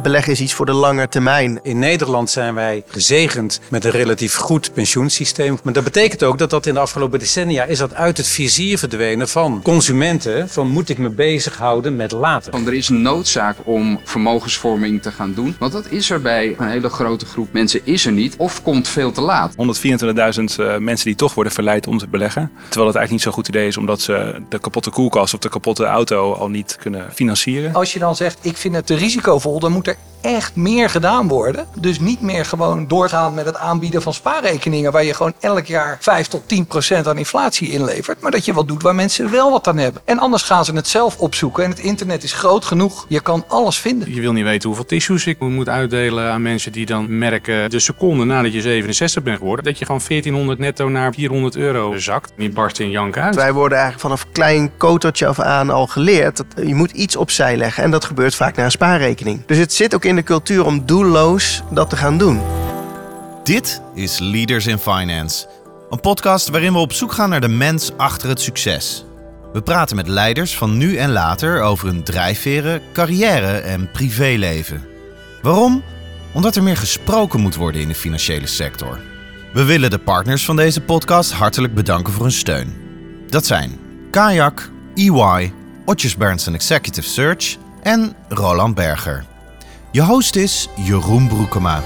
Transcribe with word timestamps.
beleggen 0.00 0.32
is 0.32 0.40
iets 0.40 0.54
voor 0.54 0.66
de 0.66 0.72
lange 0.72 1.08
termijn. 1.08 1.58
In 1.62 1.78
Nederland 1.78 2.30
zijn 2.30 2.54
wij 2.54 2.82
gezegend 2.86 3.60
met 3.68 3.84
een 3.84 3.90
relatief 3.90 4.34
goed 4.34 4.72
pensioensysteem. 4.72 5.58
Maar 5.62 5.72
dat 5.72 5.84
betekent 5.84 6.22
ook 6.22 6.38
dat 6.38 6.50
dat 6.50 6.66
in 6.66 6.74
de 6.74 6.80
afgelopen 6.80 7.18
decennia 7.18 7.64
is 7.64 7.78
dat 7.78 7.94
uit 7.94 8.16
het 8.16 8.26
vizier 8.26 8.78
verdwenen 8.78 9.28
van 9.28 9.60
consumenten. 9.62 10.48
Van 10.48 10.68
moet 10.68 10.88
ik 10.88 10.98
me 10.98 11.08
bezighouden 11.08 11.96
met 11.96 12.12
later. 12.12 12.52
Want 12.52 12.66
er 12.66 12.74
is 12.74 12.88
een 12.88 13.02
noodzaak 13.02 13.56
om 13.64 14.00
vermogensvorming 14.04 15.02
te 15.02 15.12
gaan 15.12 15.34
doen. 15.34 15.56
Want 15.58 15.72
dat 15.72 15.86
is 15.90 16.10
er 16.10 16.20
bij 16.20 16.54
een 16.58 16.68
hele 16.68 16.88
grote 16.88 17.26
groep 17.26 17.52
mensen 17.52 17.80
is 17.84 18.06
er 18.06 18.12
niet 18.12 18.34
of 18.36 18.62
komt 18.62 18.88
veel 18.88 19.12
te 19.12 19.20
laat. 19.20 19.52
124.000 19.52 19.56
uh, 19.56 20.76
mensen 20.76 21.06
die 21.06 21.14
toch 21.14 21.34
worden 21.34 21.52
verleid 21.52 21.86
om 21.86 21.98
te 21.98 22.08
beleggen. 22.08 22.50
Terwijl 22.68 22.86
het 22.86 22.96
eigenlijk 22.96 23.10
niet 23.10 23.22
zo'n 23.22 23.32
goed 23.32 23.48
idee 23.48 23.66
is 23.66 23.76
omdat 23.76 24.00
ze 24.00 24.42
de 24.48 24.58
kapotte 24.58 24.90
koelkast 24.90 25.34
of 25.34 25.40
de 25.40 25.48
kapotte 25.48 25.84
auto 25.84 26.32
al 26.32 26.48
niet 26.48 26.76
kunnen 26.80 27.12
financieren. 27.12 27.74
Als 27.74 27.92
je 27.92 27.98
dan 27.98 28.16
zegt 28.16 28.38
ik 28.40 28.56
vind 28.56 28.74
het 28.74 28.86
te 28.86 28.94
risicovol, 28.94 29.60
dan 29.60 29.72
moet 29.72 29.88
er 29.90 29.96
echt 30.20 30.56
meer 30.56 30.90
gedaan 30.90 31.28
worden. 31.28 31.66
Dus 31.74 32.00
niet 32.00 32.20
meer 32.20 32.44
gewoon 32.44 32.88
doorgaan 32.88 33.34
met 33.34 33.44
het 33.44 33.56
aanbieden 33.56 34.02
van 34.02 34.14
spaarrekeningen 34.14 34.92
waar 34.92 35.04
je 35.04 35.14
gewoon 35.14 35.32
elk 35.40 35.66
jaar 35.66 35.96
5 36.00 36.26
tot 36.26 36.48
10 36.48 36.66
procent 36.66 37.08
aan 37.08 37.18
inflatie 37.18 37.70
inlevert. 37.70 38.20
Maar 38.20 38.30
dat 38.30 38.44
je 38.44 38.52
wat 38.52 38.68
doet 38.68 38.82
waar 38.82 38.94
mensen 38.94 39.30
wel 39.30 39.50
wat 39.50 39.68
aan 39.68 39.76
hebben. 39.76 40.02
En 40.04 40.18
anders 40.18 40.42
gaan 40.42 40.64
ze 40.64 40.74
het 40.74 40.88
zelf 40.88 41.18
opzoeken. 41.18 41.64
En 41.64 41.70
het 41.70 41.78
internet 41.78 42.22
is 42.22 42.32
groot 42.32 42.64
genoeg. 42.64 43.06
Je 43.08 43.20
kan 43.20 43.44
alles 43.48 43.78
vinden. 43.78 44.14
Je 44.14 44.20
wil 44.20 44.32
niet 44.32 44.44
weten 44.44 44.68
hoeveel 44.68 44.86
tissues 44.86 45.26
ik 45.26 45.40
moet 45.40 45.68
uitdelen 45.68 46.32
aan 46.32 46.42
mensen 46.42 46.72
die 46.72 46.86
dan 46.86 47.18
merken 47.18 47.70
de 47.70 47.80
seconde 47.80 48.24
nadat 48.24 48.52
je 48.52 48.60
67 48.60 49.22
bent 49.22 49.38
geworden. 49.38 49.64
Dat 49.64 49.78
je 49.78 49.84
gewoon 49.84 50.00
1400 50.08 50.58
netto 50.58 50.88
naar 50.88 51.14
400 51.14 51.56
euro 51.56 51.98
zakt. 51.98 52.32
Die 52.36 52.50
barst 52.50 52.78
in 52.78 52.90
jank 52.90 53.16
uit. 53.16 53.34
Wij 53.34 53.52
worden 53.52 53.78
eigenlijk 53.78 54.08
vanaf 54.08 54.32
klein 54.32 54.70
kotertje 54.76 55.26
af 55.26 55.40
aan 55.40 55.70
al 55.70 55.86
geleerd 55.86 56.36
dat 56.36 56.66
je 56.66 56.74
moet 56.74 56.90
iets 56.90 57.16
opzij 57.16 57.56
leggen. 57.56 57.82
En 57.82 57.90
dat 57.90 58.04
gebeurt 58.04 58.34
vaak 58.34 58.56
naar 58.56 58.64
een 58.64 58.70
spaarrekening. 58.70 59.42
Dus 59.46 59.58
het 59.58 59.72
zit 59.80 59.94
ook 59.94 60.04
in 60.04 60.16
de 60.16 60.22
cultuur 60.22 60.64
om 60.64 60.86
doelloos 60.86 61.62
dat 61.70 61.90
te 61.90 61.96
gaan 61.96 62.18
doen. 62.18 62.40
Dit 63.44 63.82
is 63.94 64.18
Leaders 64.18 64.66
in 64.66 64.78
Finance. 64.78 65.46
Een 65.90 66.00
podcast 66.00 66.48
waarin 66.48 66.72
we 66.72 66.78
op 66.78 66.92
zoek 66.92 67.12
gaan 67.12 67.30
naar 67.30 67.40
de 67.40 67.48
mens 67.48 67.90
achter 67.96 68.28
het 68.28 68.40
succes. 68.40 69.04
We 69.52 69.62
praten 69.62 69.96
met 69.96 70.08
leiders 70.08 70.56
van 70.56 70.76
nu 70.76 70.96
en 70.96 71.10
later 71.10 71.62
over 71.62 71.86
hun 71.86 72.02
drijfveren, 72.02 72.82
carrière 72.92 73.58
en 73.58 73.90
privéleven. 73.90 74.86
Waarom? 75.42 75.82
Omdat 76.32 76.56
er 76.56 76.62
meer 76.62 76.76
gesproken 76.76 77.40
moet 77.40 77.56
worden 77.56 77.80
in 77.80 77.88
de 77.88 77.94
financiële 77.94 78.46
sector. 78.46 78.98
We 79.52 79.64
willen 79.64 79.90
de 79.90 79.98
partners 79.98 80.44
van 80.44 80.56
deze 80.56 80.80
podcast 80.80 81.32
hartelijk 81.32 81.74
bedanken 81.74 82.12
voor 82.12 82.22
hun 82.22 82.32
steun. 82.32 82.76
Dat 83.28 83.46
zijn 83.46 83.78
Kayak, 84.10 84.70
EY, 84.94 85.52
Otjes 85.84 86.16
Berndsen 86.16 86.54
Executive 86.54 87.08
Search 87.08 87.56
en 87.82 88.16
Roland 88.28 88.74
Berger. 88.74 89.28
Je 89.92 90.02
host 90.02 90.36
is 90.36 90.68
Jeroen 90.76 91.28
Broekema. 91.28 91.82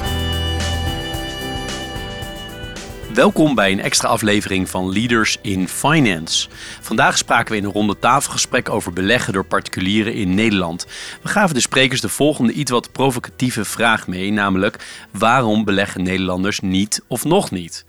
Welkom 3.15 3.55
bij 3.55 3.73
een 3.73 3.81
extra 3.81 4.09
aflevering 4.09 4.69
van 4.69 4.93
Leaders 4.93 5.39
in 5.43 5.69
Finance. 5.69 6.49
Vandaag 6.81 7.19
spraken 7.19 7.53
we 7.53 7.59
in 7.59 7.65
een 7.65 7.73
ronde 7.73 7.99
tafelgesprek 7.99 8.69
over 8.69 8.93
beleggen 8.93 9.33
door 9.33 9.45
particulieren 9.45 10.15
in 10.15 10.35
Nederland. 10.35 10.87
We 11.23 11.29
gaven 11.29 11.55
de 11.55 11.61
sprekers 11.61 12.01
de 12.01 12.09
volgende 12.09 12.53
iets 12.53 12.71
wat 12.71 12.93
provocatieve 12.93 13.65
vraag 13.65 14.07
mee, 14.07 14.33
namelijk 14.33 15.07
waarom 15.11 15.65
beleggen 15.65 16.03
Nederlanders 16.03 16.61
niet 16.61 17.03
of 17.07 17.25
nog 17.25 17.51
niet? 17.51 17.85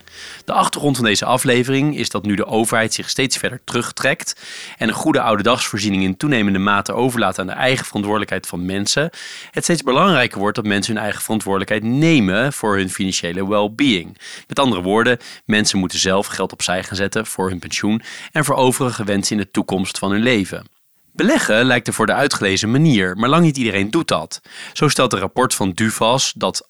De 0.45 0.53
achtergrond 0.53 0.95
van 0.95 1.05
deze 1.05 1.25
aflevering 1.25 1.97
is 1.97 2.09
dat 2.09 2.25
nu 2.25 2.35
de 2.35 2.45
overheid 2.45 2.93
zich 2.93 3.09
steeds 3.09 3.37
verder 3.37 3.59
terugtrekt 3.63 4.35
en 4.77 4.87
een 4.87 4.93
goede 4.93 5.21
ouderdagsvoorziening 5.21 6.03
in 6.03 6.17
toenemende 6.17 6.59
mate 6.59 6.93
overlaat 6.93 7.39
aan 7.39 7.47
de 7.47 7.53
eigen 7.53 7.85
verantwoordelijkheid 7.85 8.47
van 8.47 8.65
mensen, 8.65 9.09
het 9.51 9.63
steeds 9.63 9.83
belangrijker 9.83 10.39
wordt 10.39 10.55
dat 10.55 10.65
mensen 10.65 10.93
hun 10.93 11.03
eigen 11.03 11.21
verantwoordelijkheid 11.21 11.83
nemen 11.83 12.53
voor 12.53 12.75
hun 12.75 12.89
financiële 12.89 13.47
well-being. 13.47 14.17
Met 14.47 14.59
andere 14.59 14.81
woorden, 14.81 15.17
mensen 15.45 15.79
moeten 15.79 15.99
zelf 15.99 16.27
geld 16.27 16.51
opzij 16.51 16.83
gaan 16.83 16.97
zetten 16.97 17.25
voor 17.25 17.49
hun 17.49 17.59
pensioen 17.59 18.01
en 18.31 18.45
voor 18.45 18.55
overige 18.55 19.03
wensen 19.03 19.37
in 19.37 19.41
de 19.41 19.51
toekomst 19.51 19.97
van 19.97 20.11
hun 20.11 20.21
leven. 20.21 20.74
Beleggen 21.15 21.65
lijkt 21.65 21.87
er 21.87 21.93
voor 21.93 22.05
de 22.05 22.13
uitgelezen 22.13 22.71
manier, 22.71 23.17
maar 23.17 23.29
lang 23.29 23.43
niet 23.43 23.57
iedereen 23.57 23.91
doet 23.91 24.07
dat. 24.07 24.41
Zo 24.73 24.87
stelt 24.87 25.13
een 25.13 25.19
rapport 25.19 25.53
van 25.53 25.71
Duvas 25.71 26.33
dat 26.37 26.67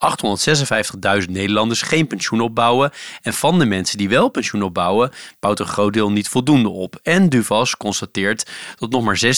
856.000 1.24 1.30
Nederlanders 1.30 1.82
geen 1.82 2.08
pensioen 2.08 2.42
opbouwen 2.42 2.92
en 3.22 3.34
van 3.34 3.60
de 3.60 3.66
mensen 3.66 3.98
die 3.98 4.10
wel 4.10 4.30
pensioen 4.30 4.62
opbouwen, 4.62 5.12
bouwt 5.40 5.60
een 5.60 5.66
groot 5.66 5.94
deel 5.94 6.12
niet 6.12 6.30
voldoende 6.30 6.70
op. 6.70 7.00
En 7.04 7.30
Duvas 7.30 7.78
constateert 7.78 8.50
dat 8.76 8.90
nog 8.90 9.04
maar 9.04 9.20
16% 9.26 9.30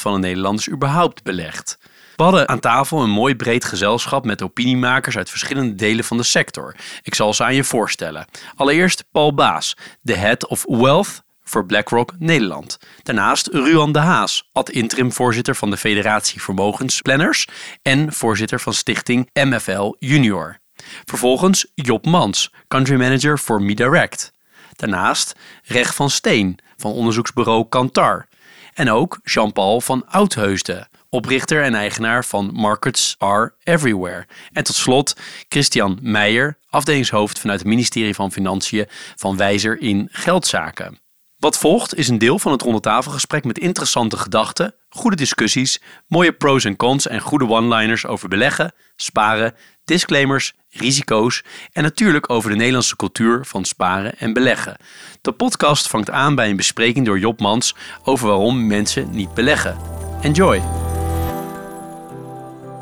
van 0.00 0.12
de 0.12 0.18
Nederlanders 0.18 0.70
überhaupt 0.70 1.22
belegt. 1.22 1.78
We 2.16 2.22
hadden 2.22 2.48
aan 2.48 2.60
tafel 2.60 3.02
een 3.02 3.10
mooi 3.10 3.36
breed 3.36 3.64
gezelschap 3.64 4.24
met 4.24 4.42
opiniemakers 4.42 5.16
uit 5.16 5.30
verschillende 5.30 5.74
delen 5.74 6.04
van 6.04 6.16
de 6.16 6.22
sector. 6.22 6.76
Ik 7.02 7.14
zal 7.14 7.34
ze 7.34 7.44
aan 7.44 7.54
je 7.54 7.64
voorstellen. 7.64 8.26
Allereerst 8.54 9.04
Paul 9.12 9.34
Baas, 9.34 9.76
de 10.00 10.16
Head 10.16 10.46
of 10.46 10.64
Wealth 10.68 11.22
voor 11.52 11.66
BlackRock 11.66 12.12
Nederland. 12.18 12.78
Daarnaast 13.02 13.46
Ruan 13.46 13.92
de 13.92 13.98
Haas, 13.98 14.48
ad-interim 14.52 15.12
voorzitter 15.12 15.56
van 15.56 15.70
de 15.70 15.76
Federatie 15.76 16.42
Vermogensplanners 16.42 17.48
en 17.82 18.12
voorzitter 18.12 18.60
van 18.60 18.74
stichting 18.74 19.30
MFL 19.32 19.94
Junior. 19.98 20.58
Vervolgens 21.04 21.66
Job 21.74 22.06
Mans, 22.06 22.52
country 22.68 22.96
manager 22.96 23.38
voor 23.38 23.62
MeDirect. 23.62 24.32
Daarnaast 24.76 25.34
Reg 25.62 25.94
van 25.94 26.10
Steen 26.10 26.58
van 26.76 26.92
onderzoeksbureau 26.92 27.68
Kantar. 27.68 28.26
En 28.74 28.90
ook 28.90 29.20
Jean-Paul 29.22 29.80
van 29.80 30.06
Oudheusden, 30.08 30.88
oprichter 31.08 31.62
en 31.62 31.74
eigenaar 31.74 32.24
van 32.24 32.50
Markets 32.52 33.14
Are 33.18 33.54
Everywhere. 33.64 34.26
En 34.52 34.64
tot 34.64 34.76
slot 34.76 35.16
Christian 35.48 35.98
Meijer, 36.02 36.58
afdelingshoofd 36.68 37.38
vanuit 37.38 37.58
het 37.58 37.68
ministerie 37.68 38.14
van 38.14 38.32
Financiën 38.32 38.86
van 39.16 39.36
Wijzer 39.36 39.80
in 39.80 40.08
Geldzaken. 40.10 41.01
Wat 41.42 41.58
volgt 41.58 41.94
is 41.94 42.08
een 42.08 42.18
deel 42.18 42.38
van 42.38 42.52
het 42.52 42.62
rondetafelgesprek 42.62 43.44
met 43.44 43.58
interessante 43.58 44.16
gedachten, 44.16 44.74
goede 44.88 45.16
discussies, 45.16 45.80
mooie 46.08 46.32
pros 46.32 46.64
en 46.64 46.76
cons 46.76 47.06
en 47.06 47.20
goede 47.20 47.48
one-liners 47.48 48.06
over 48.06 48.28
beleggen, 48.28 48.72
sparen, 48.96 49.54
disclaimers, 49.84 50.52
risico's 50.70 51.42
en 51.72 51.82
natuurlijk 51.82 52.30
over 52.30 52.50
de 52.50 52.56
Nederlandse 52.56 52.96
cultuur 52.96 53.44
van 53.44 53.64
sparen 53.64 54.18
en 54.18 54.32
beleggen. 54.32 54.76
De 55.20 55.32
podcast 55.32 55.88
vangt 55.88 56.10
aan 56.10 56.34
bij 56.34 56.50
een 56.50 56.56
bespreking 56.56 57.06
door 57.06 57.18
Job 57.18 57.40
Mans 57.40 57.74
over 58.04 58.26
waarom 58.26 58.66
mensen 58.66 59.10
niet 59.10 59.34
beleggen. 59.34 59.76
Enjoy! 60.20 60.91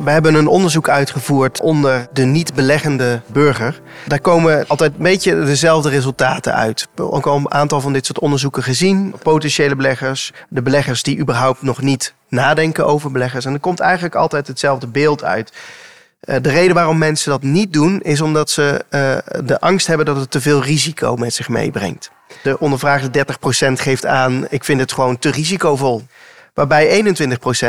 We 0.04 0.10
hebben 0.10 0.34
een 0.34 0.46
onderzoek 0.46 0.88
uitgevoerd 0.88 1.60
onder 1.60 2.06
de 2.12 2.24
niet-beleggende 2.24 3.20
burger. 3.26 3.80
Daar 4.06 4.20
komen 4.20 4.66
altijd 4.66 4.92
een 4.96 5.02
beetje 5.02 5.44
dezelfde 5.44 5.88
resultaten 5.88 6.54
uit. 6.54 6.88
Ook 6.96 7.26
al 7.26 7.36
een 7.36 7.52
aantal 7.52 7.80
van 7.80 7.92
dit 7.92 8.06
soort 8.06 8.18
onderzoeken 8.18 8.62
gezien. 8.62 9.14
Potentiële 9.22 9.76
beleggers, 9.76 10.32
de 10.48 10.62
beleggers 10.62 11.02
die 11.02 11.18
überhaupt 11.18 11.62
nog 11.62 11.82
niet 11.82 12.14
nadenken 12.28 12.86
over 12.86 13.10
beleggers. 13.10 13.44
En 13.44 13.52
er 13.52 13.60
komt 13.60 13.80
eigenlijk 13.80 14.14
altijd 14.14 14.46
hetzelfde 14.46 14.86
beeld 14.86 15.24
uit. 15.24 15.52
Eh, 16.20 16.36
de 16.42 16.50
reden 16.50 16.74
waarom 16.74 16.98
mensen 16.98 17.30
dat 17.30 17.42
niet 17.42 17.72
doen, 17.72 18.00
is 18.00 18.20
omdat 18.20 18.50
ze 18.50 18.84
uh, 18.90 19.44
de 19.44 19.60
angst 19.60 19.86
hebben 19.86 20.06
dat 20.06 20.16
het 20.16 20.30
te 20.30 20.40
veel 20.40 20.62
risico 20.62 21.16
met 21.16 21.34
zich 21.34 21.48
meebrengt. 21.48 22.10
De 22.42 22.58
ondervraagde 22.58 23.24
30% 23.68 23.72
geeft 23.72 24.06
aan, 24.06 24.46
ik 24.48 24.64
vind 24.64 24.80
het 24.80 24.92
gewoon 24.92 25.18
te 25.18 25.30
risicovol. 25.30 26.02
Waarbij 26.60 27.14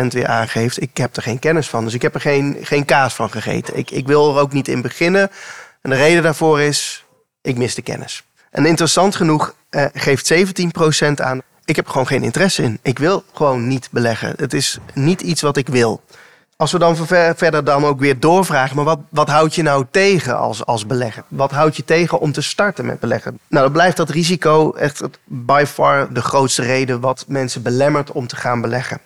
21% 0.04 0.08
weer 0.08 0.28
aangeeft, 0.28 0.82
ik 0.82 0.98
heb 0.98 1.16
er 1.16 1.22
geen 1.22 1.40
kennis 1.40 1.70
van. 1.70 1.84
Dus 1.84 1.94
ik 1.94 2.02
heb 2.02 2.14
er 2.14 2.22
geen, 2.22 2.58
geen 2.62 2.86
kaas 2.86 3.14
van 3.14 3.32
gegeten. 3.32 3.78
Ik, 3.78 3.92
ik 3.92 4.08
wil 4.08 4.36
er 4.36 4.42
ook 4.42 4.54
niet 4.54 4.68
in 4.68 4.82
beginnen. 4.82 5.32
En 5.82 5.90
de 5.90 5.96
reden 5.96 6.24
daarvoor 6.24 6.62
is, 6.62 7.06
ik 7.42 7.58
mis 7.58 7.76
de 7.76 7.82
kennis. 7.82 8.24
En 8.50 8.66
interessant 8.66 9.16
genoeg 9.16 9.56
uh, 9.70 9.86
geeft 9.94 10.34
17% 10.34 11.14
aan, 11.16 11.42
ik 11.66 11.76
heb 11.76 11.88
gewoon 11.88 12.08
geen 12.08 12.24
interesse 12.24 12.64
in. 12.64 12.80
Ik 12.82 13.00
wil 13.00 13.24
gewoon 13.34 13.68
niet 13.68 13.88
beleggen. 13.92 14.34
Het 14.38 14.54
is 14.54 14.78
niet 14.94 15.22
iets 15.22 15.42
wat 15.42 15.58
ik 15.58 15.68
wil. 15.68 16.02
Als 16.62 16.72
we 16.72 16.80
dan 16.80 16.96
verder 17.36 17.64
dan 17.64 17.86
ook 17.86 18.00
weer 18.00 18.20
doorvragen, 18.20 18.76
maar 18.76 18.86
wat, 18.86 19.00
wat 19.10 19.30
houd 19.30 19.56
je 19.56 19.62
nou 19.62 19.86
tegen 19.92 20.38
als, 20.38 20.66
als 20.66 20.86
belegger? 20.86 21.24
Wat 21.28 21.52
houd 21.52 21.76
je 21.76 21.84
tegen 21.84 22.20
om 22.20 22.32
te 22.32 22.42
starten 22.42 22.86
met 22.86 23.00
beleggen? 23.00 23.40
Nou, 23.48 23.64
dan 23.64 23.72
blijft 23.72 23.98
dat 23.98 24.10
risico 24.10 24.74
echt 24.74 25.02
by 25.24 25.64
far 25.68 26.14
de 26.14 26.22
grootste 26.22 26.62
reden 26.62 27.00
wat 27.00 27.26
mensen 27.28 27.62
belemmert 27.62 28.12
om 28.12 28.28
te 28.28 28.36
gaan 28.36 28.62
beleggen. 28.62 29.00
36% 29.00 29.04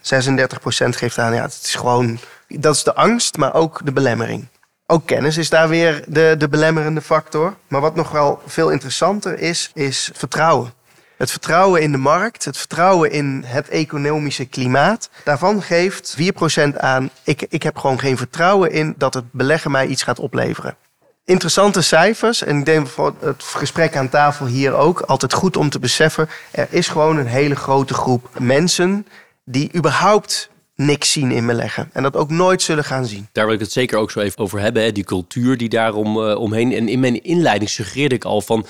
geeft 0.90 1.18
aan, 1.18 1.34
ja, 1.34 1.42
het 1.42 1.60
is 1.64 1.76
gewoon, 1.76 2.20
dat 2.48 2.76
is 2.76 2.84
de 2.84 2.96
angst, 2.96 3.38
maar 3.38 3.54
ook 3.54 3.82
de 3.84 3.92
belemmering. 3.92 4.48
Ook 4.86 5.06
kennis 5.06 5.38
is 5.38 5.50
daar 5.50 5.70
weer 5.70 6.04
de, 6.08 6.36
de 6.38 6.50
belemmerende 6.50 7.02
factor. 7.02 7.56
Maar 7.68 7.82
wat 7.82 7.96
nog 7.96 8.12
wel 8.12 8.42
veel 8.46 8.70
interessanter 8.70 9.40
is, 9.40 9.72
is 9.74 10.10
vertrouwen. 10.14 10.74
Het 11.18 11.32
vertrouwen 11.32 11.82
in 11.82 11.92
de 11.92 11.98
markt, 11.98 12.46
het 12.46 12.58
vertrouwen 12.58 13.12
in 13.12 13.44
het 13.46 13.70
economische 13.70 14.46
klimaat. 14.46 15.10
Daarvan 15.24 15.62
geeft 15.62 16.18
4% 16.18 16.78
aan, 16.78 17.10
ik, 17.24 17.46
ik 17.50 17.64
heb 17.64 17.78
gewoon 17.78 18.00
geen 18.00 18.18
vertrouwen 18.18 18.72
in 18.72 18.96
dat 18.98 19.14
het 19.14 19.32
beleggen 19.32 19.72
mij 19.72 19.88
iets 19.88 20.04
gaat 20.04 20.20
opleveren. 20.20 20.78
Interessante 21.26 21.82
cijfers. 21.82 22.44
En 22.44 22.60
ik 22.60 22.66
denk 22.66 22.88
voor 22.88 23.16
het 23.20 23.44
gesprek 23.44 23.96
aan 23.96 24.10
tafel 24.10 24.46
hier 24.46 24.74
ook 24.74 25.02
altijd 25.02 25.34
goed 25.34 25.58
om 25.58 25.70
te 25.70 25.80
beseffen. 25.80 26.30
Er 26.52 26.68
is 26.70 26.88
gewoon 26.88 27.18
een 27.18 27.28
hele 27.28 27.56
grote 27.56 27.94
groep 27.94 28.30
mensen 28.40 29.08
die 29.44 29.70
überhaupt 29.76 30.50
niks 30.76 31.12
zien 31.12 31.32
in 31.32 31.46
beleggen. 31.46 31.90
En 31.94 32.04
dat 32.04 32.16
ook 32.16 32.30
nooit 32.30 32.62
zullen 32.62 32.84
gaan 32.84 33.06
zien. 33.06 33.28
Daar 33.32 33.46
wil 33.46 33.54
ik 33.54 33.60
het 33.60 33.72
zeker 33.72 33.98
ook 33.98 34.12
zo 34.12 34.20
even 34.20 34.38
over 34.38 34.60
hebben. 34.60 34.84
Hè? 34.84 34.92
Die 34.92 35.04
cultuur 35.04 35.58
die 35.58 35.70
daarom 35.70 36.18
uh, 36.18 36.40
omheen. 36.40 36.74
En 36.74 36.88
in 36.88 37.00
mijn 37.00 37.24
inleiding 37.24 37.70
suggereerde 37.70 38.16
ik 38.16 38.26
al 38.26 38.42
van 38.42 38.66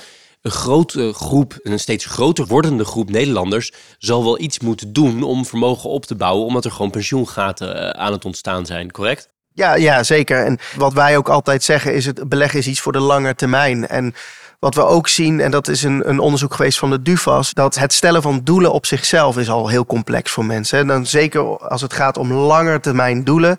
een 0.46 0.52
grote 0.52 1.12
groep, 1.12 1.58
een 1.62 1.78
steeds 1.78 2.04
groter 2.04 2.46
wordende 2.46 2.84
groep 2.84 3.10
Nederlanders, 3.10 3.72
zal 3.98 4.24
wel 4.24 4.40
iets 4.40 4.60
moeten 4.60 4.92
doen 4.92 5.22
om 5.22 5.46
vermogen 5.46 5.90
op 5.90 6.04
te 6.04 6.14
bouwen, 6.14 6.46
omdat 6.46 6.64
er 6.64 6.70
gewoon 6.70 6.90
pensioengaten 6.90 7.76
uh, 7.76 7.88
aan 7.88 8.12
het 8.12 8.24
ontstaan 8.24 8.66
zijn, 8.66 8.90
correct? 8.90 9.28
Ja, 9.52 9.74
ja, 9.74 10.02
zeker. 10.02 10.44
En 10.44 10.58
wat 10.76 10.92
wij 10.92 11.16
ook 11.16 11.28
altijd 11.28 11.64
zeggen 11.64 11.94
is 11.94 12.06
het 12.06 12.28
beleggen 12.28 12.58
is 12.58 12.66
iets 12.66 12.80
voor 12.80 12.92
de 12.92 12.98
lange 12.98 13.34
termijn. 13.34 13.88
En 13.88 14.14
wat 14.58 14.74
we 14.74 14.84
ook 14.84 15.08
zien, 15.08 15.40
en 15.40 15.50
dat 15.50 15.68
is 15.68 15.82
een, 15.82 16.08
een 16.08 16.18
onderzoek 16.18 16.54
geweest 16.54 16.78
van 16.78 16.90
de 16.90 17.02
DUFAS, 17.02 17.54
dat 17.54 17.74
het 17.74 17.92
stellen 17.92 18.22
van 18.22 18.40
doelen 18.44 18.72
op 18.72 18.86
zichzelf 18.86 19.38
is 19.38 19.50
al 19.50 19.68
heel 19.68 19.86
complex 19.86 20.30
voor 20.30 20.44
mensen. 20.44 20.78
En 20.78 20.86
dan 20.86 21.06
zeker 21.06 21.58
als 21.58 21.80
het 21.80 21.92
gaat 21.92 22.18
om 22.18 22.32
langetermijn 22.32 23.24
doelen, 23.24 23.58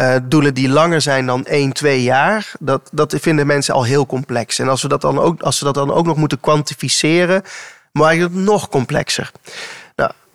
uh, 0.00 0.14
doelen 0.24 0.54
die 0.54 0.68
langer 0.68 1.00
zijn 1.00 1.26
dan 1.26 1.44
1, 1.44 1.72
2 1.72 2.02
jaar, 2.02 2.52
dat, 2.60 2.90
dat 2.92 3.16
vinden 3.20 3.46
mensen 3.46 3.74
al 3.74 3.84
heel 3.84 4.06
complex. 4.06 4.58
En 4.58 4.68
als 4.68 4.82
we 4.82 4.88
dat 4.88 5.00
dan 5.00 5.18
ook, 5.18 5.42
als 5.42 5.58
we 5.58 5.64
dat 5.64 5.74
dan 5.74 5.92
ook 5.92 6.06
nog 6.06 6.16
moeten 6.16 6.40
kwantificeren, 6.40 7.42
maakt 7.92 8.20
het 8.20 8.34
nog 8.34 8.68
complexer 8.68 9.32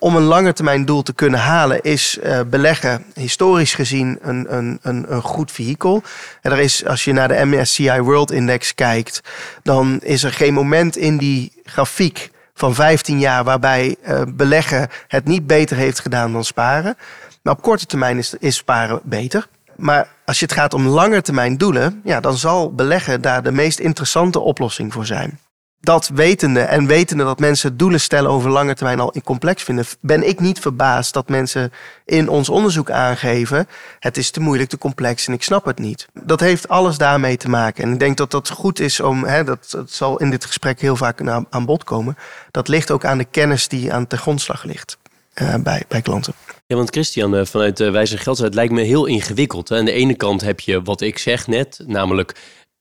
om 0.00 0.16
een 0.16 0.22
lange 0.22 0.52
termijn 0.52 0.84
doel 0.84 1.02
te 1.02 1.12
kunnen 1.12 1.40
halen, 1.40 1.82
is 1.82 2.18
uh, 2.22 2.40
beleggen 2.46 3.04
historisch 3.14 3.74
gezien 3.74 4.18
een, 4.22 4.56
een, 4.56 4.78
een, 4.82 5.12
een 5.12 5.22
goed 5.22 5.52
vehikel. 5.52 6.02
En 6.42 6.52
er 6.52 6.58
is, 6.58 6.86
als 6.86 7.04
je 7.04 7.12
naar 7.12 7.28
de 7.28 7.44
MSCI 7.44 8.00
World 8.00 8.30
Index 8.30 8.74
kijkt, 8.74 9.20
dan 9.62 10.00
is 10.02 10.22
er 10.22 10.32
geen 10.32 10.54
moment 10.54 10.96
in 10.96 11.16
die 11.16 11.52
grafiek 11.64 12.30
van 12.54 12.74
15 12.74 13.18
jaar 13.18 13.44
waarbij 13.44 13.96
uh, 14.08 14.22
beleggen 14.28 14.88
het 15.08 15.24
niet 15.24 15.46
beter 15.46 15.76
heeft 15.76 16.00
gedaan 16.00 16.32
dan 16.32 16.44
sparen. 16.44 16.96
Maar 17.42 17.54
op 17.54 17.62
korte 17.62 17.86
termijn 17.86 18.18
is, 18.18 18.34
is 18.38 18.56
sparen 18.56 19.00
beter. 19.02 19.46
Maar 19.76 20.08
als 20.24 20.38
je 20.38 20.44
het 20.44 20.54
gaat 20.54 20.74
om 20.74 20.86
lange 20.86 21.22
termijn 21.22 21.56
doelen, 21.56 22.00
ja, 22.04 22.20
dan 22.20 22.36
zal 22.36 22.74
beleggen 22.74 23.20
daar 23.20 23.42
de 23.42 23.52
meest 23.52 23.78
interessante 23.78 24.38
oplossing 24.40 24.92
voor 24.92 25.06
zijn 25.06 25.38
dat 25.80 26.08
wetende 26.08 26.60
en 26.60 26.86
wetende 26.86 27.24
dat 27.24 27.38
mensen 27.38 27.76
doelen 27.76 28.00
stellen 28.00 28.30
over 28.30 28.50
lange 28.50 28.74
termijn 28.74 29.00
al 29.00 29.14
complex 29.24 29.62
vinden, 29.62 29.84
ben 30.00 30.28
ik 30.28 30.40
niet 30.40 30.58
verbaasd 30.58 31.12
dat 31.12 31.28
mensen 31.28 31.72
in 32.04 32.28
ons 32.28 32.48
onderzoek 32.48 32.90
aangeven: 32.90 33.68
het 33.98 34.16
is 34.16 34.30
te 34.30 34.40
moeilijk, 34.40 34.70
te 34.70 34.78
complex 34.78 35.26
en 35.26 35.32
ik 35.32 35.42
snap 35.42 35.64
het 35.64 35.78
niet. 35.78 36.08
Dat 36.22 36.40
heeft 36.40 36.68
alles 36.68 36.98
daarmee 36.98 37.36
te 37.36 37.48
maken. 37.48 37.84
En 37.84 37.92
ik 37.92 37.98
denk 37.98 38.16
dat 38.16 38.30
dat 38.30 38.48
goed 38.48 38.80
is 38.80 39.00
om, 39.00 39.24
hè, 39.24 39.44
dat, 39.44 39.78
zal 39.86 40.18
in 40.18 40.30
dit 40.30 40.44
gesprek 40.44 40.80
heel 40.80 40.96
vaak 40.96 41.20
aan 41.50 41.64
bod 41.64 41.84
komen. 41.84 42.16
Dat 42.50 42.68
ligt 42.68 42.90
ook 42.90 43.04
aan 43.04 43.18
de 43.18 43.24
kennis 43.30 43.68
die 43.68 43.92
aan 43.92 44.04
de 44.08 44.16
grondslag 44.16 44.64
ligt 44.64 44.98
uh, 45.34 45.54
bij, 45.54 45.82
bij 45.88 46.02
klanten. 46.02 46.34
Ja, 46.66 46.76
want 46.76 46.90
Christian, 46.90 47.36
eh, 47.36 47.44
vanuit 47.44 47.80
uh, 47.80 47.90
Wijze 47.90 48.18
Geld, 48.18 48.38
het 48.38 48.54
lijkt 48.54 48.72
me 48.72 48.82
heel 48.82 49.06
ingewikkeld. 49.06 49.72
Aan 49.72 49.84
de 49.84 49.92
ene 49.92 50.14
kant 50.14 50.40
heb 50.40 50.60
je 50.60 50.82
wat 50.82 51.00
ik 51.00 51.18
zeg 51.18 51.46
net, 51.46 51.80
namelijk 51.86 52.34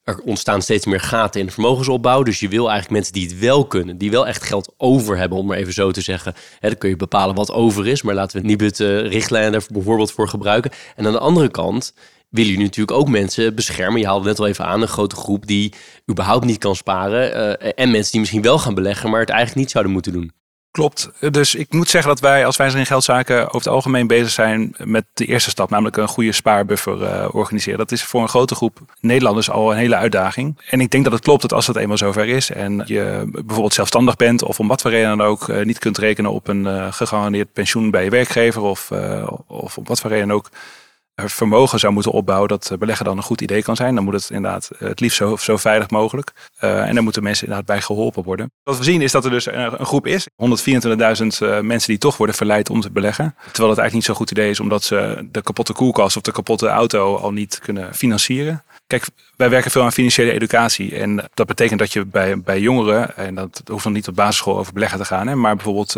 er 0.10 0.24
ontstaan 0.24 0.62
steeds 0.62 0.86
meer 0.86 1.00
gaten 1.00 1.40
in 1.40 1.46
de 1.46 1.52
vermogensopbouw. 1.52 2.24
Dus 2.24 2.40
je 2.40 2.48
wil 2.48 2.70
eigenlijk 2.70 2.92
mensen 2.92 3.14
die 3.14 3.28
het 3.28 3.40
wel 3.40 3.66
kunnen, 3.66 3.98
die 3.98 4.12
wel 4.12 4.28
echt 4.28 4.44
geld 4.44 4.74
over 4.78 5.18
hebben, 5.18 5.38
om 5.38 5.46
maar 5.46 5.58
even 5.58 5.74
zo 5.74 5.92
te 5.92 6.02
zeggen. 6.02 6.34
Hè, 6.60 6.68
dan 6.68 6.78
kun 6.78 6.90
je 6.90 6.96
bepalen 6.96 7.36
wat 7.36 7.52
over 7.52 7.88
is, 7.88 8.02
maar 8.02 8.16
laten 8.16 8.42
we 8.42 8.48
Nibud 8.48 8.80
uh, 8.80 9.02
richtlijnen 9.02 9.54
er 9.54 9.66
bijvoorbeeld 9.72 10.12
voor 10.12 10.28
gebruiken. 10.28 10.72
En 10.96 11.06
aan 11.06 11.12
de 11.12 11.20
andere 11.20 11.50
kant 11.50 11.94
willen 12.30 12.50
jullie 12.50 12.66
natuurlijk 12.66 12.98
ook 12.98 13.10
mensen 13.10 13.56
beschermen. 13.56 14.00
Je 14.00 14.08
haalde 14.08 14.28
net 14.28 14.40
al 14.40 14.48
even 14.48 14.66
aan, 14.66 14.82
een 14.82 14.88
grote 14.88 15.16
groep 15.16 15.48
die 15.48 15.74
überhaupt 16.10 16.46
niet 16.46 16.58
kan 16.58 16.76
sparen. 16.76 17.60
Uh, 17.62 17.72
en 17.76 17.92
mensen 17.92 18.12
die 18.12 18.20
misschien 18.20 18.42
wel 18.42 18.60
gaan 18.60 18.74
beleggen, 18.74 19.10
maar 19.10 19.20
het 19.20 19.30
eigenlijk 19.30 19.60
niet 19.60 19.72
zouden 19.72 19.94
moeten 19.94 20.12
doen. 20.12 20.32
Klopt. 20.80 21.10
Dus 21.32 21.56
ik 21.56 21.74
moet 21.74 21.90
zeggen 21.90 22.10
dat 22.10 22.20
wij 22.20 22.46
als 22.46 22.58
wijzer 22.58 22.80
in 22.80 22.86
geldzaken 22.86 23.42
over 23.42 23.58
het 23.58 23.68
algemeen 23.68 24.08
bezig 24.08 24.30
zijn 24.30 24.76
met 24.84 25.06
de 25.14 25.26
eerste 25.26 25.50
stap, 25.50 25.70
namelijk 25.70 25.98
een 25.98 26.08
goede 26.08 26.32
spaarbuffer 26.32 27.02
uh, 27.02 27.28
organiseren. 27.32 27.78
Dat 27.78 27.92
is 27.92 28.04
voor 28.04 28.22
een 28.22 28.30
grote 28.30 28.56
groep 28.56 28.80
Nederlanders 29.00 29.50
al 29.50 29.72
een 29.72 29.78
hele 29.78 29.96
uitdaging. 29.96 30.58
En 30.70 30.82
ik 30.82 30.90
denk 30.90 31.04
dat 31.04 31.14
het 31.14 31.22
klopt 31.22 31.42
dat 31.42 31.54
als 31.54 31.68
het 31.68 31.76
eenmaal 31.76 31.98
zover 31.98 32.28
is 32.28 32.50
en 32.50 32.84
je 32.86 33.30
bijvoorbeeld 33.32 33.74
zelfstandig 33.74 34.16
bent 34.16 34.44
of 34.44 34.60
om 34.60 34.68
wat 34.68 34.82
voor 34.82 34.92
reden 34.92 35.18
dan 35.18 35.28
ook 35.28 35.48
uh, 35.48 35.66
niet 35.66 35.80
kunt 35.80 35.98
rekenen 35.98 36.32
op 36.32 36.48
een 36.48 36.66
uh, 36.66 36.92
gegarandeerd 36.92 37.54
pensioen 37.54 37.92
bij 37.92 38.04
je 38.04 38.10
werkgever 38.10 38.62
of, 38.62 38.92
of 39.48 39.78
op 39.78 39.88
wat 39.88 40.00
voor 40.00 40.10
reden 40.10 40.32
ook 40.32 40.50
vermogen 41.26 41.80
zou 41.80 41.94
moeten 41.94 42.12
opbouwen, 42.12 42.48
dat 42.48 42.76
beleggen 42.80 43.06
dan 43.06 43.18
een 43.18 43.24
goed 43.24 43.42
idee 43.42 43.64
kan 43.64 43.76
zijn. 43.76 43.96
Dan 43.96 44.04
moet 44.04 44.14
het 44.14 44.30
inderdaad 44.30 44.70
het 44.78 45.00
liefst 45.00 45.18
zo, 45.18 45.36
zo 45.36 45.58
veilig 45.58 45.90
mogelijk. 45.90 46.32
En 46.60 46.96
dan 46.96 47.04
moeten 47.04 47.24
mensen 47.24 47.48
inderdaad 47.48 47.68
bij 47.68 47.82
geholpen 47.82 48.24
worden. 48.24 48.52
Wat 48.64 48.78
we 48.78 48.84
zien 48.84 49.02
is 49.02 49.12
dat 49.12 49.26
er 49.26 49.32
dus 49.32 49.46
een, 49.46 49.86
groep 49.86 50.08
is, 50.08 50.28
124.000 50.30 50.38
uh, 50.38 51.60
mensen 51.60 51.90
die 51.90 51.98
toch 51.98 52.18
worden 52.18 52.36
verleid 52.36 52.70
om 52.70 52.82
te 52.82 52.92
beleggen. 52.92 53.36
Terwijl 53.36 53.70
het 53.70 53.80
eigenlijk 53.80 53.94
niet 53.94 54.04
zo'n 54.04 54.16
goed 54.16 54.32
idee 54.32 54.50
is, 54.50 54.60
omdat 54.60 54.84
ze 54.84 55.28
de 55.32 55.42
kapotte 55.42 55.74
koelkast 55.74 56.16
of 56.16 56.22
de 56.22 56.32
kapotte 56.32 56.68
auto 56.68 57.16
al 57.16 57.32
niet 57.32 57.60
kunnen 57.60 57.96
financieren. 57.96 58.64
Kijk, 58.90 59.06
wij 59.36 59.50
werken 59.50 59.72
veel 59.72 59.84
aan 59.84 59.92
financiële 59.92 60.32
educatie. 60.32 60.96
En 60.96 61.30
dat 61.34 61.48
betekent 61.48 61.80
dat 61.80 61.94
je 61.94 62.06
bij, 62.06 62.42
bij 62.42 62.60
jongeren, 62.60 63.16
en 63.18 63.36
dat 63.36 63.62
hoeft 63.66 63.84
dan 63.84 63.94
niet 63.94 64.08
op 64.08 64.16
basisschool 64.16 64.58
over 64.58 64.74
beleggen 64.74 65.00
te 65.00 65.06
gaan, 65.06 65.28
hè, 65.28 65.36
maar 65.36 65.56
bijvoorbeeld 65.56 65.96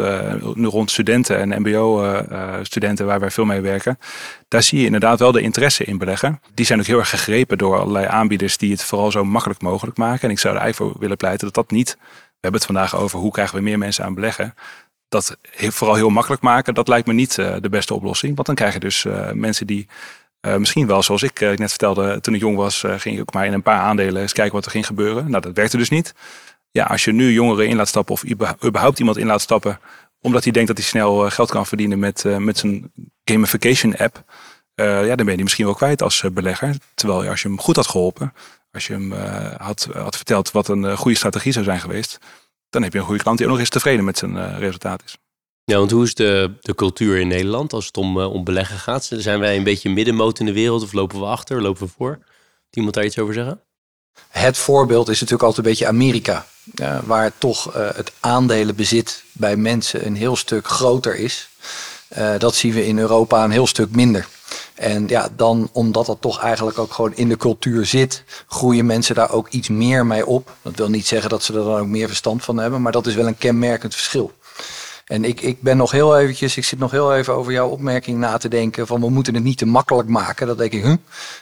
nu 0.55 0.65
rond 0.65 0.91
studenten 0.91 1.37
en 1.37 1.61
MBO-studenten 1.61 3.05
waar 3.05 3.19
wij 3.19 3.31
veel 3.31 3.45
mee 3.45 3.61
werken, 3.61 3.99
daar 4.47 4.63
zie 4.63 4.79
je 4.79 4.85
inderdaad 4.85 5.19
wel 5.19 5.31
de 5.31 5.41
interesse 5.41 5.83
in 5.83 5.97
beleggen. 5.97 6.41
Die 6.53 6.65
zijn 6.65 6.79
ook 6.79 6.85
heel 6.85 6.99
erg 6.99 7.09
gegrepen 7.09 7.57
door 7.57 7.79
allerlei 7.79 8.05
aanbieders 8.05 8.57
die 8.57 8.71
het 8.71 8.83
vooral 8.83 9.11
zo 9.11 9.25
makkelijk 9.25 9.61
mogelijk 9.61 9.97
maken. 9.97 10.21
En 10.21 10.29
ik 10.29 10.39
zou 10.39 10.55
er 10.55 10.61
eigenlijk 10.61 10.91
voor 10.91 11.01
willen 11.01 11.17
pleiten 11.17 11.45
dat 11.45 11.55
dat 11.55 11.71
niet. 11.71 11.97
We 11.99 12.47
hebben 12.47 12.61
het 12.61 12.69
vandaag 12.69 12.95
over 12.95 13.19
hoe 13.19 13.31
krijgen 13.31 13.55
we 13.55 13.61
meer 13.63 13.77
mensen 13.77 14.05
aan 14.05 14.13
beleggen. 14.13 14.53
Dat 15.09 15.37
vooral 15.51 15.95
heel 15.95 16.09
makkelijk 16.09 16.41
maken, 16.41 16.73
dat 16.73 16.87
lijkt 16.87 17.07
me 17.07 17.13
niet 17.13 17.35
de 17.35 17.69
beste 17.69 17.93
oplossing. 17.93 18.35
Want 18.35 18.47
dan 18.47 18.55
krijg 18.55 18.73
je 18.73 18.79
dus 18.79 19.05
mensen 19.33 19.67
die 19.67 19.87
uh, 20.47 20.55
misschien 20.55 20.87
wel, 20.87 21.03
zoals 21.03 21.23
ik 21.23 21.39
net 21.39 21.69
vertelde, 21.69 22.21
toen 22.21 22.33
ik 22.33 22.39
jong 22.39 22.55
was, 22.57 22.83
ging 22.87 23.15
ik 23.15 23.21
ook 23.21 23.33
maar 23.33 23.45
in 23.45 23.53
een 23.53 23.61
paar 23.61 23.79
aandelen 23.79 24.21
eens 24.21 24.33
kijken 24.33 24.53
wat 24.53 24.65
er 24.65 24.71
ging 24.71 24.85
gebeuren. 24.85 25.29
Nou, 25.29 25.41
dat 25.41 25.55
werkte 25.55 25.77
dus 25.77 25.89
niet. 25.89 26.13
Ja, 26.71 26.85
als 26.85 27.03
je 27.03 27.11
nu 27.11 27.31
jongeren 27.31 27.67
in 27.67 27.75
laat 27.75 27.87
stappen 27.87 28.13
of 28.13 28.23
überhaupt 28.63 28.99
iemand 28.99 29.17
in 29.17 29.25
laat 29.25 29.41
stappen, 29.41 29.79
omdat 30.19 30.43
hij 30.43 30.51
denkt 30.51 30.67
dat 30.67 30.77
hij 30.77 30.85
snel 30.85 31.29
geld 31.29 31.49
kan 31.51 31.65
verdienen 31.65 31.99
met, 31.99 32.23
met 32.37 32.57
zijn 32.57 32.91
gamification 33.23 33.95
app, 33.97 34.23
ja, 34.75 35.03
dan 35.03 35.15
ben 35.15 35.25
je 35.25 35.33
die 35.33 35.43
misschien 35.43 35.65
wel 35.65 35.73
kwijt 35.73 36.01
als 36.01 36.23
belegger. 36.33 36.75
Terwijl 36.93 37.29
als 37.29 37.41
je 37.41 37.47
hem 37.47 37.59
goed 37.59 37.75
had 37.75 37.87
geholpen, 37.87 38.33
als 38.71 38.87
je 38.87 38.93
hem 38.93 39.11
had, 39.57 39.87
had 39.93 40.15
verteld 40.15 40.51
wat 40.51 40.67
een 40.67 40.97
goede 40.97 41.17
strategie 41.17 41.51
zou 41.51 41.65
zijn 41.65 41.79
geweest, 41.79 42.17
dan 42.69 42.83
heb 42.83 42.93
je 42.93 42.99
een 42.99 43.05
goede 43.05 43.23
klant 43.23 43.37
die 43.37 43.45
ook 43.45 43.51
nog 43.51 43.61
eens 43.61 43.69
tevreden 43.69 44.05
met 44.05 44.17
zijn 44.17 44.57
resultaat 44.57 45.03
is. 45.05 45.17
Ja, 45.71 45.77
want 45.77 45.91
hoe 45.91 46.03
is 46.03 46.15
de, 46.15 46.51
de 46.61 46.75
cultuur 46.75 47.19
in 47.19 47.27
Nederland 47.27 47.73
als 47.73 47.85
het 47.85 47.97
om, 47.97 48.17
om 48.17 48.43
beleggen 48.43 48.77
gaat? 48.77 49.09
Zijn 49.11 49.39
wij 49.39 49.57
een 49.57 49.63
beetje 49.63 49.89
middenmoot 49.89 50.39
in 50.39 50.45
de 50.45 50.53
wereld 50.53 50.83
of 50.83 50.93
lopen 50.93 51.19
we 51.19 51.25
achter, 51.25 51.61
lopen 51.61 51.83
we 51.85 51.91
voor? 51.97 52.19
Iemand 52.71 52.93
daar 52.93 53.05
iets 53.05 53.19
over 53.19 53.33
zeggen? 53.33 53.61
Het 54.27 54.57
voorbeeld 54.57 55.09
is 55.09 55.19
natuurlijk 55.19 55.47
altijd 55.47 55.65
een 55.65 55.71
beetje 55.71 55.87
Amerika. 55.87 56.45
Uh, 56.81 56.99
waar 57.05 57.31
toch 57.37 57.75
uh, 57.75 57.89
het 57.93 58.11
aandelenbezit 58.19 59.23
bij 59.31 59.55
mensen 59.55 60.05
een 60.05 60.15
heel 60.15 60.35
stuk 60.35 60.67
groter 60.67 61.15
is. 61.15 61.49
Dat 62.37 62.55
zien 62.55 62.73
we 62.73 62.87
in 62.87 62.99
Europa 62.99 63.43
een 63.43 63.51
heel 63.51 63.67
stuk 63.67 63.95
minder. 63.95 64.27
En 64.73 65.07
ja, 65.07 65.29
dan 65.35 65.69
omdat 65.71 66.05
dat 66.05 66.21
toch 66.21 66.39
eigenlijk 66.39 66.77
ook 66.77 66.93
gewoon 66.93 67.15
in 67.15 67.29
de 67.29 67.37
cultuur 67.37 67.85
zit, 67.85 68.23
groeien 68.47 68.85
mensen 68.85 69.15
daar 69.15 69.31
ook 69.31 69.49
iets 69.49 69.69
meer 69.69 70.05
mee 70.05 70.25
op. 70.25 70.55
Dat 70.61 70.75
wil 70.75 70.89
niet 70.89 71.07
zeggen 71.07 71.29
dat 71.29 71.43
ze 71.43 71.53
er 71.53 71.63
dan 71.63 71.79
ook 71.79 71.87
meer 71.87 72.07
verstand 72.07 72.43
van 72.43 72.57
hebben, 72.57 72.81
maar 72.81 72.91
dat 72.91 73.07
is 73.07 73.15
wel 73.15 73.27
een 73.27 73.37
kenmerkend 73.37 73.93
verschil. 73.93 74.31
En 75.11 75.23
ik, 75.23 75.41
ik 75.41 75.61
ben 75.61 75.77
nog 75.77 75.91
heel 75.91 76.17
eventjes, 76.17 76.57
ik 76.57 76.63
zit 76.63 76.79
nog 76.79 76.91
heel 76.91 77.15
even 77.15 77.33
over 77.33 77.51
jouw 77.51 77.67
opmerking 77.67 78.17
na 78.17 78.37
te 78.37 78.47
denken 78.47 78.87
van 78.87 79.01
we 79.01 79.09
moeten 79.09 79.33
het 79.33 79.43
niet 79.43 79.57
te 79.57 79.65
makkelijk 79.65 80.09
maken. 80.09 80.47
Dat 80.47 80.57
denk 80.57 80.71
ik, 80.71 80.83
huh? 80.83 80.95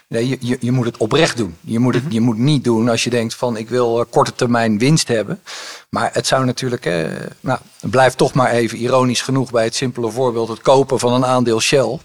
nee, 0.08 0.28
je, 0.28 0.38
je, 0.40 0.58
je 0.60 0.72
moet 0.72 0.86
het 0.86 0.98
oprecht 0.98 1.38
doen. 1.38 1.56
Je 1.62 1.80
moet 1.80 1.94
het 1.94 2.04
mhm. 2.04 2.14
je 2.14 2.20
moet 2.20 2.38
niet 2.38 2.64
doen 2.64 2.90
als 2.90 3.04
je 3.04 3.10
denkt 3.10 3.36
van 3.36 3.58
ik 3.58 3.70
wil 3.70 4.06
korte 4.10 4.36
termijn 4.36 4.78
winst 4.78 5.08
hebben. 5.08 5.42
Maar 5.90 6.10
het 6.14 6.28
zou 6.28 6.46
natuurlijk, 6.46 6.86
eh, 6.86 7.06
nou, 7.40 7.60
blijft 7.82 8.18
toch 8.18 8.34
maar 8.34 8.52
even 8.52 8.78
ironisch 8.78 9.22
genoeg 9.22 9.52
bij 9.52 9.64
het 9.64 9.76
simpele 9.76 10.12
voorbeeld 10.12 10.48
het 10.48 10.62
kopen 10.62 11.00
van 11.00 11.14
een 11.14 11.26
aandeel 11.26 11.60
Shell. 11.60 12.00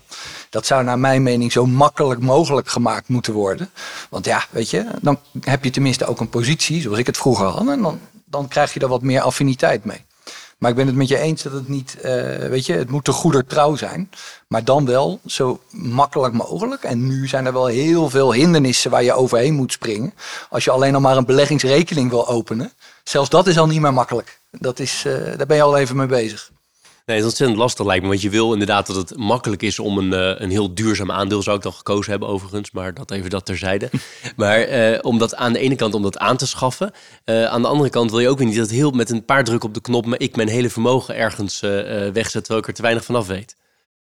Dat 0.51 0.67
zou 0.67 0.85
naar 0.85 0.99
mijn 0.99 1.23
mening 1.23 1.53
zo 1.53 1.67
makkelijk 1.67 2.21
mogelijk 2.21 2.69
gemaakt 2.69 3.09
moeten 3.09 3.33
worden. 3.33 3.71
Want 4.11 4.25
ja, 4.25 4.45
weet 4.51 4.71
je, 4.71 4.87
dan 5.01 5.19
heb 5.41 5.65
je 5.65 5.71
tenminste 5.71 6.07
ook 6.07 6.21
een 6.21 6.29
positie, 6.29 6.81
zoals 6.81 6.99
ik 6.99 7.07
het 7.07 7.17
vroeger 7.17 7.47
had. 7.47 7.69
En 7.69 7.83
dan, 7.83 8.01
dan 8.25 8.49
krijg 8.49 8.75
je 8.75 8.81
er 8.81 8.89
wat 8.89 9.03
meer 9.03 9.21
affiniteit 9.21 9.85
mee. 9.85 10.05
Maar 10.65 10.73
ik 10.73 10.79
ben 10.79 10.89
het 10.89 10.97
met 10.97 11.09
je 11.09 11.19
eens 11.19 11.43
dat 11.43 11.53
het 11.53 11.69
niet, 11.69 11.97
uh, 11.99 12.05
weet 12.37 12.67
je, 12.67 12.73
het 12.73 12.91
moet 12.91 13.05
te 13.05 13.13
goeder 13.13 13.47
trouw 13.47 13.77
zijn. 13.77 14.11
Maar 14.49 14.65
dan 14.65 14.87
wel 14.87 15.21
zo 15.27 15.61
makkelijk 15.71 16.35
mogelijk. 16.35 16.83
En 16.83 17.07
nu 17.07 17.29
zijn 17.29 17.47
er 17.47 17.53
wel 17.53 17.67
heel 17.67 18.11
veel 18.11 18.33
hindernissen 18.33 18.91
waar 18.91 19.03
je 19.03 19.13
overheen 19.13 19.55
moet 19.55 19.73
springen. 19.73 20.15
Als 20.51 20.65
je 20.65 20.71
alleen 20.71 20.93
nog 20.93 21.03
maar 21.03 21.17
een 21.17 21.25
beleggingsrekening 21.25 22.11
wil 22.11 22.29
openen. 22.29 22.73
Zelfs 23.03 23.31
dat 23.31 23.47
is 23.47 23.59
al 23.59 23.67
niet 23.67 23.81
meer 23.81 23.93
makkelijk. 23.93 24.41
Dat 24.51 24.79
is, 24.79 25.05
uh, 25.07 25.15
daar 25.37 25.47
ben 25.47 25.57
je 25.57 25.63
al 25.63 25.77
even 25.77 25.97
mee 25.97 26.07
bezig. 26.07 26.51
Nee, 27.07 27.17
het 27.17 27.25
is 27.25 27.31
ontzettend 27.31 27.61
lastig 27.61 27.87
lijkt 27.87 28.03
me. 28.03 28.09
Want 28.09 28.21
je 28.21 28.31
wil 28.31 28.53
inderdaad 28.53 28.87
dat 28.87 28.97
het 28.97 29.17
makkelijk 29.17 29.63
is 29.63 29.79
om 29.79 29.99
een, 29.99 30.13
uh, 30.13 30.41
een 30.41 30.51
heel 30.51 30.75
duurzaam 30.75 31.11
aandeel, 31.11 31.43
zou 31.43 31.57
ik 31.57 31.63
dan 31.63 31.73
gekozen 31.73 32.11
hebben 32.11 32.29
overigens, 32.29 32.71
maar 32.71 32.95
dat 32.95 33.11
even 33.11 33.31
dat 33.31 33.47
terzijde. 33.47 33.91
maar 34.37 34.69
uh, 34.69 34.99
om 35.03 35.19
dat 35.19 35.35
aan 35.35 35.53
de 35.53 35.59
ene 35.59 35.75
kant 35.75 35.95
om 35.95 36.03
dat 36.03 36.19
aan 36.19 36.37
te 36.37 36.47
schaffen. 36.47 36.93
Uh, 37.25 37.45
aan 37.45 37.63
de 37.63 37.69
andere 37.69 37.91
kant 37.91 38.11
wil 38.11 38.21
je 38.21 38.29
ook 38.29 38.39
weer 38.39 38.47
niet 38.47 38.57
dat 38.57 38.71
heel 38.71 38.91
met 38.91 39.11
een 39.11 39.25
paar 39.25 39.45
druk 39.45 39.65
op 39.65 39.75
de 39.75 39.81
knop 39.81 40.15
ik 40.15 40.37
mijn 40.37 40.49
hele 40.49 40.71
vermogen 40.71 41.17
ergens 41.17 41.61
wegzet 42.13 42.45
terwijl 42.45 42.59
ik 42.59 42.67
er 42.67 42.75
te 42.75 42.83
weinig 42.83 43.05
vanaf 43.05 43.27
weet. 43.27 43.57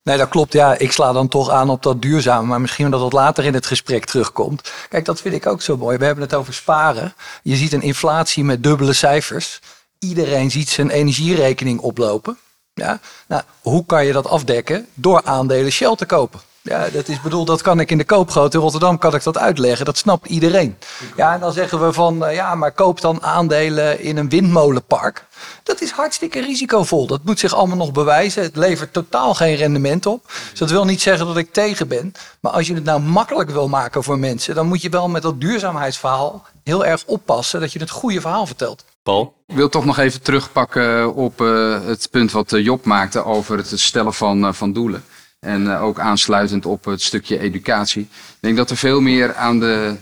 Nee, 0.03 0.17
dat 0.17 0.29
klopt. 0.29 0.53
Ja, 0.53 0.77
ik 0.77 0.91
sla 0.91 1.11
dan 1.11 1.27
toch 1.27 1.49
aan 1.49 1.69
op 1.69 1.83
dat 1.83 2.01
duurzame, 2.01 2.47
maar 2.47 2.61
misschien 2.61 2.91
dat 2.91 2.99
dat 3.01 3.13
later 3.13 3.45
in 3.45 3.53
het 3.53 3.65
gesprek 3.65 4.05
terugkomt. 4.05 4.71
Kijk, 4.89 5.05
dat 5.05 5.21
vind 5.21 5.35
ik 5.35 5.45
ook 5.45 5.61
zo 5.61 5.77
mooi. 5.77 5.97
We 5.97 6.05
hebben 6.05 6.23
het 6.23 6.33
over 6.33 6.53
sparen. 6.53 7.13
Je 7.43 7.55
ziet 7.55 7.73
een 7.73 7.81
inflatie 7.81 8.43
met 8.43 8.63
dubbele 8.63 8.93
cijfers. 8.93 9.59
Iedereen 9.99 10.51
ziet 10.51 10.69
zijn 10.69 10.89
energierekening 10.89 11.79
oplopen. 11.79 12.37
Ja? 12.73 12.99
Nou, 13.27 13.41
hoe 13.61 13.85
kan 13.85 14.05
je 14.05 14.13
dat 14.13 14.27
afdekken? 14.27 14.87
Door 14.93 15.21
aandelen 15.23 15.71
Shell 15.71 15.95
te 15.95 16.05
kopen. 16.05 16.39
Ja, 16.63 16.89
dat 16.89 17.07
is 17.07 17.21
bedoeld, 17.21 17.47
dat 17.47 17.61
kan 17.61 17.79
ik 17.79 17.91
in 17.91 17.97
de 17.97 18.03
koopgroot 18.03 18.53
in 18.53 18.59
Rotterdam 18.59 18.97
kan 18.97 19.15
ik 19.15 19.23
dat 19.23 19.37
uitleggen. 19.37 19.85
Dat 19.85 19.97
snapt 19.97 20.27
iedereen. 20.27 20.77
Ja, 21.15 21.33
en 21.33 21.39
dan 21.39 21.53
zeggen 21.53 21.85
we 21.85 21.93
van, 21.93 22.23
uh, 22.23 22.33
ja, 22.33 22.55
maar 22.55 22.71
koop 22.71 23.01
dan 23.01 23.23
aandelen 23.23 23.99
in 23.99 24.17
een 24.17 24.29
windmolenpark. 24.29 25.25
Dat 25.63 25.81
is 25.81 25.91
hartstikke 25.91 26.41
risicovol. 26.41 27.07
Dat 27.07 27.23
moet 27.23 27.39
zich 27.39 27.53
allemaal 27.53 27.77
nog 27.77 27.91
bewijzen. 27.91 28.43
Het 28.43 28.55
levert 28.55 28.93
totaal 28.93 29.33
geen 29.33 29.55
rendement 29.55 30.05
op. 30.05 30.31
Dus 30.49 30.59
dat 30.59 30.69
wil 30.69 30.85
niet 30.85 31.01
zeggen 31.01 31.25
dat 31.25 31.37
ik 31.37 31.53
tegen 31.53 31.87
ben. 31.87 32.13
Maar 32.39 32.51
als 32.51 32.67
je 32.67 32.73
het 32.73 32.83
nou 32.83 32.99
makkelijk 32.99 33.49
wil 33.49 33.67
maken 33.67 34.03
voor 34.03 34.19
mensen, 34.19 34.55
dan 34.55 34.67
moet 34.67 34.81
je 34.81 34.89
wel 34.89 35.09
met 35.09 35.21
dat 35.21 35.41
duurzaamheidsverhaal 35.41 36.45
heel 36.63 36.85
erg 36.85 37.03
oppassen 37.05 37.59
dat 37.59 37.73
je 37.73 37.79
het 37.79 37.89
goede 37.89 38.21
verhaal 38.21 38.45
vertelt. 38.45 38.85
Paul? 39.03 39.43
Ik 39.47 39.55
wil 39.55 39.69
toch 39.69 39.85
nog 39.85 39.97
even 39.97 40.21
terugpakken 40.21 41.13
op 41.13 41.41
uh, 41.41 41.85
het 41.85 42.07
punt 42.11 42.31
wat 42.31 42.51
uh, 42.51 42.63
Job 42.63 42.85
maakte 42.85 43.23
over 43.23 43.57
het 43.57 43.79
stellen 43.79 44.13
van, 44.13 44.55
van 44.55 44.73
doelen. 44.73 45.03
En 45.39 45.69
ook 45.77 45.99
aansluitend 45.99 46.65
op 46.65 46.85
het 46.85 47.01
stukje 47.01 47.39
educatie. 47.39 48.01
Ik 48.01 48.37
denk 48.39 48.57
dat 48.57 48.69
er 48.69 48.77
veel 48.77 49.01
meer 49.01 49.35
aan 49.35 49.59
de 49.59 49.95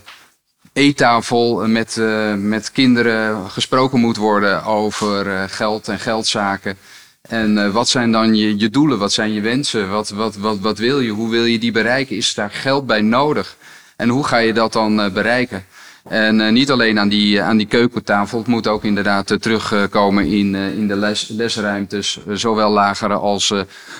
eettafel 0.73 1.67
met, 1.67 2.01
met 2.37 2.71
kinderen 2.71 3.49
gesproken 3.49 3.99
moet 3.99 4.17
worden 4.17 4.63
over 4.63 5.49
geld 5.49 5.87
en 5.87 5.99
geldzaken. 5.99 6.77
En 7.21 7.71
wat 7.71 7.89
zijn 7.89 8.11
dan 8.11 8.35
je, 8.35 8.57
je 8.57 8.69
doelen? 8.69 8.99
Wat 8.99 9.11
zijn 9.11 9.33
je 9.33 9.41
wensen? 9.41 9.89
Wat, 9.89 10.09
wat, 10.09 10.35
wat, 10.35 10.59
wat 10.59 10.77
wil 10.77 10.99
je? 10.99 11.11
Hoe 11.11 11.29
wil 11.29 11.45
je 11.45 11.59
die 11.59 11.71
bereiken? 11.71 12.15
Is 12.15 12.33
daar 12.33 12.51
geld 12.51 12.85
bij 12.85 13.01
nodig? 13.01 13.57
En 13.95 14.09
hoe 14.09 14.23
ga 14.23 14.37
je 14.37 14.53
dat 14.53 14.73
dan 14.73 15.13
bereiken? 15.13 15.65
En 16.09 16.39
uh, 16.39 16.49
niet 16.49 16.71
alleen 16.71 16.99
aan 16.99 17.09
die, 17.09 17.41
aan 17.41 17.57
die 17.57 17.67
keukentafel, 17.67 18.37
het 18.37 18.47
moet 18.47 18.67
ook 18.67 18.83
inderdaad 18.83 19.31
uh, 19.31 19.37
terugkomen 19.37 20.25
in, 20.25 20.55
in 20.55 20.87
de 20.87 20.95
les, 20.95 21.27
lesruimtes, 21.27 22.19
zowel 22.27 22.69
lagere 22.69 23.13
als, 23.13 23.53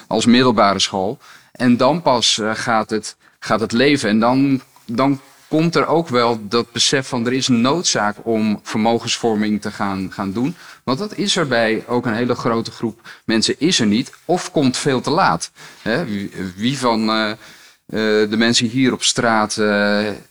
als 0.07 0.25
middelbare 0.25 0.79
school. 0.79 1.17
En 1.51 1.77
dan 1.77 2.01
pas 2.01 2.41
gaat, 2.53 2.89
het, 2.89 3.15
gaat 3.39 3.59
het 3.59 3.71
leven. 3.71 4.09
En 4.09 4.19
dan, 4.19 4.61
dan 4.85 5.21
komt 5.47 5.75
er 5.75 5.87
ook 5.87 6.07
wel 6.07 6.39
dat 6.47 6.71
besef 6.71 7.07
van 7.07 7.25
er 7.25 7.33
is 7.33 7.47
een 7.47 7.61
noodzaak 7.61 8.15
om 8.23 8.59
vermogensvorming 8.63 9.61
te 9.61 9.71
gaan, 9.71 10.11
gaan 10.11 10.31
doen. 10.31 10.55
Want 10.83 10.97
dat 10.97 11.15
is 11.15 11.35
er 11.35 11.47
bij 11.47 11.83
ook 11.87 12.05
een 12.05 12.13
hele 12.13 12.35
grote 12.35 12.71
groep 12.71 13.01
mensen 13.25 13.55
is 13.57 13.79
er 13.79 13.87
niet 13.87 14.11
of 14.25 14.51
komt 14.51 14.77
veel 14.77 15.01
te 15.01 15.09
laat. 15.09 15.51
Wie 16.55 16.77
van 16.77 17.05
de 17.85 18.35
mensen 18.37 18.67
hier 18.67 18.93
op 18.93 19.03
straat, 19.03 19.53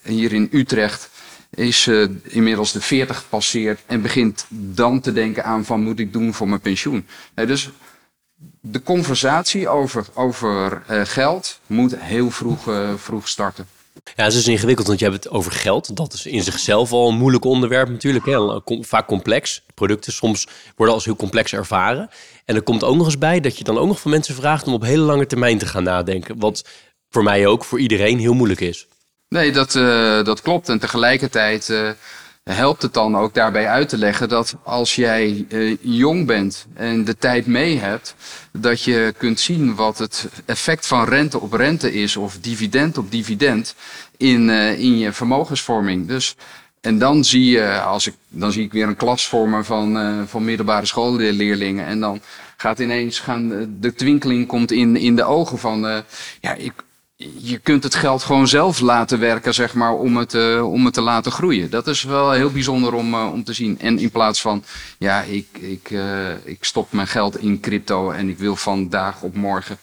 hier 0.03 0.33
in 0.33 0.49
Utrecht 0.53 1.11
is 1.59 1.87
uh, 1.87 2.09
inmiddels 2.23 2.73
de 2.73 2.81
40 2.81 3.17
gepasseerd 3.17 3.81
en 3.87 4.03
begint 4.03 4.47
dan 4.49 5.01
te 5.01 5.13
denken 5.13 5.45
aan 5.45 5.65
van 5.65 5.83
moet 5.83 5.99
ik 5.99 6.13
doen 6.13 6.35
voor 6.35 6.49
mijn 6.49 6.61
pensioen. 6.61 7.07
Dus 7.35 7.71
de 8.61 8.83
conversatie 8.83 9.69
over, 9.69 10.07
over 10.15 10.83
uh, 10.91 11.01
geld 11.05 11.61
moet 11.67 11.97
heel 11.99 12.31
vroeg, 12.31 12.71
vroeg 12.97 13.29
starten. 13.29 13.67
Ja, 14.05 14.25
het 14.25 14.33
is 14.33 14.45
dus 14.45 14.53
ingewikkeld, 14.53 14.87
want 14.87 14.99
je 14.99 15.05
hebt 15.05 15.25
het 15.25 15.33
over 15.33 15.53
geld. 15.53 15.97
Dat 15.97 16.13
is 16.13 16.27
in 16.27 16.43
zichzelf 16.43 16.93
al 16.93 17.09
een 17.09 17.17
moeilijk 17.17 17.45
onderwerp 17.45 17.89
natuurlijk. 17.89 18.27
Hè? 18.27 18.61
Vaak 18.81 19.07
complex. 19.07 19.63
Producten 19.75 20.13
soms 20.13 20.47
worden 20.77 20.95
als 20.95 21.05
heel 21.05 21.17
complex 21.17 21.53
ervaren. 21.53 22.11
En 22.45 22.55
er 22.55 22.63
komt 22.63 22.85
ook 22.85 22.97
nog 22.97 23.07
eens 23.07 23.19
bij 23.19 23.41
dat 23.41 23.59
je 23.59 23.65
dan 23.65 23.79
ook 23.79 23.87
nog 23.87 24.01
van 24.01 24.11
mensen 24.11 24.35
vraagt 24.35 24.67
om 24.67 24.73
op 24.73 24.83
hele 24.83 25.03
lange 25.03 25.27
termijn 25.27 25.59
te 25.59 25.67
gaan 25.67 25.83
nadenken. 25.83 26.39
Wat 26.39 26.65
voor 27.11 27.23
mij 27.23 27.47
ook, 27.47 27.65
voor 27.65 27.81
iedereen 27.81 28.19
heel 28.19 28.35
moeilijk 28.35 28.61
is. 28.61 28.87
Nee, 29.29 29.53
dat, 29.53 29.75
uh, 29.75 30.25
dat 30.25 30.43
klopt. 30.43 30.69
En 30.69 30.79
tegelijkertijd 30.79 31.69
uh, 31.69 31.91
helpt 32.45 32.83
het 32.83 32.95
dan 32.95 33.17
ook 33.17 33.35
daarbij 33.35 33.69
uit 33.69 33.89
te 33.89 33.99
leggen 33.99 34.29
dat 34.29 34.57
als 34.63 34.95
jij 34.95 35.47
uh, 35.49 35.77
jong 35.81 36.27
bent 36.27 36.67
en 36.75 37.05
de 37.05 37.17
tijd 37.17 37.47
mee 37.47 37.79
hebt, 37.79 38.15
dat 38.53 38.83
je 38.83 39.15
kunt 39.17 39.41
zien 39.41 39.75
wat 39.75 39.99
het 39.99 40.29
effect 40.45 40.87
van 40.87 41.05
rente 41.05 41.41
op 41.41 41.53
rente 41.53 41.93
is 41.93 42.17
of 42.17 42.39
dividend 42.41 42.99
op 42.99 43.11
dividend 43.11 43.75
in, 44.17 44.51
in 44.79 44.99
je 44.99 45.13
vermogensvorming. 45.13 46.07
Dus, 46.07 46.37
en 46.81 46.99
dan 46.99 47.25
zie 47.25 47.45
je, 47.45 47.81
als 47.81 48.07
ik, 48.07 48.15
dan 48.29 48.53
zie 48.53 48.65
ik 48.65 48.73
weer 48.73 48.87
een 48.87 48.97
klas 48.97 49.29
vormen 49.29 49.65
van, 49.65 50.27
van 50.29 50.45
middelbare 50.45 50.87
schoolleerlingen 50.87 51.87
en 51.87 52.01
dan 52.01 52.21
gaat 52.57 52.79
ineens 52.79 53.19
gaan, 53.19 53.77
de 53.81 53.95
twinkeling 53.95 54.47
komt 54.47 54.71
in, 54.73 54.97
in 54.97 55.17
de 55.17 55.25
ogen 55.25 55.59
van, 55.59 56.05
ja, 56.41 56.55
ik, 56.55 56.73
je 57.19 57.59
kunt 57.59 57.83
het 57.83 57.95
geld 57.95 58.23
gewoon 58.23 58.49
zelf 58.49 58.81
laten 58.81 59.19
werken, 59.19 59.55
zeg 59.55 59.75
maar, 59.75 59.93
om 59.93 60.17
het, 60.17 60.35
uh, 60.35 60.73
om 60.73 60.85
het 60.85 60.95
te 60.95 61.01
laten 61.01 61.33
groeien. 61.33 61.71
Dat 61.71 61.87
is 61.87 62.03
wel 62.03 62.31
heel 62.31 62.51
bijzonder 62.51 62.95
om, 62.95 63.15
uh, 63.15 63.33
om 63.33 63.45
te 63.45 63.53
zien. 63.53 63.81
En 63.81 63.99
in 63.99 64.11
plaats 64.11 64.41
van, 64.41 64.65
ja, 64.99 65.23
ik, 65.23 65.47
ik, 65.53 65.91
uh, 65.91 66.47
ik 66.47 66.65
stop 66.65 66.93
mijn 66.93 67.07
geld 67.07 67.39
in 67.39 67.61
crypto 67.61 68.11
en 68.11 68.29
ik 68.29 68.39
wil 68.39 68.57
vandaag 68.57 69.23
op 69.23 69.35
morgen 69.35 69.79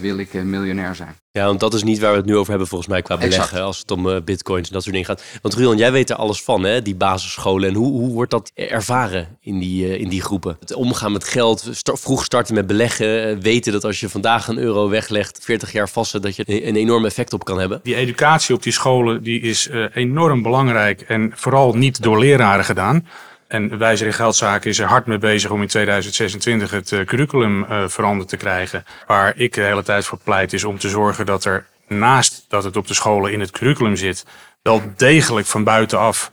wil 0.00 0.18
ik 0.18 0.44
miljonair 0.44 0.94
zijn. 0.94 1.16
Ja, 1.30 1.44
want 1.44 1.60
dat 1.60 1.74
is 1.74 1.82
niet 1.82 1.98
waar 1.98 2.10
we 2.10 2.16
het 2.16 2.26
nu 2.26 2.36
over 2.36 2.50
hebben 2.50 2.68
volgens 2.68 2.90
mij 2.90 3.02
qua 3.02 3.16
beleggen. 3.16 3.42
Exact. 3.42 3.62
Als 3.62 3.78
het 3.78 3.90
om 3.90 4.24
bitcoins 4.24 4.66
en 4.66 4.72
dat 4.72 4.82
soort 4.82 4.94
dingen 4.94 5.08
gaat. 5.08 5.22
Want 5.42 5.54
Rion, 5.54 5.76
jij 5.76 5.92
weet 5.92 6.10
er 6.10 6.16
alles 6.16 6.42
van, 6.42 6.64
hè? 6.64 6.82
Die 6.82 6.94
basisscholen. 6.94 7.68
En 7.68 7.74
hoe, 7.74 7.90
hoe 7.90 8.12
wordt 8.12 8.30
dat 8.30 8.50
ervaren 8.54 9.38
in 9.40 9.58
die, 9.58 9.98
in 9.98 10.08
die 10.08 10.22
groepen? 10.22 10.56
Het 10.60 10.74
omgaan 10.74 11.12
met 11.12 11.24
geld, 11.24 11.68
st 11.70 11.90
vroeg 11.94 12.24
starten 12.24 12.54
met 12.54 12.66
beleggen. 12.66 13.40
Weten 13.40 13.72
dat 13.72 13.84
als 13.84 14.00
je 14.00 14.08
vandaag 14.08 14.48
een 14.48 14.58
euro 14.58 14.88
weglegt, 14.88 15.38
40 15.42 15.72
jaar 15.72 15.88
vast 15.88 16.22
dat 16.22 16.36
je 16.36 16.66
een 16.66 16.76
enorm 16.76 17.04
effect 17.04 17.32
op 17.32 17.44
kan 17.44 17.58
hebben. 17.58 17.80
Die 17.82 17.94
educatie 17.94 18.54
op 18.54 18.62
die 18.62 18.72
scholen 18.72 19.22
die 19.22 19.40
is 19.40 19.68
uh, 19.68 19.86
enorm 19.94 20.42
belangrijk. 20.42 21.00
En 21.00 21.32
vooral 21.34 21.74
niet 21.74 22.02
door 22.02 22.18
leraren 22.18 22.64
gedaan. 22.64 23.06
En 23.48 23.78
Wijzer 23.78 24.06
in 24.06 24.12
Geldzaken 24.12 24.70
is 24.70 24.78
er 24.78 24.86
hard 24.86 25.06
mee 25.06 25.18
bezig 25.18 25.50
om 25.50 25.62
in 25.62 25.68
2026 25.68 26.70
het 26.70 26.90
uh, 26.90 27.04
curriculum 27.04 27.64
uh, 27.64 27.88
veranderd 27.88 28.28
te 28.28 28.36
krijgen. 28.36 28.84
Waar 29.06 29.36
ik 29.36 29.54
de 29.54 29.60
hele 29.60 29.82
tijd 29.82 30.04
voor 30.04 30.18
pleit 30.24 30.52
is 30.52 30.64
om 30.64 30.78
te 30.78 30.88
zorgen 30.88 31.26
dat 31.26 31.44
er 31.44 31.66
naast 31.86 32.44
dat 32.48 32.64
het 32.64 32.76
op 32.76 32.86
de 32.86 32.94
scholen 32.94 33.32
in 33.32 33.40
het 33.40 33.50
curriculum 33.50 33.96
zit, 33.96 34.24
wel 34.62 34.82
degelijk 34.96 35.46
van 35.46 35.64
buitenaf 35.64 36.30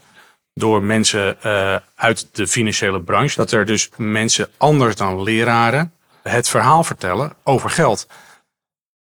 door 0.53 0.83
mensen 0.83 1.37
uh, 1.45 1.75
uit 1.95 2.27
de 2.31 2.47
financiële 2.47 3.01
branche, 3.01 3.35
dat 3.35 3.51
er 3.51 3.65
dus 3.65 3.89
mensen 3.97 4.49
anders 4.57 4.95
dan 4.95 5.23
leraren 5.23 5.93
het 6.23 6.49
verhaal 6.49 6.83
vertellen 6.83 7.33
over 7.43 7.69
geld. 7.69 8.07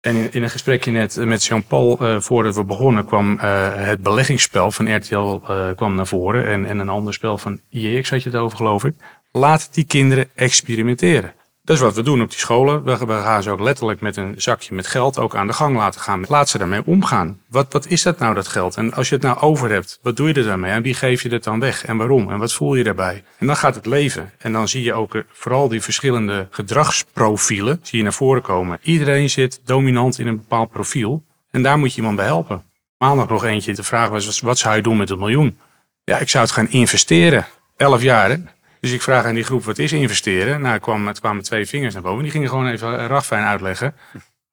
En 0.07 0.17
in, 0.17 0.33
in 0.33 0.43
een 0.43 0.51
gesprekje 0.51 0.91
net 0.91 1.17
met 1.17 1.45
Jean-Paul, 1.45 1.99
uh, 2.03 2.21
voordat 2.21 2.55
we 2.55 2.65
begonnen, 2.65 3.07
kwam 3.07 3.33
uh, 3.33 3.41
het 3.75 4.03
beleggingsspel 4.03 4.71
van 4.71 4.97
RTL 4.97 5.41
uh, 5.51 5.71
kwam 5.77 5.95
naar 5.95 6.07
voren. 6.07 6.47
En, 6.47 6.67
en 6.67 6.79
een 6.79 6.89
ander 6.89 7.15
spel 7.15 7.39
van 7.39 7.61
IEX 7.71 8.11
had 8.11 8.23
je 8.23 8.31
het 8.31 8.39
over, 8.39 8.57
geloof 8.57 8.85
ik. 8.85 8.95
Laat 9.33 9.75
die 9.75 9.85
kinderen 9.85 10.29
experimenteren. 10.35 11.35
Dat 11.67 11.77
is 11.77 11.83
wat 11.83 11.95
we 11.95 12.03
doen 12.03 12.23
op 12.23 12.31
die 12.31 12.39
scholen. 12.39 12.85
We, 12.85 12.97
gaan 12.97 13.43
ze 13.43 13.51
ook 13.51 13.61
letterlijk 13.61 14.01
met 14.01 14.17
een 14.17 14.35
zakje 14.37 14.75
met 14.75 14.87
geld 14.87 15.19
ook 15.19 15.37
aan 15.37 15.47
de 15.47 15.53
gang 15.53 15.77
laten 15.77 16.01
gaan. 16.01 16.25
Laat 16.29 16.49
ze 16.49 16.59
daarmee 16.59 16.87
omgaan. 16.87 17.41
Wat, 17.49 17.73
wat 17.73 17.87
is 17.87 18.03
dat 18.03 18.19
nou, 18.19 18.35
dat 18.35 18.49
geld? 18.49 18.77
En 18.77 18.95
als 18.95 19.09
je 19.09 19.15
het 19.15 19.25
nou 19.25 19.39
over 19.39 19.71
hebt, 19.71 19.99
wat 20.03 20.17
doe 20.17 20.29
je 20.29 20.35
er 20.35 20.45
daarmee? 20.45 20.71
En 20.71 20.83
wie 20.83 20.95
geef 20.95 21.23
je 21.23 21.29
het 21.29 21.45
dan 21.45 21.61
weg? 21.61 21.85
En 21.85 21.97
waarom? 21.97 22.31
En 22.31 22.39
wat 22.39 22.53
voel 22.53 22.75
je 22.75 22.85
daarbij? 22.85 23.25
En 23.39 23.47
dan 23.47 23.57
gaat 23.57 23.75
het 23.75 23.87
leven. 23.87 24.33
En 24.39 24.53
dan 24.53 24.69
zie 24.69 24.83
je 24.83 24.95
ook 24.95 25.25
vooral 25.33 25.69
die 25.69 25.83
verschillende 25.83 26.47
gedragsprofielen 26.51 27.81
zie 27.83 27.99
je 27.99 28.05
naar 28.05 28.13
voren 28.13 28.43
komen. 28.43 28.79
Iedereen 28.83 29.31
zit 29.31 29.61
dominant 29.65 30.19
in 30.19 30.27
een 30.27 30.37
bepaald 30.37 30.71
profiel. 30.71 31.25
En 31.51 31.63
daar 31.63 31.79
moet 31.79 31.91
je 31.91 31.97
iemand 31.97 32.17
bij 32.17 32.27
helpen. 32.27 32.65
Maandag 32.99 33.29
nog 33.29 33.45
eentje. 33.45 33.75
De 33.75 33.83
vraag 33.83 34.09
was, 34.09 34.41
wat 34.41 34.59
zou 34.59 34.77
je 34.77 34.83
doen 34.83 34.97
met 34.97 35.11
een 35.11 35.19
miljoen? 35.19 35.59
Ja, 36.05 36.19
ik 36.19 36.29
zou 36.29 36.45
het 36.45 36.53
gaan 36.53 36.69
investeren. 36.69 37.47
Elf 37.77 38.03
jaar? 38.03 38.39
Dus 38.81 38.93
ik 38.93 39.03
vraag 39.03 39.25
aan 39.25 39.35
die 39.35 39.45
groep, 39.45 39.65
wat 39.65 39.79
is 39.79 39.93
investeren? 39.93 40.61
Nou, 40.61 40.79
kwamen, 40.79 41.15
er 41.15 41.21
kwamen 41.21 41.43
twee 41.43 41.67
vingers 41.67 41.95
naar 41.95 42.03
boven. 42.03 42.23
Die 42.23 42.33
gingen 42.33 42.49
gewoon 42.49 42.69
even 42.69 43.07
rafijn 43.07 43.45
uitleggen 43.45 43.95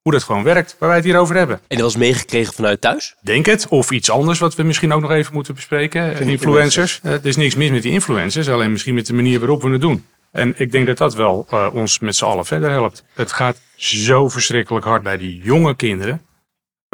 hoe 0.04 0.12
dat 0.12 0.22
gewoon 0.22 0.42
werkt, 0.42 0.76
waar 0.78 0.88
wij 0.88 0.98
het 0.98 1.06
hier 1.06 1.18
over 1.18 1.36
hebben. 1.36 1.60
En 1.68 1.76
dat 1.76 1.86
was 1.86 1.96
meegekregen 1.96 2.54
vanuit 2.54 2.80
thuis? 2.80 3.14
Denk 3.20 3.46
het. 3.46 3.68
Of 3.68 3.90
iets 3.90 4.10
anders 4.10 4.38
wat 4.38 4.54
we 4.54 4.62
misschien 4.62 4.92
ook 4.92 5.00
nog 5.00 5.10
even 5.10 5.34
moeten 5.34 5.54
bespreken. 5.54 6.20
Influencers. 6.20 7.00
Uh, 7.02 7.12
er 7.12 7.26
is 7.26 7.36
niks 7.36 7.54
mis 7.54 7.70
met 7.70 7.82
die 7.82 7.92
influencers, 7.92 8.48
alleen 8.48 8.72
misschien 8.72 8.94
met 8.94 9.06
de 9.06 9.14
manier 9.14 9.38
waarop 9.38 9.62
we 9.62 9.70
het 9.70 9.80
doen. 9.80 10.04
En 10.30 10.54
ik 10.56 10.72
denk 10.72 10.86
dat 10.86 10.98
dat 10.98 11.14
wel 11.14 11.46
uh, 11.52 11.68
ons 11.72 11.98
met 11.98 12.16
z'n 12.16 12.24
allen 12.24 12.44
verder 12.44 12.70
helpt. 12.70 13.04
Het 13.14 13.32
gaat 13.32 13.60
zo 13.76 14.28
verschrikkelijk 14.28 14.84
hard 14.84 15.02
bij 15.02 15.16
die 15.16 15.40
jonge 15.42 15.76
kinderen. 15.76 16.22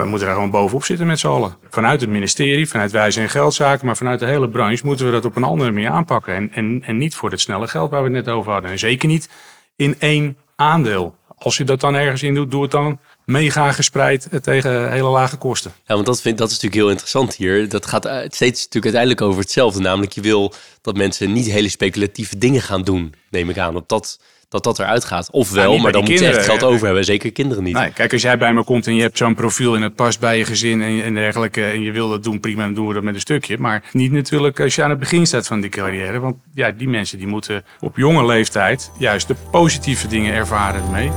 We 0.02 0.09
moeten 0.09 0.26
daar 0.26 0.37
gewoon 0.37 0.50
bovenop 0.50 0.85
zitten 0.85 1.07
met 1.07 1.19
z'n 1.19 1.26
allen. 1.26 1.57
Vanuit 1.71 2.00
het 2.00 2.11
ministerie, 2.11 2.69
vanuit 2.69 2.90
wijze 2.90 3.21
en 3.21 3.28
geldzaken, 3.28 3.87
maar 3.87 3.97
vanuit 3.97 4.21
de 4.21 4.26
hele 4.26 4.49
branche 4.49 4.87
moeten 4.87 5.07
we 5.07 5.12
dat 5.12 5.25
op 5.25 5.37
een 5.37 5.45
andere 5.45 5.71
manier 5.71 5.90
aanpakken. 5.90 6.35
En, 6.35 6.52
en, 6.52 6.83
en 6.87 6.99
niet 6.99 7.14
voor 7.14 7.30
het 7.30 7.40
snelle 7.40 7.69
geld 7.69 7.90
waar 7.90 8.02
we 8.02 8.16
het 8.16 8.26
net 8.26 8.35
over 8.35 8.52
hadden. 8.52 8.71
En 8.71 8.78
zeker 8.78 9.09
niet 9.09 9.28
in 9.76 9.97
één 9.99 10.37
aandeel. 10.57 11.19
Als 11.38 11.57
je 11.57 11.64
dat 11.64 11.80
dan 11.80 11.95
ergens 11.95 12.23
in 12.23 12.35
doet, 12.35 12.50
doe 12.50 12.62
het 12.62 12.71
dan 12.71 12.99
mega 13.25 13.73
gespreid 13.73 14.28
eh, 14.28 14.40
tegen 14.40 14.90
hele 14.92 15.09
lage 15.09 15.37
kosten. 15.37 15.73
Ja, 15.87 15.95
want 15.95 16.07
dat, 16.07 16.21
vind, 16.21 16.38
dat 16.38 16.50
is 16.50 16.54
natuurlijk 16.54 16.83
heel 16.83 16.90
interessant 16.90 17.35
hier. 17.35 17.69
Dat 17.69 17.87
gaat 17.87 18.04
eh, 18.04 18.16
steeds 18.16 18.64
natuurlijk 18.64 18.95
uiteindelijk 18.95 19.21
over 19.21 19.40
hetzelfde. 19.40 19.80
Namelijk, 19.80 20.12
je 20.12 20.21
wil 20.21 20.52
dat 20.83 20.97
mensen 20.97 21.33
niet 21.33 21.50
hele 21.50 21.69
speculatieve 21.69 22.38
dingen 22.38 22.62
gaan 22.62 22.83
doen, 22.83 23.14
neem 23.30 23.50
ik 23.50 23.59
aan. 23.59 23.75
Dat 23.75 23.88
dat, 23.88 24.21
dat, 24.50 24.64
dat 24.64 24.78
eruit 24.78 25.04
gaat. 25.04 25.30
Ofwel, 25.30 25.73
Ja, 25.73 25.83
maar 25.83 25.92
dan 25.92 26.04
moet 26.04 26.19
je 26.19 26.26
echt 26.26 26.45
geld 26.45 26.61
ja. 26.61 26.66
over 26.66 26.87
hebben. 26.87 27.04
Zeker 27.04 27.33
kinderen 27.33 27.64
niet. 27.64 27.75
Nee, 27.75 27.90
kijk, 27.90 28.12
als 28.12 28.23
jij 28.23 28.38
bij 28.38 28.52
me 28.52 28.64
komt 28.64 28.87
en 28.87 28.95
je 28.95 29.02
hebt 29.02 29.16
zo'n 29.16 29.35
profiel 29.35 29.75
en 29.75 29.83
het 29.83 29.95
past 29.95 30.21
bij 30.21 30.38
je 30.38 30.45
gezin 30.45 30.83
en, 30.83 31.02
en 31.02 31.14
dergelijke. 31.14 31.64
En 31.64 31.83
je 31.83 31.92
wil 31.92 32.09
dat 32.09 32.25
doen, 32.25 32.40
prima, 32.40 32.64
dan 32.64 32.75
doen 32.75 32.88
we 32.88 32.95
dat 32.95 33.02
met 33.02 33.14
een 33.14 33.21
stukje. 33.21 33.59
Maar 33.59 33.83
niet 33.92 34.12
natuurlijk 34.12 34.61
als 34.61 34.75
je 34.75 34.83
aan 34.83 34.90
het 34.90 34.99
begin 34.99 35.26
staat 35.26 35.47
van 35.47 35.61
die 35.61 35.71
carrière. 35.71 36.21
Want 36.21 36.37
ja, 36.54 36.71
die 36.71 36.88
mensen 36.88 37.19
die 37.19 37.26
moeten 37.26 37.64
op 37.80 37.97
jonge 37.97 38.26
leeftijd 38.26 38.90
juist 38.99 39.28
de 39.28 39.35
positieve 39.50 40.07
dingen 40.07 40.35
ervaren 40.35 40.83
ermee. 40.83 41.11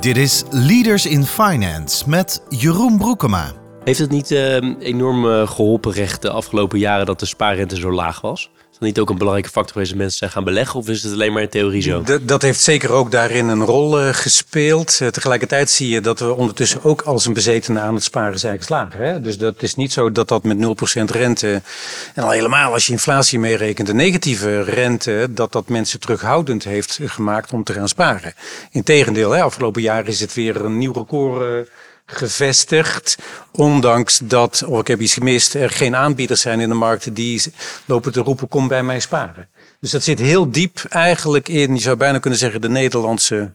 Dit 0.00 0.16
is 0.16 0.44
Leaders 0.50 1.06
in 1.06 1.24
Finance 1.24 2.08
met 2.08 2.42
Jeroen 2.48 2.98
Broekema. 2.98 3.52
Heeft 3.84 3.98
het 3.98 4.10
niet 4.10 4.30
eh, 4.30 4.56
enorm 4.78 5.30
eh, 5.30 5.48
geholpen 5.48 5.92
recht 5.92 6.22
de 6.22 6.30
afgelopen 6.30 6.78
jaren 6.78 7.06
dat 7.06 7.20
de 7.20 7.26
spaarrente 7.26 7.76
zo 7.76 7.92
laag 7.92 8.20
was? 8.20 8.50
Dat 8.78 8.88
niet 8.88 8.98
ook 8.98 9.10
een 9.10 9.18
belangrijke 9.18 9.50
factor 9.50 9.72
geweest 9.72 9.90
dat 9.90 9.98
mensen 10.00 10.18
zijn 10.18 10.30
gaan 10.30 10.44
beleggen? 10.44 10.80
Of 10.80 10.88
is 10.88 11.02
het 11.02 11.12
alleen 11.12 11.32
maar 11.32 11.42
in 11.42 11.48
theorie 11.48 11.82
zo? 11.82 12.02
D- 12.02 12.28
dat 12.28 12.42
heeft 12.42 12.60
zeker 12.60 12.90
ook 12.92 13.10
daarin 13.10 13.48
een 13.48 13.64
rol 13.64 14.00
eh, 14.00 14.08
gespeeld. 14.14 14.98
Eh, 15.00 15.08
tegelijkertijd 15.08 15.70
zie 15.70 15.88
je 15.88 16.00
dat 16.00 16.18
we 16.18 16.34
ondertussen 16.34 16.84
ook 16.84 17.02
als 17.02 17.26
een 17.26 17.32
bezetene 17.32 17.80
aan 17.80 17.94
het 17.94 18.04
sparen 18.04 18.38
zijn 18.38 18.58
geslagen. 18.58 19.00
Hè? 19.00 19.20
Dus 19.20 19.38
dat 19.38 19.62
is 19.62 19.74
niet 19.74 19.92
zo 19.92 20.12
dat 20.12 20.28
dat 20.28 20.44
met 20.44 20.56
0% 20.58 21.10
rente, 21.10 21.62
en 22.14 22.22
al 22.22 22.30
helemaal 22.30 22.72
als 22.72 22.86
je 22.86 22.92
inflatie 22.92 23.38
meerekent, 23.38 23.86
de 23.86 23.94
negatieve 23.94 24.62
rente, 24.62 25.26
dat 25.30 25.52
dat 25.52 25.68
mensen 25.68 26.00
terughoudend 26.00 26.64
heeft 26.64 26.98
gemaakt 27.04 27.52
om 27.52 27.64
te 27.64 27.72
gaan 27.72 27.88
sparen. 27.88 28.34
Integendeel, 28.70 29.30
hè, 29.30 29.42
afgelopen 29.42 29.82
jaar 29.82 30.06
is 30.06 30.20
het 30.20 30.34
weer 30.34 30.64
een 30.64 30.78
nieuw 30.78 30.92
record 30.92 31.42
eh, 31.42 31.72
gevestigd. 32.10 33.18
Ondanks 33.50 34.20
dat, 34.22 34.62
of 34.66 34.80
ik 34.80 34.86
heb 34.86 35.00
iets 35.00 35.14
gemist, 35.14 35.54
er 35.54 35.70
geen 35.70 35.96
aanbieders 35.96 36.40
zijn 36.40 36.60
in 36.60 36.68
de 36.68 36.74
markt 36.74 37.14
die 37.14 37.42
lopen 37.84 38.12
te 38.12 38.20
roepen, 38.20 38.48
kom 38.48 38.68
bij 38.68 38.82
mij 38.82 39.00
sparen. 39.00 39.48
Dus 39.80 39.90
dat 39.90 40.02
zit 40.02 40.18
heel 40.18 40.50
diep 40.50 40.84
eigenlijk 40.88 41.48
in, 41.48 41.74
je 41.74 41.80
zou 41.80 41.96
bijna 41.96 42.18
kunnen 42.18 42.38
zeggen, 42.38 42.60
de 42.60 42.68
Nederlandse 42.68 43.50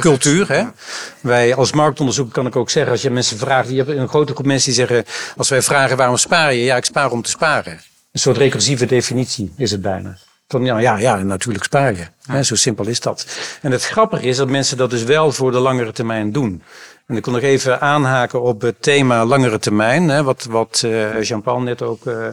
cultuur. 0.00 0.48
Hè? 0.48 0.64
Wij 1.20 1.54
als 1.54 1.72
marktonderzoek 1.72 2.32
kan 2.32 2.46
ik 2.46 2.56
ook 2.56 2.70
zeggen, 2.70 2.92
als 2.92 3.02
je 3.02 3.10
mensen 3.10 3.38
vraagt, 3.38 3.68
je 3.68 3.76
hebt 3.76 3.88
een 3.88 4.08
grote 4.08 4.32
groep 4.32 4.46
mensen 4.46 4.72
die 4.72 4.86
zeggen, 4.86 5.04
als 5.36 5.48
wij 5.48 5.62
vragen 5.62 5.96
waarom 5.96 6.16
spaar 6.16 6.54
je? 6.54 6.64
Ja, 6.64 6.76
ik 6.76 6.84
spaar 6.84 7.10
om 7.10 7.22
te 7.22 7.30
sparen. 7.30 7.80
Een 8.12 8.20
soort 8.20 8.36
recursieve 8.36 8.86
definitie 8.86 9.52
is 9.56 9.70
het 9.70 9.82
bijna. 9.82 10.18
Van 10.48 10.64
ja, 10.64 10.78
ja, 10.78 10.98
ja 10.98 11.16
natuurlijk 11.16 11.64
spaar 11.64 11.96
je. 11.96 12.06
Hè, 12.26 12.42
zo 12.42 12.54
simpel 12.54 12.86
is 12.86 13.00
dat. 13.00 13.26
En 13.62 13.72
het 13.72 13.84
grappige 13.84 14.26
is 14.26 14.36
dat 14.36 14.48
mensen 14.48 14.76
dat 14.76 14.90
dus 14.90 15.02
wel 15.02 15.32
voor 15.32 15.52
de 15.52 15.58
langere 15.58 15.92
termijn 15.92 16.32
doen. 16.32 16.62
En 17.06 17.16
ik 17.16 17.22
kon 17.22 17.32
nog 17.32 17.42
even 17.42 17.80
aanhaken 17.80 18.42
op 18.42 18.60
het 18.60 18.82
thema 18.82 19.24
langere 19.24 19.58
termijn. 19.58 20.08
Hè, 20.08 20.22
wat 20.22 20.44
wat 20.44 20.82
eh, 20.84 21.22
Jean-Paul 21.22 21.60
net 21.60 21.82
ook 21.82 22.06
eh, 22.06 22.26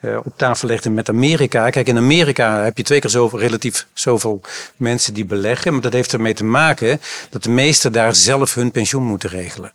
eh, 0.00 0.16
op 0.24 0.32
tafel 0.36 0.68
legde 0.68 0.90
met 0.90 1.08
Amerika. 1.08 1.70
Kijk, 1.70 1.88
in 1.88 1.96
Amerika 1.96 2.62
heb 2.62 2.76
je 2.76 2.82
twee 2.82 3.00
keer 3.00 3.10
zoveel, 3.10 3.38
relatief 3.38 3.86
zoveel 3.92 4.40
mensen 4.76 5.14
die 5.14 5.24
beleggen. 5.24 5.72
Maar 5.72 5.82
dat 5.82 5.92
heeft 5.92 6.12
ermee 6.12 6.34
te 6.34 6.44
maken 6.44 7.00
dat 7.30 7.42
de 7.42 7.50
meesten 7.50 7.92
daar 7.92 8.14
zelf 8.14 8.54
hun 8.54 8.70
pensioen 8.70 9.02
moeten 9.02 9.30
regelen. 9.30 9.72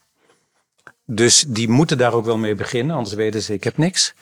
Dus 1.12 1.46
die 1.48 1.70
moeten 1.70 1.98
daar 1.98 2.13
ook 2.13 2.25
wel 2.25 2.38
mee 2.38 2.56
beginnen, 2.56 2.96
anders 2.96 3.16
weten 3.16 3.42
ze, 3.42 3.54
ik 3.54 3.63
heb 3.63 3.78
niks. 3.78 4.13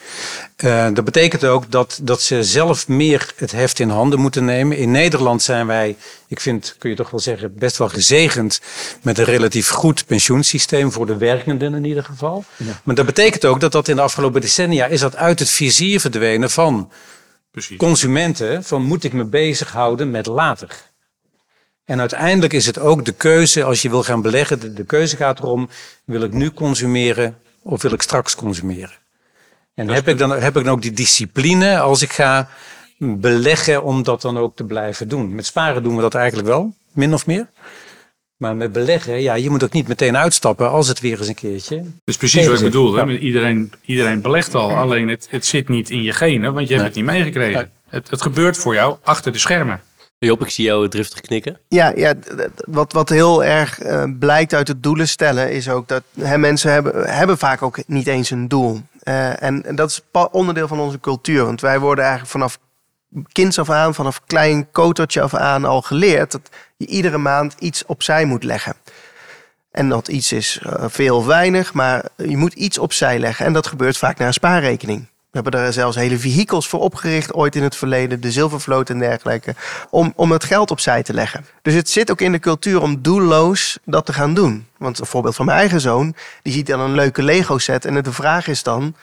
Eh, 0.55 0.87
dat 0.93 1.03
betekent 1.03 1.45
ook 1.45 1.71
dat, 1.71 1.99
dat 2.01 2.21
ze 2.21 2.43
zelf 2.43 2.87
meer 2.87 3.33
het 3.35 3.51
heft 3.51 3.79
in 3.79 3.89
handen 3.89 4.19
moeten 4.19 4.45
nemen. 4.45 4.77
In 4.77 4.91
Nederland 4.91 5.41
zijn 5.41 5.67
wij, 5.67 5.95
ik 6.27 6.39
vind, 6.39 6.75
kun 6.79 6.89
je 6.89 6.95
toch 6.95 7.09
wel 7.09 7.19
zeggen, 7.19 7.53
best 7.57 7.77
wel 7.77 7.89
gezegend 7.89 8.61
met 9.01 9.17
een 9.17 9.25
relatief 9.25 9.69
goed 9.69 10.05
pensioensysteem 10.05 10.91
voor 10.91 11.05
de 11.05 11.17
werkenden 11.17 11.73
in 11.73 11.83
ieder 11.83 12.03
geval. 12.03 12.43
Maar 12.83 12.95
dat 12.95 13.05
betekent 13.05 13.45
ook 13.45 13.59
dat 13.59 13.71
dat 13.71 13.87
in 13.87 13.95
de 13.95 14.01
afgelopen 14.01 14.41
decennia 14.41 14.85
is 14.85 14.99
dat 14.99 15.15
uit 15.15 15.39
het 15.39 15.49
vizier 15.49 15.99
verdwenen 15.99 16.49
van 16.49 16.91
Precies. 17.51 17.77
consumenten, 17.77 18.63
van 18.63 18.81
moet 18.81 19.03
ik 19.03 19.13
me 19.13 19.25
bezighouden 19.25 20.11
met 20.11 20.25
later. 20.25 20.69
En 21.87 21.99
uiteindelijk 21.99 22.53
is 22.53 22.65
het 22.65 22.79
ook 22.79 23.05
de 23.05 23.11
keuze, 23.11 23.63
als 23.63 23.81
je 23.81 23.89
wil 23.89 24.03
gaan 24.03 24.21
beleggen, 24.21 24.59
de, 24.59 24.73
de 24.73 24.83
keuze 24.83 25.15
gaat 25.15 25.39
erom, 25.39 25.69
wil 26.05 26.21
ik 26.21 26.33
nu 26.33 26.51
consumeren 26.51 27.37
of 27.61 27.81
wil 27.81 27.91
ik 27.91 28.01
straks 28.01 28.35
consumeren? 28.35 28.95
En 29.73 29.89
heb 29.89 30.07
ik, 30.07 30.17
dan, 30.17 30.31
heb 30.31 30.57
ik 30.57 30.63
dan 30.63 30.73
ook 30.73 30.81
die 30.81 30.91
discipline 30.91 31.79
als 31.79 32.01
ik 32.01 32.11
ga 32.11 32.49
beleggen 32.97 33.83
om 33.83 34.03
dat 34.03 34.21
dan 34.21 34.37
ook 34.37 34.55
te 34.55 34.63
blijven 34.63 35.07
doen? 35.07 35.35
Met 35.35 35.45
sparen 35.45 35.83
doen 35.83 35.95
we 35.95 36.01
dat 36.01 36.15
eigenlijk 36.15 36.47
wel, 36.47 36.73
min 36.91 37.13
of 37.13 37.25
meer. 37.25 37.47
Maar 38.37 38.55
met 38.55 38.71
beleggen, 38.71 39.21
ja, 39.21 39.33
je 39.33 39.49
moet 39.49 39.63
ook 39.63 39.73
niet 39.73 39.87
meteen 39.87 40.17
uitstappen 40.17 40.69
als 40.69 40.87
het 40.87 40.99
weer 40.99 41.19
eens 41.19 41.27
een 41.27 41.35
keertje. 41.35 41.75
Dat 41.75 41.85
is 42.05 42.17
precies 42.17 42.47
wat 42.47 42.57
ik 42.57 42.63
bedoel. 42.63 42.93
Hè? 42.93 43.03
Ja. 43.03 43.17
Iedereen, 43.17 43.71
iedereen 43.85 44.21
belegt 44.21 44.55
al, 44.55 44.71
alleen 44.71 45.07
het, 45.07 45.27
het 45.29 45.45
zit 45.45 45.69
niet 45.69 45.89
in 45.89 46.03
je 46.03 46.13
genen, 46.13 46.53
want 46.53 46.67
je 46.67 46.73
hebt 46.73 46.85
het 46.85 46.95
niet 46.95 47.05
meegekregen. 47.05 47.71
Het, 47.89 48.09
het 48.09 48.21
gebeurt 48.21 48.57
voor 48.57 48.73
jou 48.73 48.97
achter 49.03 49.31
de 49.31 49.39
schermen. 49.39 49.81
Job, 50.19 50.41
ik 50.41 50.49
zie 50.49 50.65
jou 50.65 50.89
driftig 50.89 51.21
knikken. 51.21 51.59
Ja, 51.67 51.91
ja 51.95 52.13
wat, 52.65 52.93
wat 52.93 53.09
heel 53.09 53.43
erg 53.43 53.79
eh, 53.79 54.03
blijkt 54.19 54.53
uit 54.53 54.67
het 54.67 54.83
doelen 54.83 55.07
stellen 55.07 55.51
is 55.51 55.69
ook 55.69 55.87
dat 55.87 56.03
hè, 56.19 56.37
mensen 56.37 56.71
hebben, 56.71 57.09
hebben 57.09 57.37
vaak 57.37 57.61
ook 57.61 57.87
niet 57.87 58.07
eens 58.07 58.29
een 58.29 58.47
doel. 58.47 58.81
Eh, 59.03 59.43
en, 59.43 59.75
dat 59.75 59.89
is 59.89 60.01
onderdeel 60.31 60.67
van 60.67 60.79
onze 60.79 60.99
cultuur. 60.99 61.45
Want 61.45 61.61
wij 61.61 61.79
worden 61.79 62.03
eigenlijk 62.03 62.31
vanaf 62.31 62.59
kinds 63.31 63.59
af 63.59 63.69
aan, 63.69 63.93
vanaf 63.93 64.21
klein 64.25 64.71
kotertje 64.71 65.21
af 65.21 65.33
aan 65.33 65.65
al 65.65 65.81
geleerd 65.81 66.31
dat 66.31 66.49
je 66.77 66.87
iedere 66.87 67.17
maand 67.17 67.55
iets 67.59 67.85
opzij 67.85 68.25
moet 68.25 68.43
leggen. 68.43 68.75
En 69.71 69.89
dat 69.89 70.07
iets 70.07 70.31
is 70.31 70.59
eh, 70.63 70.85
veel 70.87 71.17
of 71.17 71.25
weinig, 71.25 71.73
maar 71.73 72.05
je 72.15 72.37
moet 72.37 72.53
iets 72.53 72.77
opzij 72.77 73.19
leggen. 73.19 73.45
En 73.45 73.53
dat 73.53 73.67
gebeurt 73.67 73.97
vaak 73.97 74.17
naar 74.17 74.27
een 74.27 74.33
spaarrekening. 74.33 75.07
We 75.31 75.39
hebben 75.43 75.61
er 75.61 75.73
zelfs 75.73 75.95
hele 75.95 76.17
vehikels 76.17 76.67
voor 76.67 76.79
opgericht 76.79 77.33
ooit 77.33 77.55
in 77.55 77.63
het 77.63 77.75
verleden, 77.75 78.21
de 78.21 78.31
zilvervloot 78.31 78.89
en 78.89 78.99
dergelijke, 78.99 79.55
om, 79.89 80.13
om 80.15 80.31
het 80.31 80.43
geld 80.43 80.71
opzij 80.71 81.03
te 81.03 81.13
leggen. 81.13 81.45
Dus 81.61 81.73
het 81.73 81.89
zit 81.89 82.11
ook 82.11 82.21
in 82.21 82.31
de 82.31 82.39
cultuur 82.39 82.81
om 82.81 83.01
doelloos 83.01 83.77
dat 83.85 84.05
te 84.05 84.13
gaan 84.13 84.33
doen. 84.33 84.67
Want 84.77 84.99
een 84.99 85.05
voorbeeld 85.05 85.35
van 85.35 85.45
mijn 85.45 85.57
eigen 85.57 85.81
zoon, 85.81 86.15
die 86.41 86.53
ziet 86.53 86.67
dan 86.67 86.79
een 86.79 86.95
leuke 86.95 87.23
Lego 87.23 87.57
set 87.57 87.85
en 87.85 88.03
de 88.03 88.13
vraag 88.13 88.47
is 88.47 88.63
dan, 88.63 88.95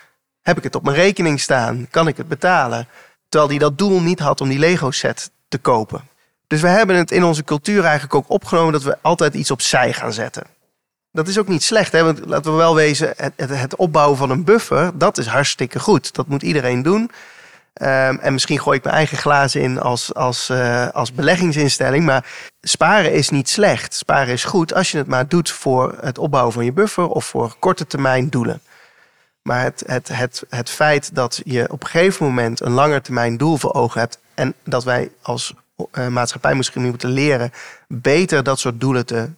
heb 0.43 0.57
ik 0.57 0.63
het 0.63 0.75
op 0.75 0.85
mijn 0.85 0.97
rekening 0.97 1.41
staan? 1.41 1.87
Kan 1.91 2.09
ik 2.09 2.17
het 2.17 2.29
betalen? 2.29 2.89
Terwijl 3.29 3.51
hij 3.51 3.61
dat 3.61 3.79
doel 3.79 4.01
niet 4.01 4.19
had 4.19 4.41
om 4.41 4.49
die 4.49 4.59
Lego 4.59 4.91
set 4.91 5.31
te 5.49 5.59
kopen. 5.59 6.09
Dus 6.47 6.61
we 6.61 6.69
hebben 6.69 6.97
het 6.97 7.11
in 7.11 7.25
onze 7.25 7.45
cultuur 7.45 7.83
eigenlijk 7.83 8.15
ook 8.15 8.31
opgenomen 8.31 8.73
dat 8.73 8.83
we 8.83 8.99
altijd 9.01 9.35
iets 9.35 9.51
opzij 9.51 9.93
gaan 9.93 10.13
zetten. 10.13 10.54
Dat 11.15 11.29
is 11.29 11.39
ook 11.39 11.49
niet 11.49 11.63
slecht, 11.63 11.93
hè? 11.93 12.03
laten 12.03 12.51
we 12.51 12.57
wel 12.57 12.75
wezen, 12.75 13.13
het, 13.17 13.33
het, 13.37 13.77
opbouwen 13.77 14.17
van 14.17 14.31
een 14.31 14.45
buffer, 14.45 14.99
dat 14.99 15.19
is 15.19 15.27
hartstikke 15.27 15.79
goed. 15.79 16.15
Dat 16.15 16.27
moet 16.27 16.43
iedereen 16.43 16.83
doen. 16.83 17.11
Ehm, 17.73 18.17
en 18.17 18.33
misschien 18.33 18.61
gooi 18.61 18.79
ik 18.79 18.85
mijn 18.85 18.97
eigen 18.97 19.19
glazen 19.19 19.61
in 19.61 19.81
als, 19.81 20.15
als, 20.15 20.49
eh, 20.49 20.89
als 20.89 21.13
beleggingsinstelling. 21.13 22.05
Maar 22.05 22.27
sparen 22.61 23.13
is 23.13 23.29
niet 23.29 23.49
slecht. 23.49 23.95
Sparen 23.95 24.33
is 24.33 24.45
goed 24.45 24.75
als 24.75 24.91
je 24.91 24.99
het 24.99 25.07
maar 25.07 25.29
doet 25.29 25.51
voor 25.51 25.99
het 26.01 26.19
opbouwen 26.19 26.53
van 26.53 26.65
je 26.65 26.73
buffer 26.73 27.09
of 27.09 27.25
voor 27.25 27.57
korte 27.59 27.87
termijn 27.87 28.29
doelen. 28.29 28.61
Maar 29.43 29.63
het, 29.63 29.83
het, 29.87 30.09
het, 30.09 30.45
het 30.49 30.71
feit 30.71 31.15
dat 31.15 31.41
je 31.45 31.67
op 31.71 31.83
een 31.83 31.89
gegeven 31.89 32.27
moment 32.27 32.61
een 32.61 32.73
langer 32.73 33.03
termijn 33.03 33.37
doel 33.37 33.57
voor 33.57 33.75
ogen 33.75 34.01
hebt. 34.01 34.19
En 34.35 34.55
dat 34.65 34.85
wij 34.85 35.11
als 35.23 35.55
eh, 35.91 36.09
maatschappij 36.09 36.55
misschien 36.55 36.83
moeten 36.83 37.11
leren 37.11 37.53
beter 37.89 38.43
dat 38.43 38.59
soort 38.59 38.81
doelen 38.81 39.07
te 39.07 39.29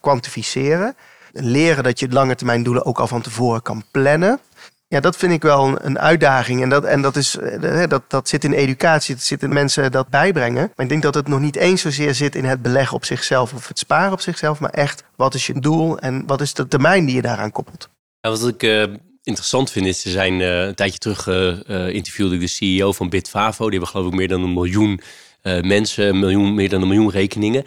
kwantificeren. 0.00 0.96
Leren 1.32 1.84
dat 1.84 1.98
je 1.98 2.08
lange 2.08 2.34
termijn 2.34 2.62
doelen 2.62 2.84
ook 2.84 2.98
al 2.98 3.06
van 3.06 3.22
tevoren 3.22 3.62
kan 3.62 3.84
plannen. 3.90 4.40
Ja, 4.88 5.00
dat 5.00 5.16
vind 5.16 5.32
ik 5.32 5.42
wel 5.42 5.84
een, 5.84 5.98
uitdaging. 5.98 6.62
En, 6.62 6.68
dat, 6.68 6.84
en 6.84 7.02
dat, 7.02 7.16
is, 7.16 7.36
eh, 7.36 7.82
dat, 7.88 8.02
dat 8.08 8.28
zit 8.28 8.44
in 8.44 8.52
educatie, 8.52 9.14
dat 9.14 9.24
zit 9.24 9.42
in 9.42 9.52
mensen 9.52 9.92
dat 9.92 10.08
bijbrengen. 10.08 10.72
Maar 10.76 10.84
ik 10.86 10.88
denk 10.88 11.02
dat 11.02 11.14
het 11.14 11.28
nog 11.28 11.40
niet 11.40 11.56
eens 11.56 11.80
zozeer 11.80 12.14
zit 12.14 12.34
in 12.34 12.44
het 12.44 12.62
beleggen 12.62 12.96
op 12.96 13.04
zichzelf 13.04 13.52
of 13.52 13.68
het 13.68 13.78
sparen 13.78 14.12
op 14.12 14.20
zichzelf. 14.20 14.60
Maar 14.60 14.70
echt, 14.70 15.04
wat 15.16 15.34
is 15.34 15.46
je 15.46 15.60
doel 15.60 15.98
en 15.98 16.26
wat 16.26 16.40
is 16.40 16.54
de 16.54 16.68
termijn 16.68 17.04
die 17.04 17.14
je 17.14 17.22
daaraan 17.22 17.52
koppelt? 17.52 17.88
Wat 18.20 18.48
ik 18.48 18.62
eh, 18.62 18.84
interessant 19.22 19.70
vind 19.70 19.86
is, 19.86 20.00
ze 20.00 20.10
zijn 20.10 20.40
eh, 20.40 20.64
een 20.66 20.74
tijdje 20.74 20.98
terug 20.98 21.26
eh, 21.26 21.68
eh, 21.68 21.94
interviewde 21.94 22.34
ik 22.34 22.40
de 22.40 22.46
CEO 22.46 22.92
van 22.92 23.08
Bitfavo. 23.08 23.64
Die 23.64 23.78
hebben 23.78 23.88
geloof 23.88 24.06
ik 24.06 24.18
meer 24.18 24.28
dan 24.28 24.42
een 24.42 24.52
miljoen 24.52 25.00
eh, 25.44 25.60
mensen, 25.60 26.18
miljoen, 26.18 26.54
meer 26.54 26.68
dan 26.68 26.82
een 26.82 26.88
miljoen 26.88 27.10
rekeningen. 27.10 27.64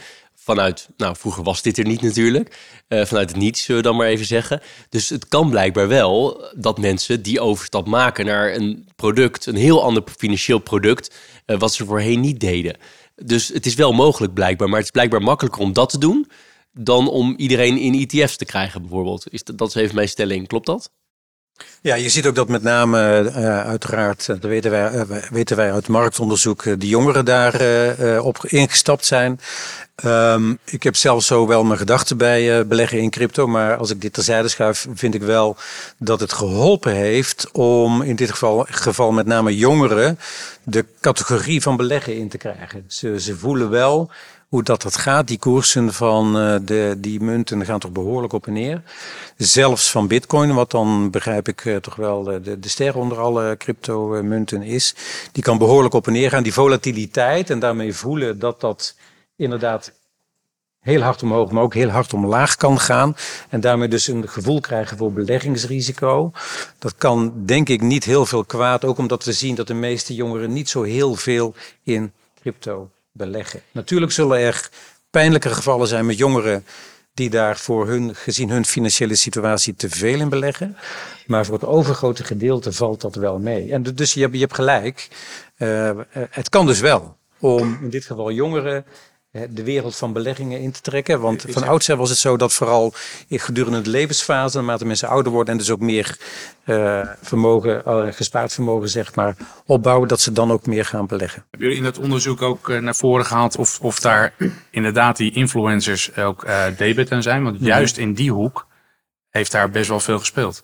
Vanuit, 0.47 0.89
nou 0.97 1.15
vroeger 1.15 1.43
was 1.43 1.61
dit 1.61 1.77
er 1.77 1.85
niet 1.85 2.01
natuurlijk, 2.01 2.57
eh, 2.87 3.05
vanuit 3.05 3.29
het 3.29 3.37
niets 3.37 3.63
zullen 3.63 3.81
we 3.81 3.87
dan 3.87 3.97
maar 3.97 4.07
even 4.07 4.25
zeggen. 4.25 4.61
Dus 4.89 5.09
het 5.09 5.27
kan 5.27 5.49
blijkbaar 5.49 5.87
wel 5.87 6.45
dat 6.55 6.77
mensen 6.77 7.21
die 7.21 7.39
overstap 7.39 7.87
maken 7.87 8.25
naar 8.25 8.55
een 8.55 8.87
product, 8.95 9.45
een 9.45 9.55
heel 9.55 9.83
ander 9.83 10.03
financieel 10.17 10.59
product, 10.59 11.15
eh, 11.45 11.59
wat 11.59 11.73
ze 11.73 11.85
voorheen 11.85 12.19
niet 12.19 12.39
deden. 12.39 12.77
Dus 13.15 13.47
het 13.47 13.65
is 13.65 13.75
wel 13.75 13.91
mogelijk 13.91 14.33
blijkbaar, 14.33 14.67
maar 14.67 14.77
het 14.77 14.85
is 14.85 14.91
blijkbaar 14.91 15.21
makkelijker 15.21 15.61
om 15.61 15.73
dat 15.73 15.89
te 15.89 15.97
doen 15.97 16.29
dan 16.71 17.09
om 17.09 17.33
iedereen 17.37 17.77
in 17.77 17.93
ETF's 17.93 18.37
te 18.37 18.45
krijgen 18.45 18.81
bijvoorbeeld. 18.81 19.33
Is 19.33 19.43
dat, 19.43 19.57
dat 19.57 19.67
is 19.67 19.75
even 19.75 19.95
mijn 19.95 20.09
stelling, 20.09 20.47
klopt 20.47 20.65
dat? 20.65 20.91
Ja, 21.81 21.95
je 21.95 22.09
ziet 22.09 22.25
ook 22.27 22.35
dat 22.35 22.47
met 22.47 22.63
name 22.63 23.21
uh, 23.23 23.59
uiteraard, 23.59 24.25
dat 24.25 24.41
weten 24.41 24.71
wij, 24.71 24.93
uh, 24.93 25.01
weten 25.31 25.55
wij 25.55 25.73
uit 25.73 25.87
marktonderzoek, 25.87 26.63
uh, 26.63 26.73
de 26.77 26.87
jongeren 26.87 27.25
daar 27.25 27.55
op 28.19 28.45
ingestapt 28.45 29.05
zijn. 29.05 29.39
Um, 30.05 30.57
ik 30.65 30.83
heb 30.83 30.95
zelf 30.95 31.23
zo 31.23 31.47
wel 31.47 31.63
mijn 31.63 31.79
gedachten 31.79 32.17
bij 32.17 32.67
beleggen 32.67 32.99
in 32.99 33.09
crypto, 33.09 33.47
maar 33.47 33.77
als 33.77 33.89
ik 33.89 34.01
dit 34.01 34.13
terzijde 34.13 34.47
schuif, 34.47 34.87
vind 34.93 35.13
ik 35.13 35.21
wel 35.21 35.57
dat 35.97 36.19
het 36.19 36.33
geholpen 36.33 36.93
heeft 36.93 37.51
om 37.51 38.01
in 38.01 38.15
dit 38.15 38.31
geval, 38.31 38.65
geval 38.69 39.11
met 39.11 39.25
name 39.25 39.55
jongeren 39.55 40.19
de 40.63 40.85
categorie 41.01 41.61
van 41.61 41.77
beleggen 41.77 42.15
in 42.15 42.29
te 42.29 42.37
krijgen. 42.37 42.83
Ze, 42.87 43.19
ze 43.19 43.37
voelen 43.37 43.69
wel 43.69 44.11
hoe 44.47 44.63
dat, 44.63 44.81
dat 44.81 44.97
gaat. 44.97 45.27
Die 45.27 45.39
koersen 45.39 45.93
van 45.93 46.37
uh, 46.37 46.55
de, 46.61 46.95
die 46.97 47.21
munten 47.21 47.65
gaan 47.65 47.79
toch 47.79 47.91
behoorlijk 47.91 48.33
op 48.33 48.47
en 48.47 48.53
neer. 48.53 48.81
Zelfs 49.37 49.91
van 49.91 50.07
bitcoin, 50.07 50.53
wat 50.53 50.71
dan 50.71 51.09
begrijp 51.11 51.47
ik 51.47 51.65
uh, 51.65 51.75
toch 51.75 51.95
wel 51.95 52.23
de, 52.23 52.59
de 52.59 52.69
ster 52.69 52.97
onder 52.97 53.19
alle 53.19 53.55
crypto 53.57 54.23
munten 54.23 54.61
is. 54.61 54.95
Die 55.31 55.43
kan 55.43 55.57
behoorlijk 55.57 55.93
op 55.93 56.07
en 56.07 56.13
neer 56.13 56.29
gaan. 56.29 56.43
Die 56.43 56.53
volatiliteit 56.53 57.49
en 57.49 57.59
daarmee 57.59 57.93
voelen 57.93 58.39
dat 58.39 58.61
dat 58.61 58.95
inderdaad 59.35 59.91
heel 60.79 61.01
hard 61.01 61.23
omhoog, 61.23 61.51
maar 61.51 61.63
ook 61.63 61.73
heel 61.73 61.89
hard 61.89 62.13
omlaag 62.13 62.55
kan 62.55 62.79
gaan. 62.79 63.15
En 63.49 63.59
daarmee 63.59 63.87
dus 63.87 64.07
een 64.07 64.27
gevoel 64.29 64.59
krijgen 64.59 64.97
voor 64.97 65.13
beleggingsrisico. 65.13 66.31
Dat 66.79 66.95
kan 66.97 67.33
denk 67.45 67.69
ik 67.69 67.81
niet 67.81 68.03
heel 68.03 68.25
veel 68.25 68.45
kwaad. 68.45 68.85
Ook 68.85 68.97
omdat 68.97 69.23
we 69.23 69.33
zien 69.33 69.55
dat 69.55 69.67
de 69.67 69.73
meeste 69.73 70.15
jongeren 70.15 70.53
niet 70.53 70.69
zo 70.69 70.83
heel 70.83 71.15
veel 71.15 71.53
in 71.83 72.11
crypto 72.41 72.89
beleggen. 73.17 73.61
Natuurlijk 73.71 74.11
zullen 74.11 74.39
er 74.39 74.69
pijnlijke 75.09 75.49
gevallen 75.49 75.87
zijn 75.87 76.05
met 76.05 76.17
jongeren 76.17 76.65
die 77.13 77.29
daar 77.29 77.57
voor 77.57 77.87
hun, 77.87 78.15
gezien 78.15 78.49
hun 78.49 78.65
financiële 78.65 79.15
situatie, 79.15 79.75
te 79.75 79.89
veel 79.89 80.19
in 80.19 80.29
beleggen. 80.29 80.77
Maar 81.27 81.45
voor 81.45 81.53
het 81.53 81.65
overgrote 81.65 82.23
gedeelte 82.23 82.71
valt 82.71 83.01
dat 83.01 83.15
wel 83.15 83.39
mee. 83.39 83.71
En 83.71 83.83
dus 83.83 84.13
je 84.13 84.21
hebt, 84.21 84.33
je 84.33 84.39
hebt 84.39 84.53
gelijk. 84.53 85.07
Uh, 85.57 85.91
het 86.11 86.49
kan 86.49 86.65
dus 86.65 86.79
wel 86.79 87.17
om 87.39 87.79
in 87.81 87.89
dit 87.89 88.05
geval 88.05 88.31
jongeren 88.31 88.85
de 89.49 89.63
wereld 89.63 89.95
van 89.95 90.13
beleggingen 90.13 90.59
in 90.59 90.71
te 90.71 90.81
trekken. 90.81 91.19
Want 91.19 91.45
van 91.47 91.63
oudsher 91.63 91.95
was 91.95 92.09
het 92.09 92.17
zo 92.17 92.37
dat 92.37 92.53
vooral 92.53 92.93
gedurende 93.29 93.81
de 93.81 93.89
levensfase, 93.89 94.57
naarmate 94.57 94.85
mensen 94.85 95.07
ouder 95.07 95.31
worden 95.31 95.51
en 95.51 95.59
dus 95.59 95.71
ook 95.71 95.79
meer 95.79 96.17
uh, 96.65 97.07
vermogen, 97.21 97.81
uh, 97.87 98.07
gespaard 98.11 98.53
vermogen 98.53 98.89
zeg 98.89 99.15
maar, 99.15 99.35
opbouwen, 99.65 100.07
dat 100.07 100.21
ze 100.21 100.31
dan 100.31 100.51
ook 100.51 100.65
meer 100.65 100.85
gaan 100.85 101.07
beleggen. 101.07 101.45
Hebben 101.49 101.67
jullie 101.67 101.83
in 101.83 101.91
dat 101.91 102.03
onderzoek 102.03 102.41
ook 102.41 102.69
uh, 102.69 102.79
naar 102.79 102.95
voren 102.95 103.25
gehaald 103.25 103.57
of, 103.57 103.79
of 103.81 103.99
daar 103.99 104.33
inderdaad 104.71 105.17
die 105.17 105.31
influencers 105.31 106.15
ook 106.17 106.45
debet 106.77 107.11
aan 107.11 107.23
zijn? 107.23 107.43
Want 107.43 107.59
juist 107.59 107.97
in 107.97 108.13
die 108.13 108.31
hoek 108.31 108.67
heeft 109.29 109.51
daar 109.51 109.69
best 109.69 109.89
wel 109.89 109.99
veel 109.99 110.19
gespeeld. 110.19 110.63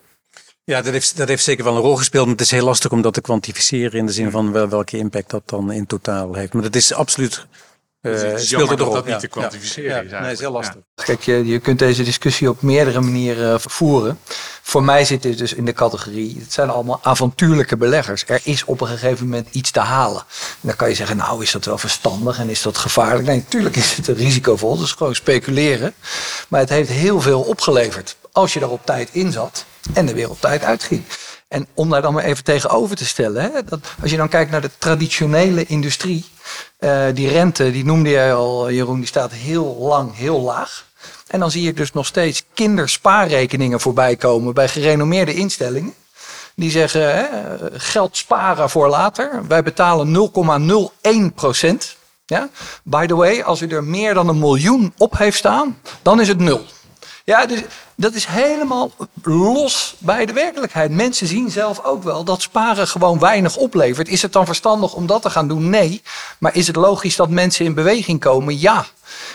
Ja, 0.65 0.81
dat 0.81 0.93
heeft, 0.93 1.17
dat 1.17 1.27
heeft 1.27 1.43
zeker 1.43 1.63
wel 1.63 1.75
een 1.75 1.81
rol 1.81 1.95
gespeeld. 1.95 2.25
Maar 2.25 2.35
het 2.35 2.43
is 2.43 2.51
heel 2.51 2.65
lastig 2.65 2.91
om 2.91 3.01
dat 3.01 3.13
te 3.13 3.21
kwantificeren 3.21 3.99
in 3.99 4.05
de 4.05 4.11
zin 4.11 4.31
van 4.31 4.51
wel, 4.51 4.69
welke 4.69 4.97
impact 4.97 5.29
dat 5.29 5.43
dan 5.45 5.71
in 5.71 5.85
totaal 5.85 6.33
heeft. 6.33 6.53
Maar 6.53 6.63
dat 6.63 6.75
is 6.75 6.93
absoluut 6.93 7.47
speelt 8.35 8.69
het 8.69 8.79
erop. 8.79 8.93
dat 8.93 9.05
niet 9.05 9.19
te 9.19 9.27
kwantificeren 9.27 10.09
ja. 10.09 10.21
Nee, 10.21 10.31
is 10.31 10.39
heel 10.39 10.51
lastig. 10.51 10.81
Kijk, 10.95 11.21
je, 11.21 11.45
je 11.45 11.59
kunt 11.59 11.79
deze 11.79 12.03
discussie 12.03 12.49
op 12.49 12.61
meerdere 12.61 13.01
manieren 13.01 13.61
voeren. 13.61 14.19
Voor 14.61 14.83
mij 14.83 15.05
zit 15.05 15.21
dit 15.21 15.37
dus 15.37 15.53
in 15.53 15.65
de 15.65 15.73
categorie, 15.73 16.37
het 16.39 16.53
zijn 16.53 16.69
allemaal 16.69 16.99
avontuurlijke 17.03 17.77
beleggers. 17.77 18.23
Er 18.27 18.41
is 18.43 18.65
op 18.65 18.81
een 18.81 18.87
gegeven 18.87 19.23
moment 19.25 19.47
iets 19.51 19.71
te 19.71 19.79
halen. 19.79 20.21
En 20.21 20.67
dan 20.67 20.75
kan 20.75 20.89
je 20.89 20.95
zeggen, 20.95 21.17
nou 21.17 21.43
is 21.43 21.51
dat 21.51 21.65
wel 21.65 21.77
verstandig 21.77 22.39
en 22.39 22.49
is 22.49 22.61
dat 22.61 22.77
gevaarlijk? 22.77 23.27
Nee, 23.27 23.37
natuurlijk 23.37 23.75
is 23.75 23.95
het 23.95 24.07
risicovol, 24.07 24.77
dus 24.77 24.91
gewoon 24.91 25.15
speculeren. 25.15 25.93
Maar 26.47 26.59
het 26.59 26.69
heeft 26.69 26.89
heel 26.89 27.21
veel 27.21 27.41
opgeleverd 27.41 28.15
als 28.31 28.53
je 28.53 28.59
er 28.59 28.69
op 28.69 28.85
tijd 28.85 29.09
in 29.11 29.31
zat 29.31 29.65
en 29.93 30.07
er 30.07 30.15
weer 30.15 30.29
op 30.29 30.41
tijd 30.41 30.63
uitging. 30.63 31.03
En 31.53 31.67
om 31.73 31.89
daar 31.89 32.01
dan 32.01 32.13
maar 32.13 32.23
even 32.23 32.43
tegenover 32.43 32.95
te 32.95 33.05
stellen, 33.05 33.41
hè, 33.41 33.63
dat 33.65 33.79
als 34.01 34.11
je 34.11 34.17
dan 34.17 34.29
kijkt 34.29 34.51
naar 34.51 34.61
de 34.61 34.69
traditionele 34.77 35.65
industrie, 35.65 36.25
uh, 36.79 37.05
die 37.13 37.27
rente, 37.27 37.71
die 37.71 37.85
noemde 37.85 38.09
jij 38.09 38.33
al, 38.33 38.71
Jeroen, 38.71 38.97
die 38.97 39.07
staat 39.07 39.31
heel 39.31 39.77
lang 39.79 40.15
heel 40.15 40.41
laag. 40.41 40.85
En 41.27 41.39
dan 41.39 41.51
zie 41.51 41.67
ik 41.67 41.77
dus 41.77 41.91
nog 41.91 42.05
steeds 42.05 42.43
kinderspaarrekeningen 42.53 43.79
voorbij 43.79 44.15
komen 44.15 44.53
bij 44.53 44.67
gerenommeerde 44.67 45.33
instellingen. 45.33 45.93
Die 46.55 46.71
zeggen 46.71 47.15
hè, 47.15 47.25
geld 47.79 48.17
sparen 48.17 48.69
voor 48.69 48.89
later. 48.89 49.47
Wij 49.47 49.63
betalen 49.63 50.31
0,01 51.31 51.33
procent. 51.35 51.95
Ja? 52.25 52.49
By 52.83 53.05
the 53.05 53.15
way, 53.15 53.41
als 53.41 53.61
u 53.61 53.67
er 53.67 53.83
meer 53.83 54.13
dan 54.13 54.27
een 54.27 54.39
miljoen 54.39 54.93
op 54.97 55.17
heeft 55.17 55.37
staan, 55.37 55.79
dan 56.01 56.21
is 56.21 56.27
het 56.27 56.39
nul. 56.39 56.65
Ja, 57.25 57.45
dus 57.45 57.61
dat 57.95 58.13
is 58.13 58.25
helemaal 58.25 58.91
los 59.23 59.95
bij 59.97 60.25
de 60.25 60.33
werkelijkheid. 60.33 60.91
Mensen 60.91 61.27
zien 61.27 61.51
zelf 61.51 61.83
ook 61.83 62.03
wel 62.03 62.23
dat 62.23 62.41
sparen 62.41 62.87
gewoon 62.87 63.19
weinig 63.19 63.55
oplevert. 63.55 64.07
Is 64.07 64.21
het 64.21 64.33
dan 64.33 64.45
verstandig 64.45 64.93
om 64.93 65.05
dat 65.05 65.21
te 65.21 65.29
gaan 65.29 65.47
doen? 65.47 65.69
Nee. 65.69 66.01
Maar 66.39 66.55
is 66.55 66.67
het 66.67 66.75
logisch 66.75 67.15
dat 67.15 67.29
mensen 67.29 67.65
in 67.65 67.73
beweging 67.73 68.19
komen? 68.19 68.59
Ja. 68.59 68.85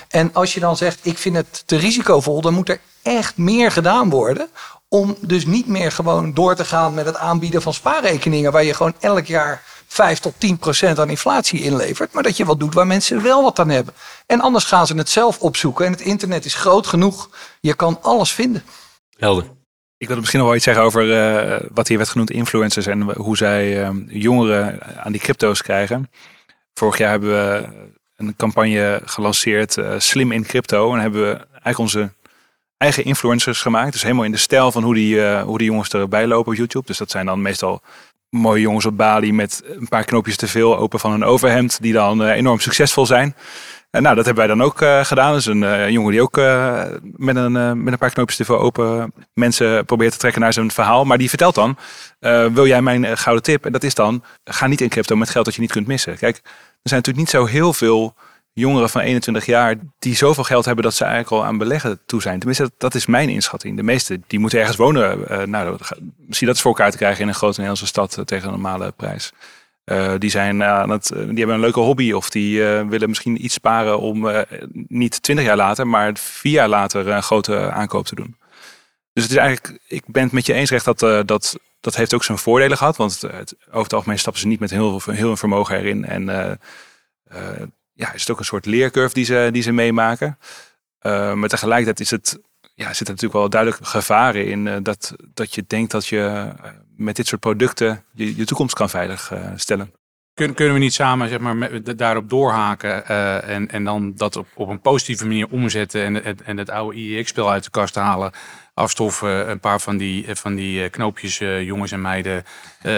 En 0.08 0.30
als 0.32 0.54
je 0.54 0.60
dan 0.60 0.76
zegt, 0.76 0.98
ik 1.02 1.18
vind 1.18 1.36
het 1.36 1.62
te 1.66 1.76
risicovol, 1.76 2.40
dan 2.40 2.54
moet 2.54 2.68
er 2.68 2.80
echt 3.02 3.36
meer 3.36 3.70
gedaan 3.70 4.10
worden. 4.10 4.48
Om 4.88 5.16
dus 5.20 5.46
niet 5.46 5.66
meer 5.66 5.92
gewoon 5.92 6.34
door 6.34 6.54
te 6.54 6.64
gaan 6.64 6.94
met 6.94 7.06
het 7.06 7.16
aanbieden 7.16 7.62
van 7.62 7.74
spaarrekeningen, 7.74 8.52
waar 8.52 8.64
je 8.64 8.74
gewoon 8.74 8.94
elk 9.00 9.26
jaar 9.26 9.62
5 9.88 10.18
tot 10.18 10.34
10 10.38 10.58
procent 10.58 10.98
aan 10.98 11.10
inflatie 11.10 11.62
inlevert. 11.62 12.12
Maar 12.12 12.22
dat 12.22 12.36
je 12.36 12.44
wat 12.44 12.60
doet 12.60 12.74
waar 12.74 12.86
mensen 12.86 13.22
wel 13.22 13.42
wat 13.42 13.58
aan 13.58 13.68
hebben. 13.68 13.94
En 14.26 14.40
anders 14.40 14.64
gaan 14.64 14.86
ze 14.86 14.94
het 14.94 15.08
zelf 15.08 15.38
opzoeken. 15.38 15.86
En 15.86 15.92
het 15.92 16.00
internet 16.00 16.44
is 16.44 16.54
groot 16.54 16.86
genoeg. 16.86 17.30
Je 17.60 17.74
kan 17.74 17.98
alles 18.02 18.32
vinden. 18.32 18.62
Helder. 19.16 19.44
Ik 19.96 20.08
wil 20.08 20.16
misschien 20.16 20.38
nog 20.38 20.48
wel 20.48 20.56
iets 20.56 20.64
zeggen 20.64 20.84
over 20.84 21.06
uh, 21.06 21.68
wat 21.72 21.88
hier 21.88 21.96
werd 21.96 22.08
genoemd 22.08 22.30
influencers 22.30 22.86
en 22.86 23.02
hoe 23.02 23.36
zij 23.36 23.88
uh, 23.88 23.90
jongeren 24.06 24.80
aan 25.04 25.12
die 25.12 25.20
crypto's 25.20 25.62
krijgen. 25.62 26.10
Vorig 26.74 26.98
jaar 26.98 27.10
hebben 27.10 27.30
we 27.30 27.68
een 28.16 28.36
campagne 28.36 29.00
gelanceerd, 29.04 29.76
uh, 29.76 29.94
Slim 29.98 30.32
in 30.32 30.44
Crypto. 30.44 30.94
En 30.94 31.00
hebben 31.00 31.20
we 31.20 31.36
eigenlijk 31.36 31.78
onze 31.78 32.12
eigen 32.76 33.04
influencers 33.04 33.60
gemaakt. 33.60 33.92
Dus 33.92 34.02
helemaal 34.02 34.24
in 34.24 34.32
de 34.32 34.36
stijl 34.36 34.72
van 34.72 34.82
hoe 34.82 34.94
die, 34.94 35.30
hoe 35.40 35.58
die 35.58 35.66
jongens 35.66 35.88
erbij 35.88 36.26
lopen 36.26 36.52
op 36.52 36.58
YouTube. 36.58 36.86
Dus 36.86 36.98
dat 36.98 37.10
zijn 37.10 37.26
dan 37.26 37.42
meestal 37.42 37.82
mooie 38.30 38.60
jongens 38.60 38.86
op 38.86 38.96
Bali 38.96 39.32
met 39.32 39.62
een 39.64 39.88
paar 39.88 40.04
knoopjes 40.04 40.36
te 40.36 40.48
veel 40.48 40.78
open 40.78 41.00
van 41.00 41.12
een 41.12 41.24
overhemd, 41.24 41.78
die 41.82 41.92
dan 41.92 42.22
uh, 42.22 42.30
enorm 42.30 42.60
succesvol 42.60 43.06
zijn. 43.06 43.34
En 43.90 44.02
nou, 44.02 44.16
dat 44.16 44.24
hebben 44.24 44.46
wij 44.46 44.56
dan 44.56 44.66
ook 44.66 44.80
uh, 44.80 45.04
gedaan. 45.04 45.32
Dus 45.32 45.46
een 45.46 45.62
uh, 45.62 45.88
jongen 45.88 46.12
die 46.12 46.22
ook 46.22 46.36
met, 47.00 47.36
een, 47.36 47.82
met 47.82 47.92
een 47.92 47.98
paar 47.98 48.10
knoopjes 48.10 48.36
te 48.36 48.44
veel 48.44 48.58
open 48.58 49.12
mensen 49.34 49.84
probeert 49.84 50.12
te 50.12 50.18
trekken 50.18 50.40
naar 50.40 50.52
zijn 50.52 50.70
verhaal. 50.70 51.04
Maar 51.04 51.18
die 51.18 51.28
vertelt 51.28 51.54
dan, 51.54 51.76
wil 52.52 52.66
jij 52.66 52.82
mijn 52.82 53.18
gouden 53.18 53.44
tip? 53.44 53.64
En 53.64 53.72
dat 53.72 53.82
is 53.82 53.94
dan, 53.94 54.22
ga 54.44 54.66
niet 54.66 54.80
in 54.80 54.88
crypto 54.88 55.16
met 55.16 55.30
geld 55.30 55.44
dat 55.44 55.54
je 55.54 55.60
niet 55.60 55.72
kunt 55.72 55.86
missen. 55.86 56.18
Kijk, 56.18 56.36
er 56.36 56.42
zijn 56.82 57.00
natuurlijk 57.00 57.16
niet 57.16 57.30
zo 57.30 57.44
heel 57.44 57.72
veel 57.72 58.14
jongeren 58.52 58.90
van 58.90 59.00
21 59.00 59.46
jaar 59.46 59.74
die 59.98 60.16
zoveel 60.16 60.44
geld 60.44 60.64
hebben 60.64 60.84
dat 60.84 60.94
ze 60.94 61.04
eigenlijk 61.04 61.32
al 61.32 61.44
aan 61.44 61.58
beleggen 61.58 62.00
toe 62.06 62.22
zijn. 62.22 62.38
Tenminste, 62.38 62.70
dat, 62.78 62.94
is 62.94 63.06
mijn 63.06 63.28
inschatting. 63.28 63.76
De 63.76 63.82
meeste 63.82 64.20
die 64.26 64.38
moeten 64.38 64.58
ergens 64.58 64.76
wonen. 64.76 65.18
Uh, 65.30 65.42
nou, 65.42 65.78
misschien 66.16 66.46
dat 66.46 66.56
is 66.56 66.62
voor 66.62 66.70
elkaar 66.70 66.90
te 66.90 66.96
krijgen 66.96 67.22
in 67.22 67.28
een 67.28 67.34
grote 67.34 67.60
Nederlandse 67.60 67.86
stad 67.86 68.16
uh, 68.18 68.24
tegen 68.24 68.46
een 68.46 68.52
normale 68.52 68.92
prijs. 68.96 69.32
Uh, 69.84 70.12
die, 70.18 70.30
zijn, 70.30 70.64
aan 70.64 70.90
het, 70.90 71.08
die 71.08 71.38
hebben 71.38 71.54
een 71.54 71.60
leuke 71.60 71.80
hobby 71.80 72.12
of 72.12 72.30
die 72.30 72.62
willen 72.62 73.08
misschien 73.08 73.44
iets 73.44 73.54
sparen 73.54 73.98
om 74.00 74.44
niet 74.88 75.22
20 75.22 75.44
jaar 75.44 75.56
later, 75.56 75.86
maar 75.86 76.10
vier 76.14 76.52
jaar 76.52 76.68
later 76.68 77.08
een 77.08 77.22
grote 77.22 77.70
aankoop 77.70 78.06
te 78.06 78.14
doen. 78.14 78.36
Dus 79.12 79.22
het 79.22 79.32
is 79.32 79.38
eigenlijk, 79.38 79.80
ik 79.86 80.02
ben 80.06 80.22
het 80.22 80.32
met 80.32 80.46
je 80.46 80.52
eens 80.52 80.70
recht 80.70 80.84
dat, 80.84 81.26
dat 81.28 81.56
dat 81.80 81.96
heeft 81.96 82.14
ook 82.14 82.24
zijn 82.24 82.38
voordelen 82.38 82.76
gehad. 82.76 82.96
Want 82.96 83.20
het, 83.20 83.54
over 83.68 83.82
het 83.82 83.92
algemeen 83.92 84.18
stappen 84.18 84.40
ze 84.40 84.46
niet 84.46 84.60
met 84.60 84.70
heel, 84.70 85.00
heel 85.04 85.30
een 85.30 85.36
vermogen 85.36 85.76
erin. 85.76 86.04
En 86.04 86.58
ja, 87.98 88.12
is 88.12 88.20
het 88.20 88.30
ook 88.30 88.38
een 88.38 88.44
soort 88.44 88.66
leercurve 88.66 89.14
die 89.14 89.24
ze, 89.24 89.48
die 89.52 89.62
ze 89.62 89.72
meemaken. 89.72 90.38
Uh, 91.02 91.32
maar 91.32 91.48
tegelijkertijd 91.48 92.00
is 92.00 92.10
het, 92.10 92.38
ja, 92.74 92.86
zit 92.92 93.08
er 93.08 93.14
natuurlijk 93.14 93.32
wel 93.32 93.48
duidelijk 93.48 93.86
gevaren 93.86 94.46
in 94.46 94.66
uh, 94.66 94.76
dat, 94.82 95.14
dat 95.34 95.54
je 95.54 95.64
denkt 95.66 95.90
dat 95.90 96.06
je 96.06 96.16
uh, 96.16 96.70
met 96.96 97.16
dit 97.16 97.26
soort 97.26 97.40
producten 97.40 98.04
je, 98.14 98.36
je 98.36 98.44
toekomst 98.44 98.74
kan 98.74 98.90
veilig 98.90 99.32
stellen. 99.56 99.92
Kun, 100.34 100.54
kunnen 100.54 100.74
we 100.74 100.80
niet 100.80 100.94
samen 100.94 101.28
zeg 101.28 101.38
maar, 101.38 101.96
daarop 101.96 102.28
doorhaken 102.30 103.06
en, 103.42 103.68
en 103.68 103.84
dan 103.84 104.12
dat 104.16 104.36
op, 104.36 104.46
op 104.54 104.68
een 104.68 104.80
positieve 104.80 105.26
manier 105.26 105.48
omzetten 105.50 106.04
en, 106.04 106.24
en, 106.24 106.36
en 106.44 106.56
het 106.56 106.70
oude 106.70 106.96
IEX-spel 106.96 107.50
uit 107.50 107.64
de 107.64 107.70
kast 107.70 107.94
halen, 107.94 108.32
afstoffen, 108.74 109.50
een 109.50 109.60
paar 109.60 109.80
van 109.80 109.96
die, 109.96 110.34
van 110.34 110.54
die 110.54 110.88
knoopjes 110.88 111.38
jongens 111.38 111.92
en 111.92 112.00
meiden 112.00 112.44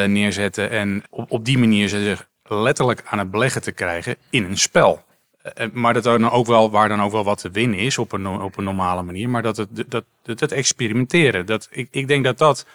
neerzetten 0.07 0.71
en 0.71 1.03
op, 1.11 1.31
op 1.31 1.45
die 1.45 1.59
manier 1.59 1.89
ze 1.89 2.17
letterlijk 2.51 3.03
aan 3.05 3.19
het 3.19 3.31
beleggen 3.31 3.63
te 3.63 3.73
krijgen 3.73 4.17
in 4.31 4.45
een 4.45 4.59
spel. 4.59 5.05
Eh, 5.43 5.65
eh, 5.65 5.73
maar 5.73 5.95
dat 5.95 6.07
er 6.07 6.19
dan 6.19 6.31
ook 6.31 6.47
wel, 6.47 6.71
waar 6.71 6.89
dan 6.89 7.03
ook 7.03 7.13
wel 7.13 7.25
wat 7.25 7.39
te 7.39 7.51
winnen 7.51 7.79
is 7.79 7.99
op 7.99 8.13
een, 8.13 8.27
op 8.27 8.59
een 8.59 8.65
normale 8.65 9.03
manier. 9.03 9.29
Maar 9.29 9.43
dat 9.43 9.57
het, 9.57 9.69
dat, 9.91 10.05
dat, 10.23 10.41
het 10.41 10.53
experimenteren. 10.53 11.47
Dat, 11.47 11.69
ik, 11.71 11.89
ik 11.91 12.09
denk 12.09 12.25
dat 12.25 12.39
dat, 12.39 12.67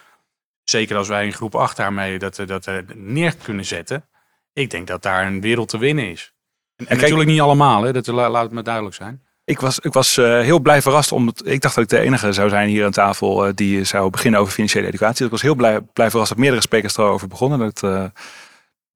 zeker 0.63 0.97
als 0.97 1.07
wij 1.07 1.25
in 1.25 1.33
groep 1.33 1.55
8 1.55 1.77
daarmee 1.77 2.19
dat, 2.19 2.35
dat 2.45 2.69
neer 2.95 3.35
kunnen 3.35 3.65
zetten. 3.65 4.05
Ik 4.53 4.69
denk 4.69 4.87
dat 4.87 5.01
daar 5.01 5.27
een 5.27 5.41
wereld 5.41 5.69
te 5.69 5.77
winnen 5.77 6.09
is. 6.09 6.33
En, 6.75 6.87
en 6.87 6.97
natuurlijk 6.97 7.29
niet 7.29 7.41
allemaal, 7.41 7.83
hè, 7.83 7.93
dat 7.93 8.07
laat 8.07 8.43
het 8.43 8.51
me 8.51 8.61
duidelijk 8.61 8.95
zijn. 8.95 9.25
Ik 9.45 9.59
was, 9.59 9.79
ik 9.79 9.93
was 9.93 10.17
eh, 10.17 10.39
heel 10.39 10.59
blij 10.59 10.81
verrast. 10.81 11.11
Omdat 11.11 11.41
ik 11.45 11.61
dacht 11.61 11.75
dat 11.75 11.83
ik 11.83 11.89
de 11.89 11.99
enige 11.99 12.31
zou 12.31 12.49
zijn 12.49 12.69
hier 12.69 12.85
aan 12.85 12.91
tafel 12.91 13.45
eh, 13.45 13.53
die 13.55 13.83
zou 13.83 14.09
beginnen 14.09 14.39
over 14.39 14.53
financiële 14.53 14.87
educatie. 14.87 15.17
Dus 15.17 15.25
ik 15.25 15.31
was 15.31 15.41
heel 15.41 15.55
blij, 15.55 15.81
blij 15.81 16.09
verrast 16.09 16.29
dat 16.29 16.37
meerdere 16.37 16.61
sprekers 16.61 16.97
erover 16.97 17.27
begonnen. 17.27 17.59
Dat, 17.59 17.83
eh, 17.83 18.05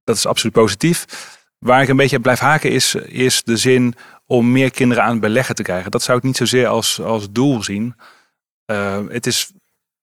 dat 0.10 0.18
is 0.18 0.26
absoluut 0.26 0.54
positief. 0.54 1.06
Waar 1.60 1.82
ik 1.82 1.88
een 1.88 1.96
beetje 1.96 2.20
blijf 2.20 2.40
haken 2.40 2.72
is, 2.72 2.96
is 2.96 3.44
de 3.44 3.58
zin 3.58 3.96
om 4.26 4.52
meer 4.52 4.72
kinderen 4.72 5.04
aan 5.04 5.20
beleggen 5.20 5.56
te 5.56 5.64
krijgen. 5.64 5.92
Dat 5.92 6.04
zou 6.04 6.18
ik 6.18 6.24
niet 6.24 6.38
zozeer 6.38 6.68
als, 6.68 7.02
als 7.02 7.32
doel 7.32 7.64
zien. 7.64 7.96
Eh, 8.66 9.00
het 9.08 9.26
is 9.26 9.52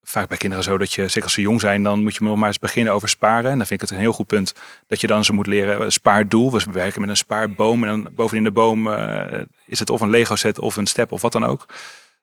vaak 0.01 0.27
bij 0.27 0.37
kinderen 0.37 0.63
zo 0.63 0.77
dat 0.77 0.93
je, 0.93 1.07
zeker 1.07 1.23
als 1.23 1.33
ze 1.33 1.41
jong 1.41 1.61
zijn, 1.61 1.83
dan 1.83 2.03
moet 2.03 2.15
je 2.15 2.23
nog 2.23 2.37
maar 2.37 2.47
eens 2.47 2.59
beginnen 2.59 2.93
over 2.93 3.09
sparen. 3.09 3.51
En 3.51 3.57
dan 3.57 3.67
vind 3.67 3.81
ik 3.81 3.87
het 3.89 3.97
een 3.97 4.03
heel 4.03 4.13
goed 4.13 4.27
punt 4.27 4.53
dat 4.87 5.01
je 5.01 5.07
dan 5.07 5.25
ze 5.25 5.33
moet 5.33 5.47
leren 5.47 5.81
een 5.81 5.91
spaardoel. 5.91 6.51
We 6.51 6.63
werken 6.71 7.01
met 7.01 7.09
een 7.09 7.17
spaarboom 7.17 7.83
en 7.83 7.89
dan 7.89 8.13
bovenin 8.15 8.43
de 8.43 8.51
boom 8.51 8.93
eh, 8.93 9.41
is 9.65 9.79
het 9.79 9.89
of 9.89 10.01
een 10.01 10.09
Lego 10.09 10.35
set 10.35 10.59
of 10.59 10.75
een 10.75 10.87
step 10.87 11.11
of 11.11 11.21
wat 11.21 11.31
dan 11.31 11.45
ook. 11.45 11.65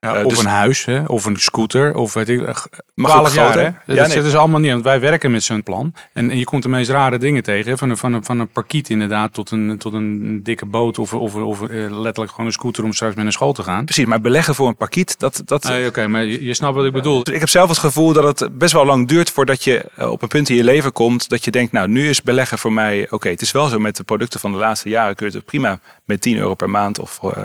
Ja, 0.05 0.15
Eh, 0.15 0.25
of 0.25 0.31
dus- 0.33 0.39
een 0.45 0.51
huis, 0.51 0.85
hè, 0.85 1.03
of 1.05 1.25
een 1.25 1.37
scooter, 1.37 1.95
of 1.95 2.15
weet 2.15 2.29
ik. 2.29 2.41
eh, 2.43 2.55
Mag 2.95 3.11
12 3.11 3.29
ook 3.29 3.35
jaar, 3.35 3.55
hè? 3.55 3.63
Ja, 3.63 3.75
dat 3.87 4.15
nee. 4.15 4.31
ze 4.31 4.37
allemaal 4.37 4.61
niet. 4.61 4.71
Want 4.73 4.85
wij 4.85 5.01
werken 5.01 5.31
met 5.31 5.43
zo'n 5.43 5.63
plan. 5.63 5.95
En, 6.13 6.31
en 6.31 6.39
je 6.39 6.45
komt 6.45 6.63
de 6.63 6.69
meest 6.69 6.91
rare 6.91 7.19
dingen 7.19 7.43
tegen. 7.43 7.71
Hè? 7.71 7.79
Van, 7.79 7.91
een, 7.91 7.97
van, 7.97 8.13
een, 8.13 8.25
van 8.25 8.39
een 8.41 8.49
parkiet 8.49 8.91
inderdaad 8.91 9.33
tot 9.33 9.51
een, 9.51 9.79
tot 9.79 9.93
een 9.93 10.41
dikke 10.43 10.67
boot. 10.67 10.99
Of, 10.99 11.15
of, 11.15 11.35
of 11.35 11.63
eh, 11.63 11.69
letterlijk 11.91 12.31
gewoon 12.31 12.47
een 12.47 12.53
scooter 12.53 12.85
om 12.85 12.93
straks 12.93 13.15
met 13.15 13.25
naar 13.25 13.33
school 13.33 13.53
te 13.53 13.63
gaan. 13.63 13.85
Precies, 13.85 14.05
maar 14.07 14.21
beleggen 14.21 14.55
voor 14.55 14.69
een 14.69 14.77
parkiet, 14.77 15.19
dat, 15.19 15.43
dat, 15.45 15.73
Oké, 15.87 16.07
maar 16.07 16.25
je, 16.25 16.45
je 16.45 16.55
snapt 16.55 16.75
wat 16.77 16.85
ik 16.85 16.93
bedoel. 16.93 17.25
Dus 17.25 17.35
ik 17.35 17.41
heb 17.41 17.49
zelf 17.49 17.69
het 17.69 17.79
gevoel 17.79 18.13
dat 18.13 18.39
het 18.41 18.59
best 18.59 18.73
wel 18.73 18.85
lang 18.87 19.09
duurt 19.09 19.31
voordat 19.31 19.65
je 19.65 19.85
eh, 19.97 20.11
op 20.11 20.23
een 20.23 20.29
punt 20.29 20.49
in 20.49 20.57
je 20.57 20.65
leven 20.65 20.93
komt 20.93 21.29
dat 21.29 21.45
je 21.45 21.51
denkt, 21.51 21.73
nou 21.73 21.89
nu 21.89 22.09
is 22.09 22.23
beleggen 22.23 22.59
voor 22.59 22.73
mij, 22.73 23.07
oké, 23.11 23.29
het 23.29 23.43
is 23.43 23.53
wel 23.53 23.69
zo 23.69 23.79
met 23.79 23.97
de 23.97 24.05
producten 24.05 24.41
van 24.41 24.53
de 24.53 24.59
laatste 24.59 24.89
jaren 24.89 25.15
kun 25.15 25.27
je 25.31 25.37
het 25.37 25.45
prima 25.45 25.79
met 26.05 26.21
10 26.21 26.37
euro 26.39 26.55
per 26.55 26.71
maand 26.71 26.99
of 26.99 27.19
eh 27.23 27.43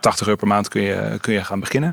80 0.00 0.26
euro 0.26 0.38
per 0.38 0.48
maand 0.48 0.68
kun 0.68 0.82
je, 0.82 1.18
kun 1.20 1.32
je 1.32 1.44
gaan 1.44 1.60
beginnen. 1.60 1.89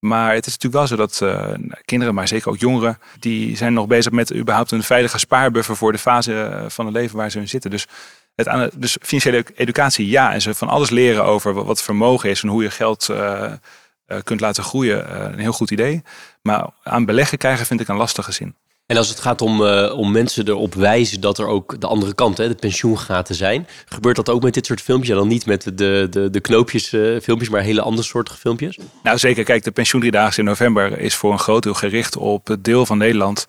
Maar 0.00 0.34
het 0.34 0.46
is 0.46 0.58
natuurlijk 0.58 0.72
wel 0.72 0.86
zo 0.86 0.96
dat 0.96 1.20
eh, 1.22 1.54
kinderen, 1.84 2.14
maar 2.14 2.28
zeker 2.28 2.48
ook 2.48 2.58
jongeren, 2.58 2.98
die 3.18 3.56
zijn 3.56 3.72
nog 3.72 3.86
bezig 3.86 4.12
met 4.12 4.34
überhaupt 4.34 4.70
een 4.70 4.82
veilige 4.82 5.18
spaarbuffer 5.18 5.76
voor 5.76 5.92
de 5.92 5.98
fase 5.98 6.42
eh, 6.42 6.64
van 6.68 6.86
het 6.86 6.94
leven 6.94 7.16
waar 7.16 7.30
ze 7.30 7.38
in 7.38 7.48
zitten. 7.48 7.70
Dus, 7.70 7.86
het 8.34 8.70
dus 8.74 8.96
financiële 9.00 9.44
educatie, 9.54 10.08
ja. 10.08 10.32
En 10.32 10.40
ze 10.40 10.54
van 10.54 10.68
alles 10.68 10.90
leren 10.90 11.24
over 11.24 11.64
wat, 11.64 11.82
vermogen 11.82 12.30
is 12.30 12.42
en 12.42 12.48
hoe 12.48 12.62
je 12.62 12.70
geld 12.70 13.08
eh, 13.08 13.52
kunt 14.22 14.40
laten 14.40 14.64
groeien. 14.64 15.32
een 15.32 15.38
heel 15.38 15.52
goed 15.52 15.70
idee. 15.70 16.02
Maar 16.42 16.66
aan 16.82 17.04
beleggen 17.04 17.38
krijgen 17.38 17.66
vind 17.66 17.80
ik 17.80 17.88
een 17.88 17.96
lastige 17.96 18.32
zin. 18.32 18.54
En 18.90 18.96
als 18.96 19.08
het 19.08 19.20
gaat 19.20 19.42
om, 19.42 19.66
eh, 19.66 19.98
om 19.98 20.12
mensen 20.12 20.48
erop 20.48 20.74
wijzen 20.74 21.20
dat 21.20 21.38
er 21.38 21.46
ook 21.46 21.80
de 21.80 21.86
andere 21.86 22.14
kant, 22.14 22.38
hè, 22.38 22.48
de 22.48 22.54
pensioengaten 22.54 23.34
zijn, 23.34 23.66
gebeurt 23.84 24.16
dat 24.16 24.28
ook 24.28 24.42
met 24.42 24.54
dit 24.54 24.66
soort 24.66 24.80
filmpjes? 24.80 25.08
Ja, 25.10 25.14
dan 25.16 25.28
niet 25.28 25.46
met 25.46 25.62
de, 25.62 26.06
de, 26.10 26.30
de 26.30 26.40
knoopjes 26.40 26.92
eh, 26.92 27.20
filmpjes, 27.22 27.48
maar 27.48 27.60
hele 27.60 27.80
andere 27.80 28.06
soortige 28.06 28.38
filmpjes? 28.38 28.78
Nou 29.02 29.18
zeker, 29.18 29.44
kijk, 29.44 29.64
de 29.64 29.70
pensioendriedaagse 29.70 30.40
in 30.40 30.46
november 30.46 30.98
is 30.98 31.14
voor 31.14 31.32
een 31.32 31.38
groot 31.38 31.62
deel 31.62 31.74
gericht 31.74 32.16
op 32.16 32.46
het 32.46 32.64
deel 32.64 32.86
van 32.86 32.98
Nederland 32.98 33.46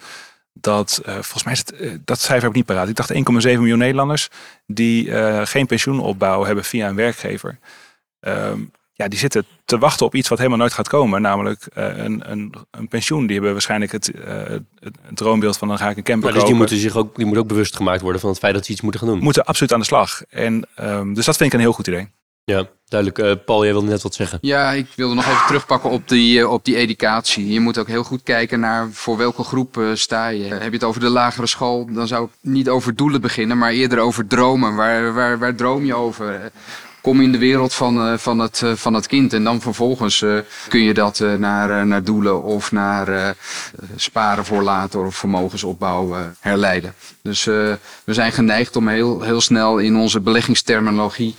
dat, 0.54 1.02
eh, 1.06 1.14
volgens 1.14 1.44
mij 1.44 1.54
is 1.54 1.60
het, 1.60 2.00
dat 2.06 2.20
cijfer 2.20 2.42
heb 2.42 2.50
ik 2.50 2.56
niet 2.56 2.66
paraat. 2.66 2.90
Ik 2.90 2.96
dacht 2.96 3.12
1,7 3.12 3.60
miljoen 3.60 3.78
Nederlanders 3.78 4.28
die 4.66 5.12
geen 5.46 5.66
pensioenopbouw 5.66 6.44
hebben 6.44 6.64
via 6.64 6.88
een 6.90 6.96
werkgever. 6.96 7.60
Ehm, 8.20 8.60
ja, 9.02 9.08
die 9.08 9.20
zitten 9.20 9.46
te 9.66 9.78
wachten 9.78 10.06
op 10.06 10.16
iets 10.16 10.30
wat 10.30 10.38
helemaal 10.38 10.60
nooit 10.60 10.74
gaat 10.74 10.88
komen. 10.88 11.22
Namelijk 11.22 11.66
eh, 11.74 11.98
een, 11.98 12.32
een, 12.32 12.54
een 12.72 12.88
pensioen. 12.88 13.22
Die 13.26 13.34
hebben 13.34 13.52
waarschijnlijk 13.52 13.92
het, 13.92 14.12
eh, 14.12 14.34
het, 14.36 14.64
het 14.80 14.96
droombeeld 15.18 15.58
van 15.58 15.68
dan 15.68 15.78
ga 15.78 15.90
ik 15.90 15.98
een 15.98 16.04
camper 16.04 16.30
Maar 16.30 16.40
dus 16.40 16.48
die 16.48 16.58
moeten 16.58 16.78
zich 16.78 16.96
ook, 16.96 17.16
die 17.16 17.26
moet 17.26 17.38
ook 17.38 17.48
bewust 17.48 17.76
gemaakt 17.76 18.02
worden 18.02 18.22
van 18.22 18.30
het 18.30 18.40
feit 18.40 18.54
dat 18.54 18.66
ze 18.66 18.72
iets 18.72 18.82
moeten 18.82 19.00
gaan 19.00 19.10
doen. 19.10 19.20
moeten 19.20 19.46
absoluut 19.46 19.74
aan 19.74 19.80
de 19.80 19.86
slag. 19.86 20.22
En, 20.30 20.68
ehm, 20.76 21.14
dus 21.14 21.26
dat 21.26 21.38
vind 21.38 21.50
ik 21.50 21.56
een 21.56 21.66
heel 21.66 21.74
goed 21.74 21.88
idee. 21.88 22.10
Ja, 22.44 22.68
duidelijk. 22.88 23.20
Eh, 23.20 23.46
Paul, 23.46 23.64
jij 23.64 23.72
wilde 23.74 23.88
net 23.88 24.02
wat 24.02 24.14
zeggen. 24.14 24.38
Ja, 24.42 24.72
ik 24.72 24.88
wilde 24.96 25.16
nog 25.16 25.26
even 25.26 25.46
terugpakken 25.46 25.90
op 25.90 26.08
die, 26.08 26.48
op 26.48 26.66
die 26.66 26.76
educatie. 26.76 27.52
Je 27.52 27.60
moet 27.60 27.78
ook 27.78 27.88
heel 27.88 28.04
goed 28.04 28.24
kijken 28.24 28.60
naar 28.60 28.90
voor 28.92 29.18
welke 29.18 29.44
groep 29.44 29.78
eh, 29.78 29.86
sta 29.94 30.28
je. 30.28 30.44
Heb 30.44 30.64
je 30.64 30.70
het 30.70 30.84
over 30.84 31.02
de 31.02 31.10
lagere 31.10 31.48
school, 31.48 31.88
dan 31.94 32.08
zou 32.08 32.26
ik 32.26 32.32
niet 32.42 32.70
over 32.70 32.96
doelen 32.96 33.22
beginnen, 33.22 33.58
maar 33.58 33.72
eerder 33.72 34.00
over 34.00 34.28
dromen. 34.28 34.76
Waar, 34.76 35.14
waar, 35.14 35.40
waar 35.40 35.56
droom 35.56 35.86
je 35.86 35.96
over? 35.96 36.52
Kom 37.02 37.22
in 37.22 37.32
de 37.32 37.38
wereld 37.38 37.74
van, 37.74 38.08
eh, 38.08 38.18
van, 38.18 38.40
het, 38.40 38.62
eh, 38.62 38.72
van 38.76 38.94
het 38.94 39.08
kind 39.08 39.34
en 39.34 39.44
dan 39.44 39.62
vervolgens 39.62 40.22
eh, 40.22 40.38
kun 40.68 40.82
je 40.82 40.94
dat 40.94 41.24
naar, 41.38 41.88
naar 41.88 42.04
doelen 42.04 42.44
of 42.44 42.72
naar 42.72 43.36
sparen 43.96 44.46
voor 44.46 44.62
later 44.62 45.06
of 45.06 45.16
vermogensopbouw 45.16 46.16
herleiden. 46.40 46.94
Dus 47.22 47.44
we 47.44 47.80
zijn 48.06 48.32
geneigd 48.32 48.76
om 48.76 48.88
heel, 48.88 49.22
heel 49.22 49.42
snel 49.42 49.78
in 49.78 49.96
onze 49.96 50.20
beleggingsterminologie 50.20 51.36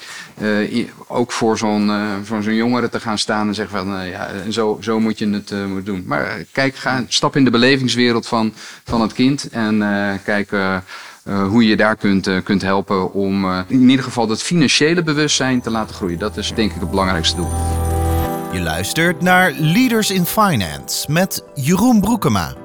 ook 1.07 1.33
voor 1.33 1.59
zo'n 1.59 1.90
voor 2.25 2.42
zo'n 2.42 2.55
jongere 2.55 2.88
te 2.88 3.01
gaan 3.01 3.18
staan 3.18 3.48
en 3.48 3.55
zeggen 3.55 3.79
van 3.79 4.07
ja, 4.09 4.31
zo, 4.51 4.79
zo 4.81 5.01
moet 5.01 5.18
je 5.18 5.29
het 5.29 5.51
moeten 5.51 5.85
doen. 5.85 6.05
Maar 6.07 6.44
kijk, 6.53 6.75
ga, 6.75 7.05
stap 7.09 7.37
in 7.37 7.44
de 7.44 7.51
belevingswereld 7.51 8.27
van, 8.27 8.53
van 8.85 9.01
het 9.01 9.12
kind 9.12 9.48
en 9.48 9.79
kijk 10.25 10.51
eh, 11.24 11.46
hoe 11.48 11.66
je 11.66 11.76
daar 11.76 11.96
kunt, 11.96 12.26
eh, 12.26 12.37
kunt 12.44 12.62
helpen 12.62 13.12
om 13.12 13.44
eh, 13.44 13.58
in 13.66 13.90
ieder 13.90 14.04
geval 14.04 14.28
het 14.28 14.42
financiële 14.42 15.02
bewustzijn 15.02 15.61
te 15.61 15.70
laten 15.70 15.94
groeien. 15.94 16.18
Dat 16.18 16.37
is 16.37 16.52
denk 16.54 16.72
ik 16.72 16.80
het 16.80 16.90
belangrijkste 16.90 17.37
doel. 17.37 17.50
Je 18.52 18.61
luistert 18.61 19.20
naar 19.20 19.52
Leaders 19.52 20.11
in 20.11 20.26
Finance 20.26 21.12
met 21.12 21.44
Jeroen 21.54 22.00
Broekema. 22.00 22.62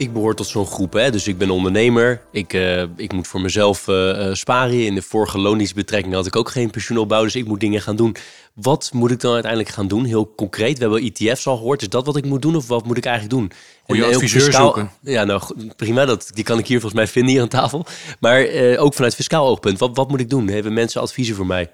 Ik 0.00 0.12
behoor 0.12 0.34
tot 0.34 0.46
zo'n 0.46 0.66
groep, 0.66 0.92
hè? 0.92 1.10
dus 1.10 1.26
ik 1.26 1.38
ben 1.38 1.50
ondernemer. 1.50 2.20
Ik, 2.32 2.52
eh, 2.52 2.82
ik 2.96 3.12
moet 3.12 3.26
voor 3.26 3.40
mezelf 3.40 3.88
eh, 3.88 4.28
eh, 4.28 4.34
sparen. 4.34 4.86
In 4.86 4.94
de 4.94 5.02
vorige 5.02 5.38
loondienstbetrekking 5.38 6.14
had 6.14 6.26
ik 6.26 6.36
ook 6.36 6.48
geen 6.48 6.70
pensioenopbouw, 6.70 7.22
dus 7.22 7.34
ik 7.34 7.46
moet 7.46 7.60
dingen 7.60 7.80
gaan 7.80 7.96
doen. 7.96 8.16
Wat 8.54 8.90
moet 8.92 9.10
ik 9.10 9.20
dan 9.20 9.32
uiteindelijk 9.32 9.72
gaan 9.72 9.88
doen? 9.88 10.04
Heel 10.04 10.34
concreet, 10.36 10.78
we 10.78 10.84
hebben 10.84 11.12
ETF's 11.14 11.46
al 11.46 11.56
gehoord. 11.56 11.82
Is 11.82 11.88
dat 11.88 12.06
wat 12.06 12.16
ik 12.16 12.24
moet 12.24 12.42
doen 12.42 12.56
of 12.56 12.68
wat 12.68 12.86
moet 12.86 12.96
ik 12.96 13.04
eigenlijk 13.04 13.34
doen? 13.34 13.52
Moet 13.86 13.96
je 13.96 14.04
adviseur 14.04 14.40
fiscaal- 14.40 14.64
zoeken. 14.64 14.90
Ja, 15.02 15.24
nou 15.24 15.42
prima, 15.76 16.04
dat, 16.04 16.30
die 16.34 16.44
kan 16.44 16.58
ik 16.58 16.66
hier 16.66 16.80
volgens 16.80 17.00
mij 17.00 17.10
vinden 17.10 17.32
hier 17.32 17.42
aan 17.42 17.48
tafel. 17.48 17.86
Maar 18.20 18.40
eh, 18.40 18.82
ook 18.82 18.94
vanuit 18.94 19.14
fiscaal 19.14 19.46
oogpunt, 19.46 19.78
wat, 19.78 19.96
wat 19.96 20.08
moet 20.08 20.20
ik 20.20 20.30
doen? 20.30 20.48
Hebben 20.48 20.72
mensen 20.72 21.00
adviezen 21.00 21.34
voor 21.36 21.46
mij? 21.46 21.70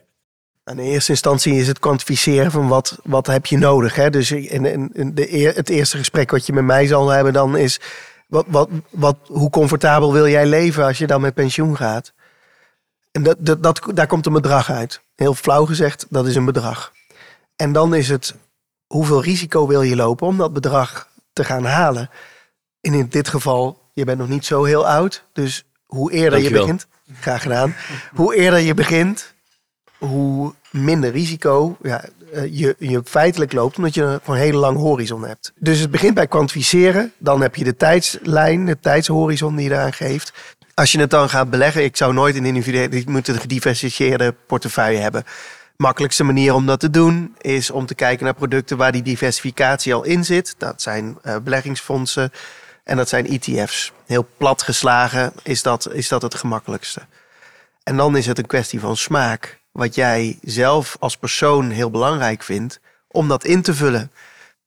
In 0.65 0.79
eerste 0.79 1.11
instantie 1.11 1.55
is 1.55 1.67
het 1.67 1.79
kwantificeren 1.79 2.51
van 2.51 2.69
wat, 2.69 2.99
wat 3.05 3.27
heb 3.27 3.47
je 3.47 3.59
nodig. 3.59 3.95
Hè? 3.95 4.11
Dus 4.11 4.31
in, 4.31 4.65
in, 4.65 4.91
in 4.93 5.15
de, 5.15 5.53
het 5.55 5.69
eerste 5.69 5.97
gesprek 5.97 6.31
wat 6.31 6.47
je 6.47 6.53
met 6.53 6.65
mij 6.65 6.87
zal 6.87 7.09
hebben 7.09 7.33
dan 7.33 7.57
is... 7.57 7.81
Wat, 8.27 8.45
wat, 8.49 8.69
wat, 8.91 9.17
hoe 9.27 9.51
comfortabel 9.51 10.12
wil 10.12 10.29
jij 10.29 10.47
leven 10.47 10.85
als 10.85 10.99
je 10.99 11.07
dan 11.07 11.21
met 11.21 11.35
pensioen 11.35 11.77
gaat? 11.77 12.12
En 13.12 13.23
dat, 13.23 13.37
dat, 13.39 13.62
dat, 13.62 13.83
daar 13.95 14.07
komt 14.07 14.27
een 14.27 14.33
bedrag 14.33 14.71
uit. 14.71 15.01
Heel 15.15 15.35
flauw 15.35 15.65
gezegd, 15.65 16.07
dat 16.09 16.27
is 16.27 16.35
een 16.37 16.45
bedrag. 16.45 16.93
En 17.57 17.73
dan 17.73 17.95
is 17.95 18.09
het, 18.09 18.35
hoeveel 18.87 19.23
risico 19.23 19.67
wil 19.67 19.83
je 19.83 19.97
lopen 19.97 20.27
om 20.27 20.37
dat 20.37 20.53
bedrag 20.53 21.09
te 21.33 21.45
gaan 21.45 21.65
halen? 21.65 22.11
En 22.81 22.95
in 22.95 23.09
dit 23.09 23.29
geval, 23.29 23.81
je 23.93 24.05
bent 24.05 24.19
nog 24.19 24.29
niet 24.29 24.45
zo 24.45 24.65
heel 24.65 24.89
oud. 24.89 25.25
Dus 25.33 25.65
hoe 25.87 26.12
eerder 26.12 26.31
Dankjewel. 26.31 26.61
je 26.61 26.67
begint, 26.67 26.87
graag 27.21 27.43
gedaan. 27.43 27.75
Hoe 28.15 28.35
eerder 28.35 28.61
je 28.61 28.75
begint, 28.75 29.35
hoe 29.99 30.55
minder 30.71 31.11
risico 31.11 31.77
ja, 31.83 32.05
je, 32.33 32.77
je 32.79 33.01
feitelijk 33.05 33.53
loopt, 33.53 33.77
omdat 33.77 33.95
je 33.95 34.21
een 34.25 34.35
hele 34.35 34.59
lange 34.59 34.79
horizon 34.79 35.27
hebt. 35.27 35.53
Dus 35.59 35.79
het 35.79 35.91
begint 35.91 36.15
bij 36.15 36.27
kwantificeren. 36.27 37.12
Dan 37.19 37.41
heb 37.41 37.55
je 37.55 37.65
de 37.65 37.77
tijdslijn, 37.77 38.67
de 38.67 38.79
tijdshorizon 38.81 39.57
die 39.57 39.69
je 39.69 39.75
eraan 39.75 39.93
geeft. 39.93 40.33
Als 40.75 40.93
je 40.93 41.01
het 41.01 41.11
dan 41.11 41.29
gaat 41.29 41.51
beleggen, 41.51 41.85
ik 41.85 41.97
zou 41.97 42.12
nooit 42.12 42.37
een 42.37 42.45
individuele, 42.45 43.23
gediversifieerde 43.23 44.35
portefeuille 44.47 44.99
hebben. 44.99 45.25
Makkelijkste 45.77 46.25
manier 46.25 46.55
om 46.55 46.67
dat 46.67 46.81
te 46.81 46.91
doen 46.91 47.35
is 47.41 47.71
om 47.71 47.87
te 47.87 47.95
kijken 47.95 48.25
naar 48.25 48.35
producten 48.35 48.77
waar 48.77 48.93
die 48.93 49.03
diversificatie 49.03 49.95
al 49.95 50.05
in 50.05 50.25
zit. 50.25 50.55
Dat 50.59 50.83
zijn 50.83 51.19
eh, 51.23 51.37
beleggingsfondsen 51.45 52.33
en 52.85 52.97
dat 52.97 53.09
zijn 53.09 53.27
ETF's. 53.27 53.93
Heel 54.07 54.29
plat 54.37 54.62
geslagen 54.62 55.33
is 55.43 55.62
dat, 55.62 55.93
is 55.93 56.09
dat 56.09 56.23
het 56.23 56.35
gemakkelijkste. 56.35 57.01
En 57.83 57.97
dan 57.97 58.17
is 58.17 58.27
het 58.27 58.39
een 58.39 58.47
kwestie 58.47 58.81
van 58.81 58.97
smaak. 58.97 59.61
Wat 59.77 59.95
jij 59.95 60.39
zelf 60.43 60.97
als 61.01 61.17
persoon 61.17 61.71
heel 61.71 61.91
belangrijk 61.91 62.43
vindt 62.43 62.81
om 63.09 63.29
dat 63.29 63.45
in 63.45 63.62
te 63.62 63.75
vullen. 63.75 64.11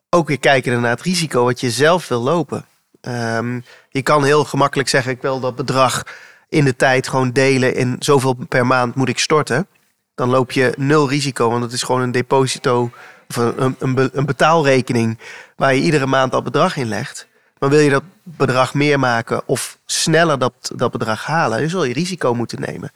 Ook 0.10 0.28
weer 0.28 0.40
kijken 0.40 0.82
naar 0.82 0.90
het 0.90 1.02
risico 1.02 1.44
wat 1.44 1.60
je 1.60 1.72
zelf 1.72 2.08
wil 2.08 2.22
lopen. 2.22 2.66
Ehm, 3.02 3.60
je 3.90 4.02
kan 4.02 4.24
heel 4.24 4.44
gemakkelijk 4.44 4.90
zeggen: 4.90 5.12
ik 5.12 5.22
wil 5.22 5.40
dat 5.40 5.56
bedrag 5.56 6.04
in 6.50 6.66
de 6.66 6.76
tijd 6.76 7.08
gewoon 7.08 7.32
delen 7.32 7.76
in 7.76 7.96
zoveel 8.00 8.34
per 8.50 8.66
maand 8.66 8.96
moet 8.96 9.10
ik 9.10 9.20
storten. 9.20 9.68
Dan 10.16 10.30
loop 10.30 10.52
je 10.52 10.74
nul 10.78 11.10
risico, 11.10 11.50
want 11.50 11.64
het 11.64 11.72
is 11.74 11.84
gewoon 11.84 12.02
een 12.02 12.12
deposito 12.12 12.92
of 13.30 13.36
een, 13.36 13.64
een, 13.64 13.76
een 13.80 13.96
be- 13.96 14.10
een 14.14 14.26
betaalrekening 14.26 15.20
waar 15.56 15.76
je 15.76 15.82
iedere 15.82 16.06
maand 16.06 16.32
dat 16.32 16.44
bedrag 16.44 16.78
in 16.78 16.88
legt. 16.88 17.28
Maar 17.60 17.70
wil 17.70 17.80
je 17.80 17.90
dat 17.90 18.04
bedrag 18.24 18.74
meer 18.74 19.00
maken 19.00 19.42
of 19.46 19.78
sneller 19.86 20.40
dat, 20.40 20.72
dat 20.76 20.92
bedrag 20.92 21.26
halen, 21.26 21.60
dan 21.60 21.70
zul 21.70 21.84
je 21.84 21.94
risico 21.94 22.34
moeten 22.34 22.62
nemen. 22.62 22.92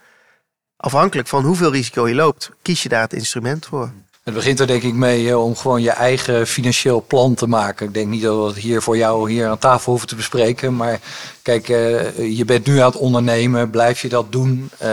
Afhankelijk 0.84 1.28
van 1.28 1.44
hoeveel 1.44 1.72
risico 1.72 2.08
je 2.08 2.14
loopt, 2.14 2.50
kies 2.62 2.82
je 2.82 2.88
daar 2.88 3.02
het 3.02 3.12
instrument 3.12 3.66
voor. 3.66 3.92
Het 4.22 4.34
begint 4.34 4.60
er 4.60 4.66
denk 4.66 4.82
ik 4.82 4.94
mee 4.94 5.38
om 5.38 5.56
gewoon 5.56 5.82
je 5.82 5.90
eigen 5.90 6.46
financieel 6.46 7.04
plan 7.06 7.34
te 7.34 7.46
maken. 7.46 7.86
Ik 7.86 7.94
denk 7.94 8.08
niet 8.08 8.22
dat 8.22 8.36
we 8.38 8.46
het 8.46 8.56
hier 8.56 8.82
voor 8.82 8.96
jou 8.96 9.30
hier 9.30 9.48
aan 9.48 9.58
tafel 9.58 9.90
hoeven 9.90 10.08
te 10.08 10.16
bespreken. 10.16 10.76
Maar 10.76 11.00
kijk, 11.42 11.68
eh, 11.68 12.36
je 12.36 12.44
bent 12.44 12.66
nu 12.66 12.78
aan 12.78 12.90
het 12.90 12.96
ondernemen. 12.96 13.70
Blijf 13.70 14.02
je 14.02 14.08
dat 14.08 14.32
doen? 14.32 14.70
Eh, 14.78 14.88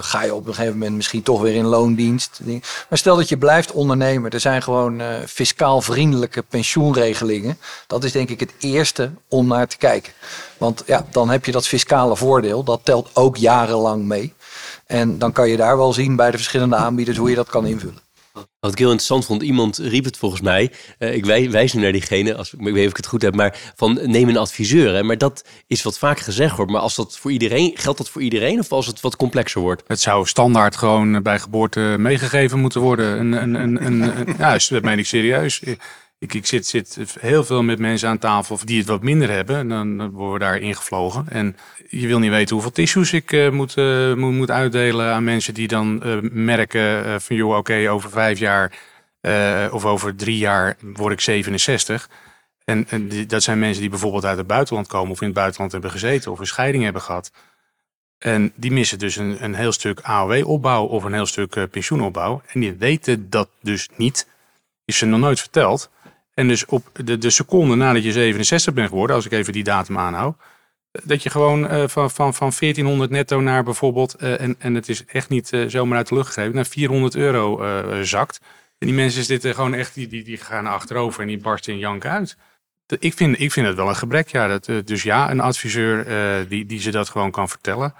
ga 0.00 0.22
je 0.22 0.34
op 0.34 0.46
een 0.46 0.54
gegeven 0.54 0.78
moment 0.78 0.96
misschien 0.96 1.22
toch 1.22 1.40
weer 1.40 1.54
in 1.54 1.64
loondienst? 1.64 2.40
Maar 2.88 2.98
stel 2.98 3.16
dat 3.16 3.28
je 3.28 3.38
blijft 3.38 3.72
ondernemen. 3.72 4.30
Er 4.30 4.40
zijn 4.40 4.62
gewoon 4.62 5.00
eh, 5.00 5.14
fiscaal 5.26 5.80
vriendelijke 5.80 6.42
pensioenregelingen. 6.42 7.58
Dat 7.86 8.04
is 8.04 8.12
denk 8.12 8.28
ik 8.28 8.40
het 8.40 8.52
eerste 8.58 9.10
om 9.28 9.46
naar 9.46 9.68
te 9.68 9.76
kijken. 9.76 10.12
Want 10.56 10.82
ja, 10.86 11.06
dan 11.10 11.30
heb 11.30 11.44
je 11.44 11.52
dat 11.52 11.66
fiscale 11.66 12.16
voordeel. 12.16 12.64
Dat 12.64 12.80
telt 12.82 13.10
ook 13.12 13.36
jarenlang 13.36 14.04
mee. 14.04 14.34
En 14.88 15.18
dan 15.18 15.32
kan 15.32 15.48
je 15.48 15.56
daar 15.56 15.76
wel 15.76 15.92
zien 15.92 16.16
bij 16.16 16.30
de 16.30 16.36
verschillende 16.36 16.76
aanbieders 16.76 17.16
hoe 17.16 17.30
je 17.30 17.34
dat 17.36 17.48
kan 17.48 17.66
invullen. 17.66 18.06
Wat 18.60 18.72
ik 18.72 18.78
heel 18.78 18.86
interessant 18.88 19.24
vond, 19.26 19.42
iemand 19.42 19.76
riep 19.76 20.04
het 20.04 20.16
volgens 20.16 20.40
mij. 20.40 20.72
eh, 20.98 21.14
ik 21.14 21.24
wij- 21.24 21.50
wijs 21.50 21.72
nu 21.72 21.82
naar 21.82 21.92
diegene, 21.92 22.34
als, 22.36 22.52
ik 22.52 22.60
weet 22.60 22.74
niet 22.74 22.84
of 22.84 22.90
ik 22.90 22.96
het 22.96 23.06
goed 23.06 23.22
heb, 23.22 23.34
maar 23.34 23.72
van 23.76 23.98
neem 24.02 24.28
een 24.28 24.36
adviseur. 24.36 24.94
Hè? 24.94 25.02
Maar 25.02 25.18
dat 25.18 25.44
is 25.66 25.82
wat 25.82 25.98
vaak 25.98 26.18
gezegd 26.20 26.56
wordt. 26.56 26.70
Maar 26.72 26.80
als 26.80 26.94
dat 26.94 27.18
voor 27.18 27.30
iedereen, 27.32 27.72
geldt 27.74 27.98
dat 27.98 28.08
voor 28.08 28.22
iedereen 28.22 28.58
of 28.58 28.72
als 28.72 28.86
het 28.86 29.00
wat 29.00 29.16
complexer 29.16 29.60
wordt? 29.60 29.82
Het 29.86 30.00
zou 30.00 30.26
standaard 30.26 30.76
gewoon 30.76 31.22
bij 31.22 31.38
geboorte 31.38 31.94
meegegeven 31.98 32.58
moeten 32.58 32.80
worden. 32.80 33.18
Een, 33.20 33.32
een, 33.32 33.54
een, 33.54 33.84
een, 33.86 34.02
een- 34.18 34.34
ja, 34.38 34.58
dat 34.68 34.82
meen 34.82 34.98
ik 34.98 35.06
serieus. 35.06 35.62
Ik, 36.20 36.46
zit, 36.46 36.66
zit 36.66 37.16
heel 37.20 37.44
veel 37.44 37.62
met 37.62 37.78
mensen 37.78 38.08
aan 38.08 38.18
tafel 38.18 38.58
die 38.64 38.78
het 38.78 38.86
wat 38.86 39.02
minder 39.02 39.30
hebben. 39.30 39.56
En 39.56 39.68
dan 39.68 40.10
worden 40.10 40.32
we 40.32 40.38
daar 40.38 40.58
ingevlogen. 40.58 41.24
En 41.28 41.56
je 41.88 42.06
wil 42.06 42.18
niet 42.18 42.30
weten 42.30 42.52
hoeveel 42.54 42.72
tissues 42.72 43.12
ik 43.12 43.32
eh, 43.32 43.50
moet, 43.50 43.76
eh, 43.76 44.14
moet, 44.14 44.32
moet 44.32 44.50
uitdelen 44.50 45.12
aan 45.12 45.24
mensen 45.24 45.54
die 45.54 45.68
dan 45.68 46.02
eh, 46.02 46.16
merken 46.22 47.20
van 47.20 47.36
joh, 47.36 47.56
oké, 47.56 47.90
over 47.90 48.10
vijf 48.10 48.38
jaar 48.38 48.72
of 49.72 49.84
over 49.84 50.16
drie 50.16 50.38
jaar 50.38 50.76
word 50.80 51.12
ik 51.12 51.20
67. 51.20 52.08
En, 52.64 52.86
die- 53.08 53.26
dat 53.26 53.42
zijn 53.42 53.58
mensen 53.58 53.80
die 53.80 53.90
bijvoorbeeld 53.90 54.24
uit 54.24 54.38
het 54.38 54.46
buitenland 54.46 54.86
komen 54.86 55.10
of 55.10 55.20
in 55.20 55.26
het 55.26 55.36
buitenland 55.36 55.72
hebben 55.72 55.90
gezeten 55.90 56.32
of 56.32 56.38
een 56.38 56.46
scheiding 56.46 56.84
hebben 56.84 57.02
gehad. 57.02 57.32
En 58.18 58.52
die 58.54 58.70
missen 58.72 58.98
dus 58.98 59.16
een, 59.16 59.44
een 59.44 59.54
heel 59.54 59.72
stuk 59.72 60.00
AOW-opbouw 60.00 60.84
of 60.84 61.04
een 61.04 61.12
heel 61.12 61.26
stuk 61.26 61.70
pensioenopbouw. 61.70 62.42
En 62.46 62.60
die 62.60 62.72
weten 62.72 63.30
dat 63.30 63.48
dus 63.62 63.88
niet. 63.96 64.26
Is 64.84 64.98
ze 64.98 65.06
nog 65.06 65.20
nooit 65.20 65.40
verteld. 65.40 65.90
En 66.38 66.48
dus 66.48 66.66
op 66.66 66.90
de, 67.04 67.18
de 67.18 67.30
seconde 67.30 67.74
nadat 67.74 68.04
je 68.04 68.12
67 68.12 68.74
bent 68.74 68.88
geworden, 68.88 69.16
als 69.16 69.26
ik 69.26 69.32
even 69.32 69.52
die 69.52 69.64
datum 69.64 69.98
aanhoud, 69.98 70.36
dat 71.04 71.22
je 71.22 71.30
gewoon 71.30 71.68
eh, 71.68 71.88
van, 71.88 72.10
van, 72.10 72.34
van 72.34 72.52
1400 72.58 73.10
netto 73.10 73.40
naar 73.40 73.64
bijvoorbeeld, 73.64 74.14
eh, 74.14 74.40
en, 74.40 74.56
en 74.58 74.74
het 74.74 74.88
is 74.88 75.04
echt 75.04 75.28
niet 75.28 75.52
eh, 75.52 75.64
zomaar 75.66 75.96
uit 75.96 76.08
de 76.08 76.14
lucht 76.14 76.26
gegrepen, 76.26 76.54
naar 76.54 76.66
400 76.66 77.14
euro 77.14 77.62
eh, 77.62 78.00
zakt. 78.00 78.40
En 78.78 78.86
die 78.86 78.96
mensen 78.96 79.24
zitten 79.24 79.54
gewoon 79.54 79.74
echt, 79.74 79.94
die, 79.94 80.08
die, 80.08 80.24
die 80.24 80.36
gaan 80.36 80.66
achterover 80.66 81.22
en 81.22 81.28
die 81.28 81.38
barsten 81.38 81.72
in 81.72 81.78
jank 81.78 82.04
uit. 82.04 82.36
Ik 82.98 83.14
vind, 83.14 83.40
ik 83.40 83.52
vind 83.52 83.66
het 83.66 83.76
wel 83.76 83.88
een 83.88 83.96
gebrek, 83.96 84.28
ja. 84.28 84.46
Dat, 84.46 84.68
eh, 84.68 84.76
dus 84.84 85.02
ja, 85.02 85.30
een 85.30 85.40
adviseur 85.40 86.06
eh, 86.06 86.48
die, 86.48 86.66
die 86.66 86.80
ze 86.80 86.90
dat 86.90 87.08
gewoon 87.08 87.30
kan 87.30 87.48
vertellen. 87.48 87.94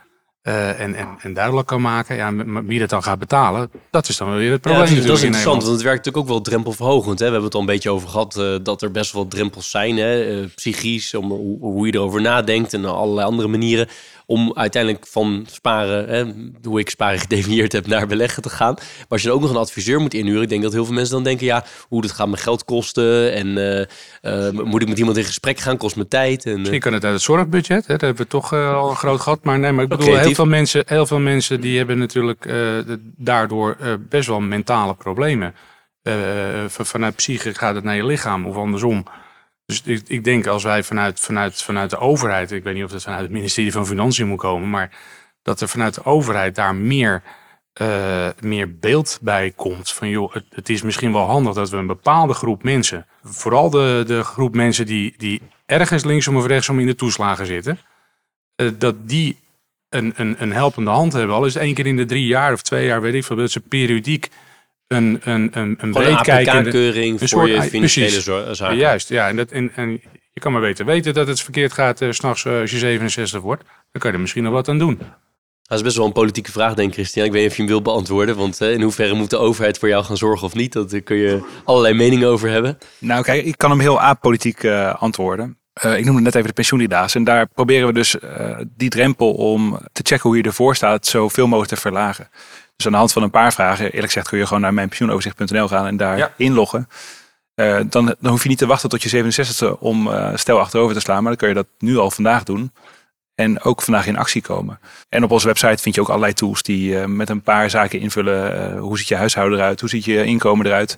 Eh, 0.49 0.81
en, 0.81 0.95
en, 0.95 1.09
en 1.21 1.33
duidelijk 1.35 1.67
kan 1.67 1.81
maken. 1.81 2.17
Ja, 2.17 2.33
wie 2.65 2.79
dat 2.79 2.89
dan 2.89 3.03
gaat 3.03 3.19
betalen, 3.19 3.71
dat 3.91 4.09
is 4.09 4.17
dan 4.17 4.37
weer 4.37 4.53
het 4.53 4.65
Ja, 4.65 4.71
probleem. 4.71 4.95
dat, 4.95 4.99
is, 4.99 5.07
dat 5.07 5.17
is 5.17 5.21
in 5.23 5.27
interessant, 5.27 5.63
want 5.63 5.75
het 5.75 5.83
werkt 5.83 5.99
natuurlijk 6.05 6.25
ook 6.25 6.33
wel 6.33 6.41
drempelverhogend. 6.43 7.19
Hè? 7.19 7.25
We 7.25 7.31
hebben 7.33 7.45
het 7.45 7.55
al 7.55 7.61
een 7.61 7.67
beetje 7.67 7.91
over 7.91 8.09
gehad 8.09 8.37
eh, 8.37 8.55
dat 8.63 8.83
er 8.83 8.91
best 8.91 9.13
wel 9.13 9.29
drempels 9.29 9.71
zijn. 9.71 9.97
Hè? 9.97 10.41
eh, 10.41 10.47
psychisch, 10.55 11.15
om, 11.15 11.31
hoe, 11.31 11.59
hoe 11.61 11.87
je 11.87 11.95
erover 11.95 12.21
nadenkt 12.21 12.75
en 12.75 12.85
allerlei 12.85 13.27
andere 13.27 13.49
manieren. 13.49 13.89
Om 14.31 14.53
uiteindelijk 14.55 15.07
van 15.07 15.47
sparen, 15.51 16.09
hè, 16.09 16.25
hoe 16.63 16.81
ik 16.81 16.91
sparen 16.91 17.19
gedefinieerd 17.29 17.73
heb, 17.73 17.87
naar 17.87 18.07
beleggen 18.07 18.43
te 18.43 18.49
gaan. 18.51 18.75
Maar 18.75 19.07
als 19.09 19.21
je 19.23 19.27
dan 19.29 19.37
ook 19.37 19.43
nog 19.43 19.51
een 19.51 19.57
adviseur 19.57 20.01
moet 20.01 20.15
inhuren, 20.15 20.43
ik 20.43 20.49
denk 20.49 20.63
dat 20.63 20.73
heel 20.73 20.85
veel 20.85 20.95
mensen 20.95 21.15
dan 21.15 21.23
denken, 21.25 21.47
ja, 21.47 21.65
hoe 21.89 22.03
dat 22.03 22.11
gaat 22.11 22.29
me 22.29 22.37
geld 22.37 22.65
kosten. 22.65 23.33
En 23.33 23.59
eh, 23.59 24.47
eh, 24.47 24.53
moet 24.53 24.83
ik 24.83 24.89
met 24.89 24.99
iemand 24.99 25.17
in 25.17 25.25
gesprek 25.25 25.59
gaan, 25.59 25.77
kost 25.77 25.97
me 25.97 26.09
tijd. 26.09 26.45
En, 26.45 26.53
eh, 26.53 26.59
Misschien 26.59 26.81
kan 26.81 26.93
het 26.93 27.05
uit 27.05 27.13
het 27.15 27.23
zorgbudget. 27.23 27.87
Hè? 27.87 27.93
Dat 27.93 28.01
hebben 28.01 28.23
we 28.23 28.29
toch 28.29 28.53
eh, 28.53 28.75
al 28.75 28.91
een 28.91 28.97
groot 28.97 29.21
gehad. 29.21 29.45
Maar 29.45 29.59
nee, 29.59 29.73
maar 29.73 29.83
ik 29.85 29.89
bedoel, 29.89 30.07
heel 30.07 30.35
veel, 30.35 30.47
mensen, 30.47 30.83
heel 30.87 31.07
veel 31.07 31.19
mensen 31.19 31.61
die 31.61 31.77
hebben 31.77 31.99
natuurlijk 31.99 32.47
eh, 32.47 32.57
daardoor 33.17 33.77
eh, 33.81 33.93
best 34.09 34.29
wel 34.29 34.41
mentale 34.41 34.95
problemen. 34.95 35.55
Eh, 36.03 36.15
van- 36.69 36.87
vanuit 36.87 37.17
psyche 37.17 37.55
gaat 37.55 37.75
het 37.75 37.85
naar 37.85 37.97
je 37.97 38.07
lichaam 38.07 38.47
of 38.47 38.57
andersom. 38.57 39.05
Dus 39.69 39.83
ik, 39.83 40.03
ik 40.07 40.25
denk 40.25 40.47
als 40.47 40.63
wij 40.63 40.83
vanuit, 40.83 41.21
vanuit, 41.21 41.63
vanuit 41.63 41.91
de 41.91 41.99
overheid, 41.99 42.53
ik 42.53 42.63
weet 42.63 42.75
niet 42.75 42.85
of 42.85 42.91
het 42.91 43.03
vanuit 43.03 43.23
het 43.23 43.31
ministerie 43.31 43.73
van 43.73 43.87
Financiën 43.87 44.27
moet 44.27 44.39
komen, 44.39 44.71
maar 44.71 44.97
dat 45.43 45.61
er 45.61 45.69
vanuit 45.69 45.95
de 45.95 46.05
overheid 46.05 46.55
daar 46.55 46.75
meer, 46.75 47.23
eh, 47.73 48.29
meer 48.41 48.79
beeld 48.79 49.19
bij 49.23 49.53
komt. 49.57 49.93
Van 49.93 50.09
joh, 50.09 50.35
het, 50.35 50.45
het 50.51 50.69
is 50.69 50.83
misschien 50.83 51.13
wel 51.13 51.27
handig 51.27 51.55
dat 51.55 51.71
we 51.71 51.77
een 51.77 51.87
bepaalde 51.87 52.35
groep 52.35 52.63
mensen, 52.63 53.07
vooral 53.23 53.71
de, 53.71 54.05
de 54.07 54.23
groep 54.23 54.55
mensen 54.55 54.87
die, 54.87 55.15
die 55.17 55.43
ergens 55.67 56.05
linksom 56.05 56.37
of 56.37 56.47
rechtsom 56.47 56.79
in 56.79 56.87
de 56.87 56.95
toeslagen 56.95 57.47
zitten, 57.47 57.79
eh, 58.55 58.69
dat 58.79 59.09
die 59.09 59.39
een, 59.89 60.13
een, 60.17 60.37
een 60.39 60.53
helpende 60.53 60.91
hand 60.91 61.13
hebben. 61.13 61.37
Al 61.37 61.47
is 61.47 61.55
het 61.55 61.63
één 61.63 61.75
keer 61.75 61.87
in 61.87 61.97
de 61.97 62.05
drie 62.05 62.27
jaar 62.27 62.53
of 62.53 62.63
twee 62.63 62.87
jaar, 62.87 63.01
weet 63.01 63.15
ik 63.15 63.25
veel, 63.25 63.37
dat 63.37 63.51
ze 63.51 63.61
periodiek 63.61 64.29
een, 64.89 65.21
een, 65.25 65.49
een, 65.53 65.77
een 65.81 65.93
voor 67.19 67.29
soort- 67.29 67.49
je 67.51 67.63
financiële 67.63 68.55
zaken. 68.55 68.77
Juist, 68.77 69.09
ja. 69.09 69.29
En, 69.29 69.37
dat, 69.37 69.51
en, 69.51 69.73
en 69.75 69.91
je 70.33 70.41
kan 70.41 70.53
maar 70.53 70.61
beter 70.61 70.85
weten 70.85 71.15
dat 71.15 71.27
het 71.27 71.41
verkeerd 71.41 71.73
gaat 71.73 72.01
eh, 72.01 72.11
s 72.11 72.17
s'nachts 72.17 72.47
als 72.47 72.71
je 72.71 72.79
67 72.79 73.41
wordt. 73.41 73.63
Dan 73.63 74.01
kan 74.01 74.11
je 74.11 74.17
er 74.17 74.23
misschien 74.23 74.43
nog 74.43 74.53
wat 74.53 74.69
aan 74.69 74.79
doen. 74.79 74.99
Dat 75.63 75.79
is 75.79 75.85
best 75.85 75.97
wel 75.97 76.07
een 76.07 76.13
politieke 76.13 76.53
vraag, 76.53 76.75
denk 76.75 76.89
ik, 76.89 76.95
Christian. 76.95 77.27
Ik 77.27 77.33
weet 77.33 77.41
niet 77.43 77.51
of 77.51 77.57
je 77.57 77.63
hem 77.63 77.71
wil 77.73 77.83
beantwoorden. 77.83 78.37
Want 78.37 78.61
eh, 78.61 78.73
in 78.73 78.83
hoeverre 78.83 79.15
moet 79.15 79.31
de 79.31 79.37
overheid 79.37 79.79
voor 79.79 79.89
jou 79.89 80.05
gaan 80.05 80.17
zorgen 80.17 80.47
of 80.47 80.55
niet? 80.55 80.73
Dat, 80.73 80.91
daar 80.91 81.01
kun 81.01 81.17
je 81.17 81.61
allerlei 81.65 81.95
meningen 81.95 82.29
over 82.29 82.49
hebben. 82.51 82.79
Nou, 82.99 83.23
kijk, 83.23 83.45
ik 83.45 83.59
kan 83.59 83.71
hem 83.71 83.81
heel 83.81 84.01
apolitiek 84.01 84.63
eh, 84.63 84.95
antwoorden. 84.95 85.59
Eh, 85.73 85.99
ik 85.99 86.05
noemde 86.05 86.21
net 86.23 86.35
even 86.35 86.49
de 86.49 86.55
pensioenlida's. 86.55 87.15
En 87.15 87.25
daar 87.25 87.47
proberen 87.49 87.87
we 87.87 87.93
dus 87.93 88.19
eh, 88.19 88.59
die 88.77 88.89
drempel 88.89 89.33
om 89.33 89.79
te 89.93 90.03
checken 90.05 90.29
hoe 90.29 90.37
je 90.39 90.43
ervoor 90.43 90.77
staat, 90.77 91.07
zoveel 91.07 91.47
mogelijk 91.47 91.75
te 91.75 91.81
verlagen. 91.81 92.29
Dus 92.79 92.87
aan 92.87 92.93
de 92.93 92.99
hand 92.99 93.13
van 93.13 93.23
een 93.23 93.31
paar 93.31 93.53
vragen, 93.53 93.85
eerlijk 93.85 94.07
gezegd, 94.07 94.29
kun 94.29 94.39
je 94.39 94.47
gewoon 94.47 94.63
naar 94.63 94.75
mijn 94.75 94.89
pensioenoverzicht.nl 94.89 95.69
gaan 95.69 95.87
en 95.87 95.97
daar 95.97 96.19
Ja. 96.19 96.33
inloggen. 96.37 96.89
Eh, 97.55 97.81
dan, 97.89 98.15
dan 98.21 98.31
hoef 98.31 98.43
je 98.43 98.49
niet 98.49 98.59
te 98.59 98.67
wachten 98.67 98.89
tot 98.89 99.03
je 99.03 99.09
67e 99.09 99.79
om 99.79 100.13
eh 100.13 100.31
stel 100.35 100.59
achterover 100.61 100.95
te 100.95 101.01
slaan, 101.01 101.17
maar 101.23 101.33
dan 101.33 101.37
kun 101.37 101.49
je 101.49 101.55
dat 101.55 101.67
nu 101.79 101.97
al 101.97 102.11
vandaag 102.11 102.43
doen. 102.43 102.73
En 103.35 103.63
ook 103.63 103.83
vandaag 103.83 104.07
in 104.07 104.17
actie 104.19 104.43
komen. 104.43 104.81
En 105.09 105.25
op 105.25 105.31
onze 105.31 105.47
website 105.47 105.83
vind 105.83 105.95
je 105.95 106.01
ook 106.01 106.09
allerlei 106.09 106.33
tools 106.33 106.63
die 106.63 106.99
eh, 107.01 107.05
met 107.07 107.29
een 107.29 107.43
paar 107.43 107.71
zaken 107.71 108.01
invullen. 108.01 108.79
hoe 108.79 108.99
ziet 108.99 109.09
je 109.09 109.17
huishouden 109.17 109.59
eruit? 109.59 109.81
Hoe 109.81 109.89
ziet 109.89 110.05
je 110.05 110.25
inkomen 110.25 110.67
eruit? 110.67 110.97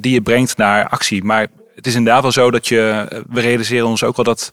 die 0.00 0.12
je 0.12 0.20
brengt 0.22 0.56
naar 0.56 0.88
actie. 0.88 1.24
Maar 1.24 1.46
het 1.74 1.86
is 1.86 1.94
inderdaad 1.94 2.22
wel 2.22 2.32
zo 2.32 2.50
dat 2.50 2.68
je, 2.68 3.06
we 3.28 3.40
realiseren 3.40 3.86
ons 3.86 4.02
ook 4.04 4.16
wel 4.16 4.24
dat 4.24 4.52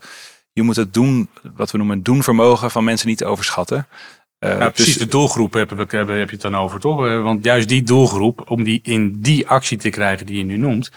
je 0.53 0.61
moet 0.61 0.75
het 0.75 0.93
doen, 0.93 1.29
wat 1.55 1.71
we 1.71 1.77
noemen 1.77 1.95
het 1.95 2.05
doenvermogen 2.05 2.71
van 2.71 2.83
mensen 2.83 3.07
niet 3.07 3.23
overschatten. 3.23 3.87
Ja, 4.49 4.69
precies, 4.69 4.93
dus- 4.93 5.03
de 5.03 5.09
doelgroep 5.09 5.53
heb, 5.53 5.69
heb, 5.69 5.91
heb 5.91 6.07
je 6.07 6.25
het 6.31 6.41
dan 6.41 6.55
over, 6.55 6.79
toch? 6.79 7.05
Eh, 7.05 7.23
Want 7.23 7.43
juist 7.43 7.67
die 7.67 7.83
doelgroep, 7.83 8.49
om 8.49 8.63
die 8.63 8.79
in 8.83 9.21
die 9.21 9.47
actie 9.47 9.77
te 9.77 9.89
krijgen 9.89 10.25
die 10.25 10.37
je 10.37 10.43
nu 10.43 10.57
noemt... 10.57 10.91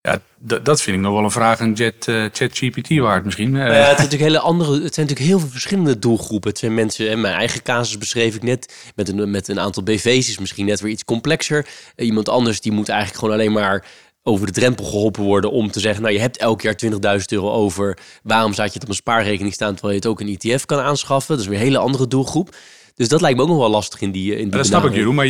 Ja, 0.00 0.20
dat 0.62 0.82
vind 0.82 0.96
ik 0.96 1.02
nog 1.02 1.12
wel 1.12 1.24
een 1.24 1.30
vraag 1.30 1.60
aan 1.60 1.76
eh, 1.76 1.90
ChatGPT 2.32 2.98
waard 2.98 3.24
misschien. 3.24 3.50
Nou 3.50 3.64
ja, 3.64 3.72
het, 3.72 3.84
zijn 3.84 3.96
natuurlijk 3.96 4.22
hele 4.22 4.38
andere, 4.38 4.72
het 4.82 4.94
zijn 4.94 5.06
natuurlijk 5.06 5.28
heel 5.28 5.38
veel 5.38 5.48
verschillende 5.48 5.98
doelgroepen. 5.98 6.50
Het 6.50 6.58
zijn 6.58 6.74
mensen, 6.74 7.10
en 7.10 7.20
mijn 7.20 7.34
eigen 7.34 7.62
casus 7.62 7.98
beschreef 7.98 8.34
ik 8.34 8.42
net, 8.42 8.92
met 8.94 9.08
een, 9.08 9.30
met 9.30 9.48
een 9.48 9.60
aantal 9.60 9.82
BV's 9.82 10.28
is 10.28 10.38
misschien 10.38 10.66
net 10.66 10.80
weer 10.80 10.90
iets 10.90 11.04
complexer. 11.04 11.66
Iemand 11.96 12.28
anders 12.28 12.60
die 12.60 12.72
moet 12.72 12.88
eigenlijk 12.88 13.18
gewoon 13.18 13.34
alleen 13.34 13.52
maar 13.52 13.84
over 14.26 14.46
de 14.46 14.52
drempel 14.52 14.84
geholpen 14.84 15.22
worden 15.22 15.50
om 15.50 15.70
te 15.70 15.80
zeggen, 15.80 16.02
nou 16.02 16.14
je 16.14 16.20
hebt 16.20 16.36
elk 16.36 16.60
jaar 16.60 16.74
20.000 16.84 16.90
euro 17.28 17.50
over. 17.50 17.98
Waarom 18.22 18.54
zou 18.54 18.66
je 18.66 18.72
het 18.72 18.82
op 18.82 18.88
een 18.88 18.94
spaarrekening 18.94 19.54
staan 19.54 19.72
terwijl 19.72 19.92
je 19.92 19.98
het 19.98 20.08
ook 20.08 20.20
een 20.20 20.36
ETF 20.38 20.64
kan 20.64 20.78
aanschaffen? 20.78 21.34
Dat 21.34 21.44
is 21.44 21.50
weer 21.50 21.58
een 21.58 21.64
hele 21.64 21.78
andere 21.78 22.06
doelgroep. 22.06 22.56
Dus 22.94 23.08
dat 23.08 23.20
lijkt 23.20 23.36
me 23.36 23.42
ook 23.42 23.48
nog 23.48 23.58
wel 23.58 23.70
lastig 23.70 24.00
in 24.00 24.10
die, 24.10 24.32
in 24.32 24.42
die 24.42 24.50
dat 24.50 24.66
snap 24.66 24.84
ik. 24.84 24.94
Jeroen. 24.94 25.14
Maar 25.14 25.28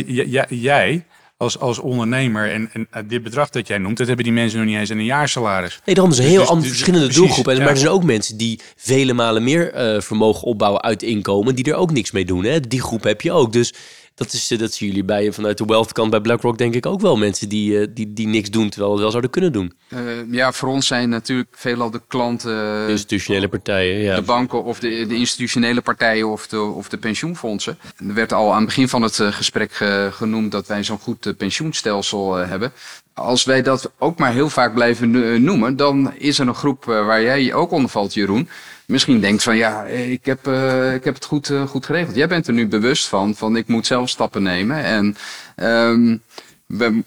jij 0.49 1.05
als, 1.37 1.59
als 1.59 1.79
ondernemer 1.79 2.51
en, 2.51 2.69
en 2.73 2.87
eh, 2.91 3.01
dit 3.07 3.23
bedrag 3.23 3.49
dat 3.49 3.67
jij 3.67 3.77
noemt... 3.77 3.97
dat 3.97 4.07
hebben 4.07 4.25
die 4.25 4.33
mensen 4.33 4.59
nog 4.59 4.67
niet 4.67 4.77
eens 4.77 4.89
in 4.89 4.97
een 4.97 5.05
jaarsalaris. 5.05 5.79
Nee, 5.85 5.95
daarom 5.95 6.13
is 6.13 6.19
een 6.19 6.23
Dus- 6.23 6.33
heel 6.33 6.41
dus- 6.41 6.49
andere 6.49 6.69
dus- 6.69 6.77
verschillende 6.77 7.13
doelgroepen. 7.13 7.51
En, 7.51 7.57
ja. 7.57 7.63
Maar 7.63 7.73
er 7.73 7.79
zijn 7.79 7.91
ook 7.91 8.03
mensen 8.03 8.37
die 8.37 8.59
vele 8.75 9.13
malen 9.13 9.43
meer 9.43 9.73
eh, 9.73 10.01
vermogen 10.01 10.43
opbouwen 10.43 10.81
uit 10.81 11.03
inkomen, 11.03 11.55
die 11.55 11.65
er 11.65 11.75
ook 11.75 11.91
niks 11.91 12.11
mee 12.11 12.25
doen. 12.25 12.43
Hè? 12.43 12.59
Die 12.59 12.81
groep 12.81 13.03
heb 13.03 13.21
je 13.21 13.31
ook. 13.31 13.53
Dus 13.53 13.73
dat, 14.17 14.33
is, 14.33 14.51
eh, 14.51 14.59
dat 14.59 14.73
zien 14.73 14.87
jullie 14.87 15.03
bij, 15.03 15.31
vanuit 15.31 15.57
de 15.57 15.65
wealth 15.65 15.91
kant 15.91 16.09
bij 16.09 16.19
BlackRock 16.21 16.57
denk 16.57 16.75
ik 16.75 16.85
ook 16.85 17.01
wel. 17.01 17.17
Mensen 17.17 17.49
die, 17.49 17.79
eh, 17.79 17.87
die, 17.89 18.13
die 18.13 18.27
niks 18.27 18.49
doen, 18.49 18.69
terwijl 18.69 18.93
ze 18.95 19.01
wel 19.01 19.09
zouden 19.09 19.31
kunnen 19.31 19.51
doen. 19.51 19.73
Eh, 19.87 19.99
ja, 20.31 20.51
voor 20.51 20.69
ons 20.69 20.87
zijn 20.87 21.09
natuurlijk 21.09 21.49
veelal 21.51 21.91
de 21.91 22.01
klanten, 22.07 22.85
De 22.85 22.91
institutionele 22.91 23.47
partijen, 23.47 23.99
ja. 23.99 24.15
de 24.15 24.21
banken 24.21 24.63
of 24.63 24.79
de, 24.79 25.05
de 25.07 25.15
institutionele 25.15 25.81
partijen 25.81 26.27
of 26.29 26.47
de, 26.47 26.61
of 26.61 26.89
de 26.89 26.97
pensioenfondsen. 26.97 27.77
Er 28.07 28.13
werd 28.13 28.33
al 28.33 28.51
aan 28.51 28.57
het 28.57 28.65
begin 28.65 28.87
van 28.89 29.01
het 29.01 29.15
gesprek 29.15 29.73
ge- 29.73 30.09
genoemd 30.11 30.51
dat 30.51 30.67
wij 30.67 30.83
zo'n 30.83 30.99
goed 30.99 31.33
pensioenstelsel 31.37 32.33
hebben. 32.35 32.71
Als 33.17 33.43
wij 33.43 33.61
dat 33.61 33.91
ook 33.97 34.17
maar 34.17 34.31
heel 34.31 34.49
vaak 34.49 34.73
blijven 34.73 35.23
eh, 35.23 35.39
noemen, 35.39 35.75
dan 35.75 36.13
is 36.17 36.39
er 36.39 36.47
een 36.47 36.55
groep 36.55 36.89
eh, 36.89 37.05
waar 37.05 37.21
jij 37.21 37.53
ook 37.53 37.71
onder 37.71 37.89
valt, 37.89 38.13
Jeroen. 38.13 38.49
Misschien 38.85 39.19
denkt 39.19 39.43
van 39.43 39.57
ja, 39.57 39.83
ik 39.83 40.25
heb, 40.25 40.47
eh, 40.47 40.93
ik 40.93 41.03
heb 41.03 41.13
het 41.13 41.25
goed, 41.25 41.51
goed 41.67 41.85
geregeld. 41.85 42.15
Jij 42.15 42.27
bent 42.27 42.47
er 42.47 42.53
nu 42.53 42.67
bewust 42.67 43.07
van, 43.07 43.35
van 43.35 43.55
ik 43.55 43.67
moet 43.67 43.85
zelf 43.85 44.09
stappen 44.09 44.43
nemen. 44.43 44.83
En 44.83 45.15
ehm, 45.55 46.17
we, 46.65 47.03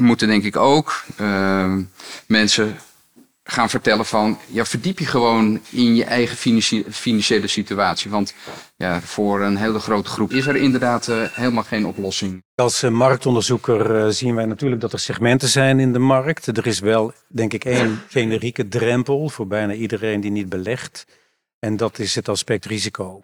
moeten 0.00 0.28
denk 0.28 0.44
ik 0.44 0.56
ook 0.56 1.04
eh, 1.16 1.74
mensen 2.26 2.76
gaan 3.50 3.70
vertellen 3.70 4.06
van... 4.06 4.38
Ja, 4.46 4.64
verdiep 4.64 4.98
je 4.98 5.06
gewoon 5.06 5.60
in 5.70 5.94
je 5.94 6.04
eigen 6.04 6.36
financi- 6.36 6.84
financiële 6.90 7.46
situatie. 7.46 8.10
Want 8.10 8.34
ja, 8.76 9.00
voor 9.00 9.40
een 9.40 9.56
hele 9.56 9.78
grote 9.78 10.10
groep 10.10 10.30
is 10.30 10.46
er 10.46 10.56
inderdaad 10.56 11.08
eh, 11.08 11.22
helemaal 11.30 11.62
geen 11.62 11.86
oplossing. 11.86 12.42
Als 12.54 12.82
eh, 12.82 12.90
marktonderzoeker 12.90 13.96
eh, 13.96 14.08
zien 14.08 14.34
wij 14.34 14.44
natuurlijk 14.44 14.80
dat 14.80 14.92
er 14.92 14.98
segmenten 14.98 15.48
zijn 15.48 15.80
in 15.80 15.92
de 15.92 15.98
markt. 15.98 16.46
Er 16.46 16.66
is 16.66 16.78
wel, 16.78 17.12
denk 17.28 17.52
ik, 17.52 17.64
één 17.64 18.02
generieke 18.08 18.68
drempel 18.68 19.28
voor 19.28 19.46
bijna 19.46 19.72
iedereen 19.72 20.20
die 20.20 20.30
niet 20.30 20.48
belegt. 20.48 21.06
En 21.58 21.76
dat 21.76 21.98
is 21.98 22.14
het 22.14 22.28
aspect 22.28 22.64
risico. 22.64 23.22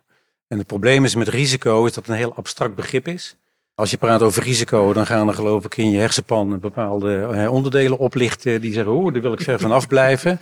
En 0.49 0.59
het 0.59 0.67
probleem 0.67 1.05
is 1.05 1.15
met 1.15 1.29
risico 1.29 1.85
is 1.85 1.93
dat 1.93 2.07
het 2.07 2.13
een 2.13 2.21
heel 2.21 2.35
abstract 2.35 2.75
begrip 2.75 3.09
is. 3.09 3.37
Als 3.77 3.91
je 3.91 3.97
praat 3.97 4.23
over 4.23 4.43
risico, 4.43 4.93
dan 4.93 5.07
gaan 5.07 5.29
er 5.29 5.35
geloof 5.35 5.65
ik 5.65 5.77
in 5.77 5.91
je 5.91 5.99
hersenpan 5.99 6.61
bepaalde 6.61 7.21
eh, 7.21 7.53
onderdelen 7.53 7.99
oplichten 7.99 8.61
die 8.61 8.73
zeggen, 8.73 8.93
oh, 8.93 9.13
daar 9.13 9.23
wil 9.23 9.33
ik 9.33 9.41
ver 9.41 9.59
van 9.59 9.73
afblijven. 9.73 10.41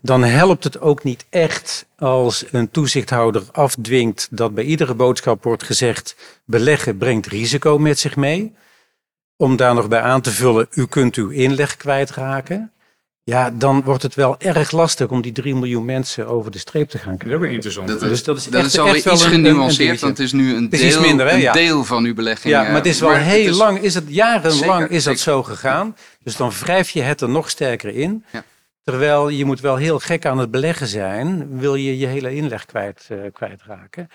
Dan 0.00 0.24
helpt 0.24 0.64
het 0.64 0.80
ook 0.80 1.04
niet 1.04 1.26
echt 1.30 1.86
als 1.98 2.44
een 2.50 2.70
toezichthouder 2.70 3.42
afdwingt 3.52 4.28
dat 4.30 4.54
bij 4.54 4.64
iedere 4.64 4.94
boodschap 4.94 5.44
wordt 5.44 5.62
gezegd, 5.62 6.16
beleggen 6.44 6.96
brengt 6.98 7.26
risico 7.26 7.78
met 7.78 7.98
zich 7.98 8.16
mee. 8.16 8.54
Om 9.36 9.56
daar 9.56 9.74
nog 9.74 9.88
bij 9.88 10.00
aan 10.00 10.20
te 10.20 10.30
vullen, 10.30 10.66
u 10.70 10.86
kunt 10.86 11.16
uw 11.16 11.28
inleg 11.28 11.76
kwijtraken. 11.76 12.72
Ja, 13.26 13.50
dan 13.50 13.82
wordt 13.82 14.02
het 14.02 14.14
wel 14.14 14.36
erg 14.38 14.70
lastig 14.70 15.08
om 15.08 15.22
die 15.22 15.32
3 15.32 15.54
miljoen 15.54 15.84
mensen 15.84 16.26
over 16.26 16.50
de 16.50 16.58
streep 16.58 16.88
te 16.88 16.98
gaan 16.98 17.12
Dat 17.12 17.14
is 17.14 17.18
krijgen. 17.18 17.36
ook 17.40 17.44
weer 17.46 17.54
interessant. 17.54 17.88
Dat, 17.88 18.00
Dus 18.00 18.22
dat 18.24 18.36
is 18.36 18.44
dat 18.44 18.54
echt- 18.54 18.66
is 18.72 18.78
alweer 18.78 18.94
echt 18.94 19.04
wel 19.04 19.14
iets 19.14 19.24
genuanceerd, 19.24 20.00
want 20.00 20.18
het 20.18 20.26
is 20.26 20.32
nu 20.32 20.54
een 20.54 20.70
is 20.70 20.80
deel, 20.80 21.00
minder, 21.00 21.26
hè? 21.26 21.32
een 21.32 21.40
Ja. 21.40 21.52
deel 21.52 21.84
van 21.84 22.04
uw 22.04 22.14
belegging. 22.14 22.54
Ja, 22.54 22.60
eh, 22.60 22.66
maar 22.66 22.76
het 22.76 22.86
is 22.86 23.00
wel 23.00 23.14
heel 23.14 23.48
is- 23.50 23.56
lang, 23.56 23.78
is 23.78 23.94
het 23.94 24.04
jarenlang 24.08 24.80
Zeker, 24.80 24.90
is 24.96 25.04
dat 25.04 25.18
zeker. 25.18 25.32
zo 25.32 25.42
gegaan. 25.42 25.96
Dus 26.22 26.36
dan 26.36 26.50
wrijf 26.50 26.90
je 26.90 27.02
het 27.02 27.20
er 27.20 27.28
nog 27.28 27.50
sterker 27.50 27.94
in. 27.94 28.24
Ja. 28.32 28.44
Terwijl 28.82 29.28
je 29.28 29.44
moet 29.44 29.60
wel 29.60 29.76
heel 29.76 29.98
gek 29.98 30.26
aan 30.26 30.38
het 30.38 30.50
beleggen 30.50 30.86
zijn, 30.86 31.58
wil 31.58 31.74
je 31.74 31.98
je 31.98 32.06
hele 32.06 32.34
inleg 32.34 32.64
kwijt, 32.66 33.06
eh, 33.08 33.18
kwijtraken. 33.32 34.08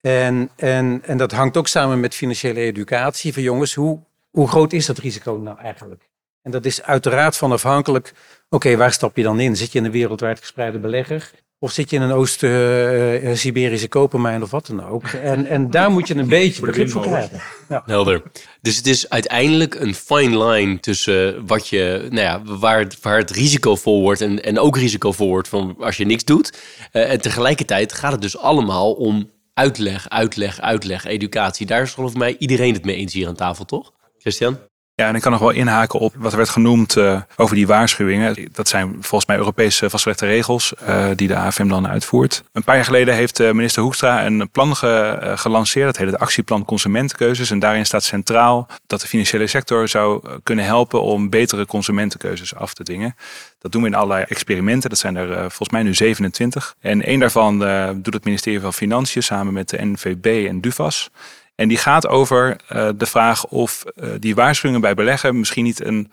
En, 0.00 0.50
en, 0.56 1.00
en 1.04 1.16
dat 1.18 1.32
hangt 1.32 1.56
ook 1.56 1.68
samen 1.68 2.00
met 2.00 2.14
financiële 2.14 2.60
educatie. 2.60 3.32
Van 3.32 3.42
jongens, 3.42 3.74
hoe, 3.74 4.00
hoe 4.30 4.48
groot 4.48 4.72
is 4.72 4.86
dat 4.86 4.98
risico 4.98 5.40
nou 5.42 5.58
eigenlijk? 5.58 6.07
En 6.48 6.54
dat 6.54 6.64
is 6.64 6.82
uiteraard 6.82 7.36
van 7.36 7.52
afhankelijk. 7.52 8.12
Oké, 8.48 8.76
waar 8.76 8.92
stap 8.92 9.16
je 9.16 9.22
dan 9.22 9.40
in? 9.40 9.56
Zit 9.56 9.72
je 9.72 9.78
in 9.78 9.84
een 9.84 9.90
wereldwijd 9.90 10.38
gespreide 10.38 10.78
belegger? 10.78 11.30
Of 11.58 11.72
zit 11.72 11.90
je 11.90 11.96
in 11.96 12.02
een 12.02 12.12
Oost-Siberische 12.12 13.88
kopermijn 13.88 14.42
of 14.42 14.50
wat 14.50 14.66
dan 14.66 14.84
ook? 14.84 15.06
En, 15.06 15.46
en 15.46 15.70
daar 15.70 15.90
moet 15.90 16.08
je 16.08 16.14
een 16.14 16.28
beetje 16.28 16.66
begrip 16.66 16.90
voor 16.90 17.02
krijgen. 17.02 17.40
Helder. 17.68 18.22
Dus 18.60 18.76
het 18.76 18.86
is 18.86 19.08
uiteindelijk 19.08 19.74
een 19.74 19.94
fine 19.94 20.44
line 20.44 20.80
tussen 20.80 21.46
wat 21.46 21.68
je, 21.68 22.06
nou 22.10 22.22
ja, 22.22 22.42
waar 22.58 22.78
het, 22.78 23.00
waar 23.00 23.18
het 23.18 23.30
risicovol 23.30 24.02
wordt 24.02 24.20
en, 24.20 24.44
en 24.44 24.58
ook 24.58 24.76
risicovol 24.76 25.28
wordt 25.28 25.48
van 25.48 25.76
als 25.78 25.96
je 25.96 26.04
niks 26.04 26.24
doet. 26.24 26.58
Eh, 26.92 27.10
en 27.10 27.20
tegelijkertijd 27.20 27.92
gaat 27.92 28.12
het 28.12 28.20
dus 28.20 28.38
allemaal 28.38 28.92
om 28.92 29.30
uitleg, 29.54 30.08
uitleg, 30.08 30.60
uitleg, 30.60 31.04
educatie. 31.04 31.66
Daar 31.66 31.82
is 31.82 31.90
volgens 31.90 32.16
mij 32.16 32.36
iedereen 32.38 32.72
het 32.74 32.84
mee 32.84 32.96
eens 32.96 33.12
hier 33.12 33.28
aan 33.28 33.34
tafel, 33.34 33.64
toch? 33.64 33.92
Christian? 34.18 34.58
Ja, 35.00 35.06
en 35.08 35.14
ik 35.14 35.20
kan 35.20 35.32
nog 35.32 35.40
wel 35.40 35.50
inhaken 35.50 35.98
op 35.98 36.14
wat 36.16 36.30
er 36.30 36.36
werd 36.36 36.48
genoemd 36.48 36.96
eh, 36.96 37.20
over 37.36 37.54
die 37.56 37.66
waarschuwingen. 37.66 38.48
Dat 38.52 38.68
zijn 38.68 38.96
volgens 39.00 39.26
mij 39.26 39.36
Europese 39.36 39.90
vastgelegde 39.90 40.26
regels 40.26 40.74
eh, 40.74 41.06
die 41.14 41.28
de 41.28 41.36
AFM 41.36 41.68
dan 41.68 41.88
uitvoert. 41.88 42.44
Een 42.52 42.64
paar 42.64 42.74
jaar 42.74 42.84
geleden 42.84 43.14
heeft 43.14 43.40
eh, 43.40 43.50
minister 43.52 43.82
Hoekstra 43.82 44.26
een 44.26 44.48
plan 44.50 44.76
ge- 44.76 45.32
gelanceerd. 45.34 45.86
Dat 45.86 45.96
heet 45.96 46.06
het 46.10 46.18
Actieplan 46.20 46.64
Consumentenkeuzes. 46.64 47.50
En 47.50 47.58
daarin 47.58 47.86
staat 47.86 48.04
centraal 48.04 48.66
dat 48.86 49.00
de 49.00 49.06
financiële 49.06 49.46
sector 49.46 49.88
zou 49.88 50.28
kunnen 50.42 50.64
helpen 50.64 51.02
om 51.02 51.30
betere 51.30 51.66
consumentenkeuzes 51.66 52.54
af 52.54 52.74
te 52.74 52.82
dwingen. 52.82 53.16
Dat 53.58 53.72
doen 53.72 53.82
we 53.82 53.88
in 53.88 53.94
allerlei 53.94 54.24
experimenten. 54.28 54.90
Dat 54.90 54.98
zijn 54.98 55.16
er 55.16 55.36
volgens 55.38 55.70
mij 55.70 55.82
nu 55.82 55.94
27. 55.94 56.74
En 56.80 57.02
één 57.04 57.20
daarvan 57.20 57.58
doet 58.02 58.14
het 58.14 58.24
ministerie 58.24 58.60
van 58.60 58.72
Financiën 58.72 59.22
samen 59.22 59.52
met 59.52 59.68
de 59.68 59.84
NVB 59.84 60.46
en 60.48 60.60
DUVAS. 60.60 61.10
En 61.58 61.68
die 61.68 61.76
gaat 61.78 62.08
over 62.08 62.56
eh, 62.68 62.88
de 62.96 63.06
vraag 63.06 63.46
of 63.46 63.84
eh, 63.84 64.10
die 64.18 64.34
waarschuwingen 64.34 64.80
bij 64.80 64.94
beleggen 64.94 65.38
misschien 65.38 65.64
niet 65.64 65.84
een, 65.84 66.12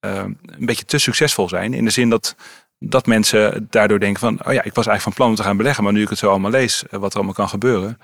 eh, 0.00 0.24
een 0.46 0.66
beetje 0.66 0.84
te 0.84 0.98
succesvol 0.98 1.48
zijn. 1.48 1.74
In 1.74 1.84
de 1.84 1.90
zin 1.90 2.10
dat, 2.10 2.36
dat 2.78 3.06
mensen 3.06 3.66
daardoor 3.70 3.98
denken 3.98 4.20
van, 4.20 4.46
oh 4.46 4.52
ja, 4.52 4.62
ik 4.62 4.74
was 4.74 4.86
eigenlijk 4.86 5.02
van 5.02 5.12
plan 5.12 5.28
om 5.28 5.34
te 5.34 5.42
gaan 5.42 5.56
beleggen, 5.56 5.84
maar 5.84 5.92
nu 5.92 6.02
ik 6.02 6.08
het 6.08 6.18
zo 6.18 6.30
allemaal 6.30 6.50
lees, 6.50 6.84
wat 6.90 7.10
er 7.10 7.16
allemaal 7.16 7.34
kan 7.34 7.48
gebeuren, 7.48 7.98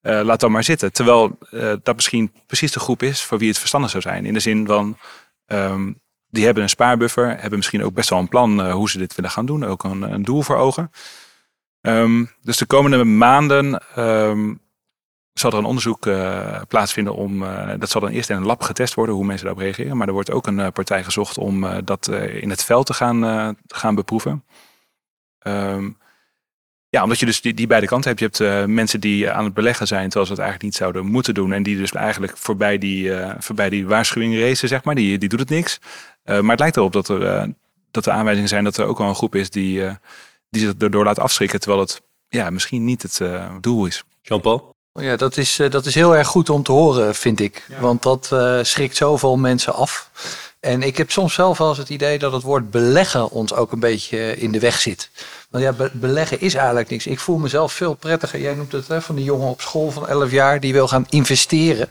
laat 0.00 0.40
dan 0.40 0.52
maar 0.52 0.64
zitten. 0.64 0.92
Terwijl 0.92 1.38
dat 1.82 1.94
misschien 1.94 2.32
precies 2.46 2.72
de 2.72 2.80
groep 2.80 3.02
is 3.02 3.22
voor 3.22 3.38
wie 3.38 3.48
het 3.48 3.58
verstandig 3.58 3.90
zou 3.90 4.02
zijn. 4.02 4.26
In 4.26 4.34
de 4.34 4.40
zin 4.40 4.66
van, 4.66 4.98
ehm, 5.46 5.92
die 6.28 6.44
hebben 6.44 6.62
een 6.62 6.68
spaarbuffer, 6.68 7.40
hebben 7.40 7.58
misschien 7.58 7.84
ook 7.84 7.94
best 7.94 8.10
wel 8.10 8.18
een 8.18 8.28
plan 8.28 8.70
hoe 8.70 8.90
ze 8.90 8.98
dit 8.98 9.14
willen 9.14 9.30
gaan 9.30 9.46
doen, 9.46 9.64
ook 9.64 9.84
een, 9.84 10.02
een 10.02 10.22
doel 10.22 10.42
voor 10.42 10.56
ogen. 10.56 10.90
Ehm, 11.80 12.24
dus 12.42 12.56
de 12.56 12.66
komende 12.66 13.04
maanden 13.04 13.82
ehm, 13.94 14.54
zal 15.40 15.50
er 15.50 15.58
een 15.58 15.64
onderzoek 15.64 16.06
eh, 16.06 16.60
plaatsvinden 16.68 17.14
om, 17.14 17.42
eh, 17.42 17.68
dat 17.78 17.90
zal 17.90 18.00
dan 18.00 18.10
eerst 18.10 18.30
in 18.30 18.36
een 18.36 18.46
lab 18.46 18.62
getest 18.62 18.94
worden 18.94 19.14
hoe 19.14 19.24
mensen 19.24 19.46
daarop 19.46 19.62
reageren. 19.62 19.96
Maar 19.96 20.06
er 20.06 20.12
wordt 20.12 20.30
ook 20.30 20.46
een 20.46 20.60
eh, 20.60 20.72
partij 20.72 21.04
gezocht 21.04 21.38
om 21.38 21.84
dat 21.84 22.08
in 22.40 22.50
het 22.50 22.64
veld 22.64 22.86
te 22.86 22.94
gaan, 22.94 23.56
gaan 23.66 23.94
beproeven. 23.94 24.44
Ehm, 25.38 25.90
ja, 26.88 27.02
omdat 27.02 27.18
je 27.18 27.26
dus 27.26 27.40
die, 27.40 27.54
die 27.54 27.66
beide 27.66 27.86
kanten 27.86 28.16
hebt. 28.16 28.36
Je 28.36 28.44
hebt 28.44 28.66
mensen 28.66 29.00
die 29.00 29.30
aan 29.30 29.44
het 29.44 29.54
beleggen 29.54 29.86
zijn 29.86 30.04
terwijl 30.04 30.26
ze 30.26 30.32
het 30.32 30.40
eigenlijk 30.40 30.70
niet 30.70 30.80
zouden 30.80 31.06
moeten 31.06 31.34
doen. 31.34 31.52
En 31.52 31.62
die 31.62 31.76
dus 31.76 31.92
eigenlijk 31.92 32.36
voorbij 32.36 32.78
die, 32.78 33.12
voorbij 33.38 33.68
die 33.68 33.86
waarschuwing 33.86 34.38
racen, 34.38 34.68
zeg 34.68 34.84
maar. 34.84 34.94
Die, 34.94 35.18
die 35.18 35.28
doet 35.28 35.40
het 35.40 35.48
niks. 35.48 35.80
Maar 36.24 36.50
het 36.50 36.58
lijkt 36.58 36.76
erop 36.76 36.92
dat 36.92 37.08
er, 37.08 37.52
dat 37.90 38.06
er 38.06 38.12
aanwijzingen 38.12 38.48
zijn 38.48 38.64
dat 38.64 38.76
er 38.76 38.86
ook 38.86 38.98
wel 38.98 39.08
een 39.08 39.14
groep 39.14 39.34
is 39.34 39.50
die, 39.50 39.82
die 40.48 40.60
zich 40.62 40.74
erdoor 40.78 41.04
laat 41.04 41.18
afschrikken. 41.18 41.60
Terwijl 41.60 41.82
het 41.82 42.02
ja, 42.28 42.50
misschien 42.50 42.84
niet 42.84 43.02
het 43.02 43.20
doel 43.60 43.86
is. 43.86 44.04
Jean-Paul? 44.22 44.74
Ja, 44.92 45.16
dat 45.16 45.36
is, 45.36 45.58
eh, 45.58 45.70
dat 45.70 45.86
is 45.86 45.94
heel 45.94 46.16
erg 46.16 46.26
goed 46.28 46.50
om 46.50 46.62
te 46.62 46.72
horen, 46.72 47.14
vind 47.14 47.40
ik. 47.40 47.66
Want 47.80 48.02
dat 48.02 48.28
eh, 48.32 48.58
schrikt 48.62 48.96
zoveel 48.96 49.36
mensen 49.36 49.74
af. 49.74 50.10
En 50.60 50.82
ik 50.82 50.96
heb 50.96 51.10
soms 51.10 51.34
zelf 51.34 51.58
wel 51.58 51.68
eens 51.68 51.78
het 51.78 51.88
idee 51.88 52.18
dat 52.18 52.32
het 52.32 52.42
woord 52.42 52.70
beleggen 52.70 53.30
ons 53.30 53.54
ook 53.54 53.72
een 53.72 53.80
beetje 53.80 54.36
in 54.36 54.52
de 54.52 54.58
weg 54.60 54.80
zit. 54.80 55.10
Want 55.50 55.64
ja, 55.64 55.72
be- 55.72 55.90
beleggen 55.92 56.40
is 56.40 56.54
eigenlijk 56.54 56.90
niks. 56.90 57.06
Ik 57.06 57.18
voel 57.20 57.38
mezelf 57.38 57.72
veel 57.72 57.94
prettiger. 57.94 58.40
Jij 58.40 58.54
noemt 58.54 58.72
het 58.72 58.88
hè, 58.88 59.02
van 59.02 59.14
die 59.14 59.24
jongen 59.24 59.48
op 59.48 59.60
school 59.60 59.90
van 59.90 60.08
11 60.08 60.30
jaar 60.30 60.60
die 60.60 60.72
wil 60.72 60.88
gaan 60.88 61.06
investeren. 61.08 61.88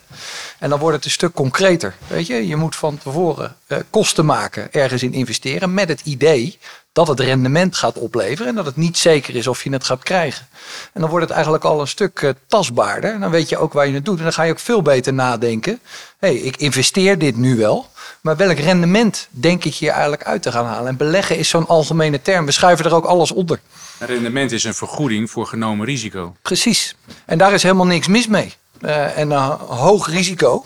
En 0.59 0.69
dan 0.69 0.79
wordt 0.79 0.95
het 0.95 1.05
een 1.05 1.11
stuk 1.11 1.33
concreter. 1.33 1.95
Weet 2.07 2.27
je, 2.27 2.47
je 2.47 2.55
moet 2.55 2.75
van 2.75 2.97
tevoren 2.97 3.55
eh, 3.67 3.77
kosten 3.89 4.25
maken, 4.25 4.73
ergens 4.73 5.03
in 5.03 5.13
investeren. 5.13 5.73
Met 5.73 5.87
het 5.89 6.01
idee 6.03 6.57
dat 6.99 7.17
het 7.17 7.19
rendement 7.19 7.75
gaat 7.75 7.97
opleveren. 7.97 8.47
En 8.47 8.55
dat 8.55 8.65
het 8.65 8.75
niet 8.75 8.97
zeker 8.97 9.35
is 9.35 9.47
of 9.47 9.63
je 9.63 9.69
het 9.71 9.83
gaat 9.83 10.03
krijgen. 10.03 10.47
En 10.93 11.01
dan 11.01 11.09
wordt 11.09 11.25
het 11.25 11.33
eigenlijk 11.33 11.63
al 11.63 11.81
een 11.81 11.87
stuk 11.87 12.21
eh, 12.21 12.29
tastbaarder. 12.47 13.13
En 13.13 13.19
dan 13.19 13.29
weet 13.29 13.49
je 13.49 13.57
ook 13.57 13.73
waar 13.73 13.87
je 13.87 13.93
het 13.93 14.05
doet. 14.05 14.17
En 14.17 14.23
dan 14.23 14.33
ga 14.33 14.43
je 14.43 14.51
ook 14.51 14.59
veel 14.59 14.81
beter 14.81 15.13
nadenken. 15.13 15.79
Hey, 16.17 16.35
ik 16.35 16.57
investeer 16.57 17.17
dit 17.17 17.37
nu 17.37 17.55
wel. 17.55 17.87
Maar 18.21 18.37
welk 18.37 18.57
rendement 18.57 19.27
denk 19.29 19.63
ik 19.63 19.75
hier 19.75 19.91
eigenlijk 19.91 20.23
uit 20.23 20.41
te 20.41 20.51
gaan 20.51 20.65
halen? 20.65 20.87
En 20.87 20.97
beleggen 20.97 21.37
is 21.37 21.49
zo'n 21.49 21.67
algemene 21.67 22.21
term. 22.21 22.45
We 22.45 22.51
schuiven 22.51 22.85
er 22.85 22.95
ook 22.95 23.05
alles 23.05 23.31
onder. 23.31 23.59
Een 23.99 24.07
rendement 24.07 24.51
is 24.51 24.63
een 24.63 24.73
vergoeding 24.73 25.31
voor 25.31 25.45
genomen 25.45 25.85
risico. 25.85 26.35
Precies. 26.41 26.95
En 27.25 27.37
daar 27.37 27.53
is 27.53 27.63
helemaal 27.63 27.85
niks 27.85 28.07
mis 28.07 28.27
mee. 28.27 28.53
Eh, 28.81 29.17
en 29.17 29.31
een 29.31 29.57
hoog 29.67 30.09
risico, 30.09 30.65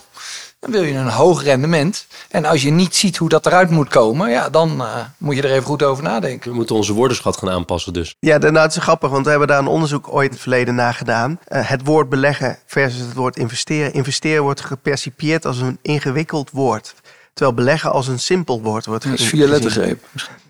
dan 0.64 0.72
wil 0.72 0.82
je 0.82 0.94
een 0.94 1.08
hoog 1.08 1.42
rendement. 1.42 2.06
En 2.30 2.44
als 2.44 2.62
je 2.62 2.70
niet 2.70 2.96
ziet 2.96 3.16
hoe 3.16 3.28
dat 3.28 3.46
eruit 3.46 3.70
moet 3.70 3.88
komen, 3.88 4.30
ja, 4.30 4.48
dan 4.50 4.80
eh, 4.80 4.96
moet 5.18 5.36
je 5.36 5.42
er 5.42 5.50
even 5.50 5.62
goed 5.64 5.82
over 5.82 6.04
nadenken. 6.04 6.50
We 6.50 6.56
moeten 6.56 6.76
onze 6.76 6.92
woordenschat 6.92 7.36
gaan 7.36 7.50
aanpassen 7.50 7.92
dus. 7.92 8.14
Ja, 8.18 8.36
nou, 8.38 8.58
het 8.58 8.76
is 8.76 8.82
grappig, 8.82 9.10
want 9.10 9.24
we 9.24 9.30
hebben 9.30 9.48
daar 9.48 9.58
een 9.58 9.66
onderzoek 9.66 10.08
ooit 10.12 10.26
in 10.26 10.32
het 10.32 10.40
verleden 10.40 10.74
naar 10.74 10.94
gedaan. 10.94 11.38
Eh, 11.44 11.68
het 11.68 11.80
woord 11.84 12.08
beleggen 12.08 12.58
versus 12.66 13.00
het 13.00 13.14
woord 13.14 13.36
investeren. 13.36 13.92
Investeren 13.92 14.42
wordt 14.42 14.60
gepercipieerd 14.60 15.46
als 15.46 15.58
een 15.58 15.78
ingewikkeld 15.82 16.50
woord. 16.50 16.94
Terwijl 17.32 17.56
beleggen 17.56 17.92
als 17.92 18.08
een 18.08 18.18
simpel 18.20 18.62
woord 18.62 18.86
wordt 18.86 19.04
Dat 19.04 19.12
is 19.12 19.20
gezien. 19.22 19.38
vier 19.38 19.48
lettergreep. 19.48 20.04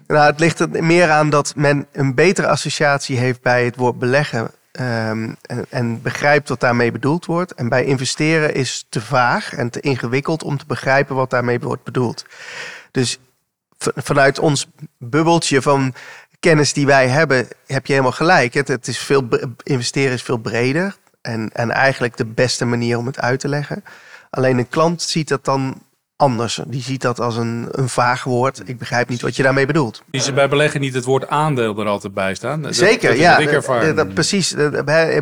Nou, 0.06 0.26
het 0.26 0.40
ligt 0.40 0.58
er 0.60 0.68
meer 0.84 1.10
aan 1.10 1.30
dat 1.30 1.52
men 1.56 1.86
een 1.92 2.14
betere 2.14 2.46
associatie 2.46 3.16
heeft 3.18 3.42
bij 3.42 3.64
het 3.64 3.76
woord 3.76 3.98
beleggen. 3.98 4.50
Ehm, 4.74 5.32
en, 5.42 5.66
en 5.68 6.02
begrijpt 6.02 6.48
wat 6.48 6.60
daarmee 6.60 6.92
bedoeld 6.92 7.26
wordt. 7.26 7.54
En 7.54 7.68
bij 7.68 7.84
investeren 7.84 8.54
is 8.54 8.86
te 8.88 9.00
vaag 9.00 9.54
en 9.54 9.70
te 9.70 9.80
ingewikkeld 9.80 10.42
om 10.42 10.58
te 10.58 10.66
begrijpen 10.66 11.16
wat 11.16 11.30
daarmee 11.30 11.60
wordt 11.60 11.84
bedoeld. 11.84 12.24
Dus 12.90 13.18
vanuit 13.78 14.38
ons 14.38 14.66
bubbeltje 14.98 15.62
van 15.62 15.94
kennis 16.40 16.72
die 16.72 16.86
wij 16.86 17.08
hebben, 17.08 17.48
heb 17.66 17.86
je 17.86 17.92
helemaal 17.92 18.12
gelijk. 18.12 18.54
Het, 18.54 18.68
het 18.68 18.88
is 18.88 18.98
veel, 18.98 19.28
investeren 19.62 20.12
is 20.12 20.22
veel 20.22 20.36
breder 20.36 20.96
en, 21.20 21.50
en 21.52 21.70
eigenlijk 21.70 22.16
de 22.16 22.26
beste 22.26 22.64
manier 22.64 22.98
om 22.98 23.06
het 23.06 23.20
uit 23.20 23.40
te 23.40 23.48
leggen. 23.48 23.84
Alleen 24.30 24.58
een 24.58 24.68
klant 24.68 25.02
ziet 25.02 25.28
dat 25.28 25.44
dan 25.44 25.82
anders. 26.24 26.60
Die 26.66 26.82
ziet 26.82 27.02
dat 27.02 27.20
als 27.20 27.36
een, 27.36 27.68
een 27.70 27.88
vaag 27.88 28.24
woord. 28.24 28.62
Ik 28.64 28.78
begrijp 28.78 29.08
niet 29.08 29.20
wat 29.22 29.36
je 29.36 29.42
daarmee 29.42 29.66
bedoelt. 29.66 30.02
Is 30.10 30.26
er 30.26 30.34
bij 30.34 30.48
beleggen 30.48 30.80
niet 30.80 30.94
het 30.94 31.04
woord 31.04 31.28
aandeel 31.28 31.78
er 31.80 31.86
altijd 31.86 32.14
bij 32.14 32.34
staan? 32.34 32.62
Dat- 32.62 32.74
Zeker, 32.74 33.08
dat 33.08 33.18
ja. 33.18 33.38
Dat- 33.80 33.96
dat- 33.96 34.14
precies. 34.14 34.54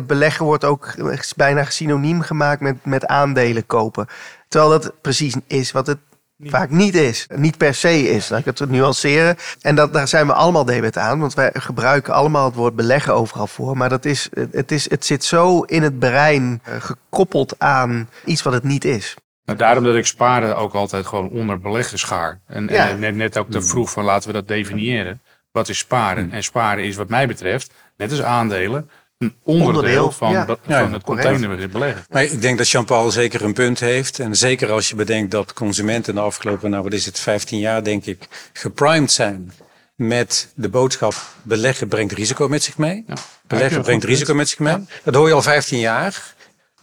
Beleggen 0.07 0.45
wordt 0.45 0.63
ook 0.65 0.95
bijna 1.35 1.65
synoniem 1.65 2.21
gemaakt 2.21 2.61
met, 2.61 2.85
met 2.85 3.05
aandelen 3.05 3.65
kopen. 3.65 4.07
Terwijl 4.47 4.71
dat 4.71 4.93
precies 5.01 5.35
is 5.47 5.71
wat 5.71 5.87
het 5.87 5.97
vaak 6.45 6.69
niet 6.69 6.95
is. 6.95 7.27
Niet 7.35 7.57
per 7.57 7.73
se 7.73 8.09
is, 8.09 8.29
laat 8.29 8.39
ik 8.39 8.45
het 8.45 8.69
nuanceren. 8.69 9.35
En 9.61 9.75
dat, 9.75 9.93
daar 9.93 10.07
zijn 10.07 10.27
we 10.27 10.33
allemaal 10.33 10.65
debet 10.65 10.97
aan, 10.97 11.19
want 11.19 11.33
wij 11.33 11.49
gebruiken 11.53 12.13
allemaal 12.13 12.45
het 12.45 12.55
woord 12.55 12.75
beleggen 12.75 13.13
overal 13.13 13.47
voor. 13.47 13.77
Maar 13.77 13.89
dat 13.89 14.05
is, 14.05 14.29
het, 14.51 14.71
is, 14.71 14.89
het 14.89 15.05
zit 15.05 15.23
zo 15.23 15.61
in 15.61 15.83
het 15.83 15.99
brein 15.99 16.61
eh, 16.63 16.73
gekoppeld 16.79 17.55
aan 17.57 18.09
iets 18.25 18.41
wat 18.41 18.53
het 18.53 18.63
niet 18.63 18.85
is. 18.85 19.15
Nou, 19.45 19.57
daarom 19.57 19.83
dat 19.83 19.95
ik 19.95 20.05
sparen 20.05 20.57
ook 20.57 20.73
altijd 20.73 21.05
gewoon 21.05 21.29
onder 21.29 21.59
beleggen 21.59 21.99
schaar. 21.99 22.39
En, 22.47 22.67
Ja. 22.67 22.89
en 22.89 22.99
net, 22.99 23.15
net 23.15 23.37
ook 23.37 23.51
te 23.51 23.61
vroeg 23.61 23.91
van 23.91 24.03
laten 24.03 24.27
we 24.27 24.33
dat 24.33 24.47
definiëren. 24.47 25.21
Wat 25.51 25.69
is 25.69 25.77
sparen? 25.77 26.31
En 26.31 26.43
sparen 26.43 26.83
is 26.83 26.95
wat 26.95 27.09
mij 27.09 27.27
betreft, 27.27 27.71
net 27.97 28.11
als 28.11 28.21
aandelen, 28.21 28.89
een 29.17 29.35
onderdeel, 29.43 29.67
Onderdeel, 29.75 30.11
van, 30.11 30.31
ja. 30.31 30.45
dat- 30.45 30.59
Ja, 30.67 30.81
van 30.83 30.93
het 30.93 31.03
correct. 31.03 31.27
container 31.29 31.69
beleggen. 31.69 32.05
Maar 32.09 32.23
ik 32.23 32.41
denk 32.41 32.57
dat 32.57 32.69
Jean-Paul 32.69 33.11
zeker 33.11 33.43
een 33.43 33.53
punt 33.53 33.79
heeft. 33.79 34.19
En 34.19 34.35
zeker 34.35 34.71
als 34.71 34.89
je 34.89 34.95
bedenkt 34.95 35.31
dat 35.31 35.53
consumenten 35.53 36.15
de 36.15 36.21
afgelopen, 36.21 36.69
nou 36.69 36.83
wat 36.83 36.93
is 36.93 37.05
het, 37.05 37.19
15 37.19 37.59
jaar 37.59 37.83
denk 37.83 38.05
ik, 38.05 38.49
geprimed 38.53 39.11
zijn 39.11 39.51
met 39.95 40.51
de 40.55 40.69
boodschap 40.69 41.13
beleggen 41.41 41.87
brengt 41.87 42.13
risico 42.13 42.47
met 42.47 42.63
zich 42.63 42.77
mee. 42.77 43.03
Ja. 43.07 43.13
Beleggen 43.47 43.81
brengt 43.81 44.03
risico 44.03 44.33
met 44.35 44.49
zich 44.49 44.59
mee. 44.59 44.85
Dat 45.03 45.13
hoor 45.15 45.27
je 45.27 45.33
al 45.33 45.41
15 45.41 45.79
jaar. 45.79 46.33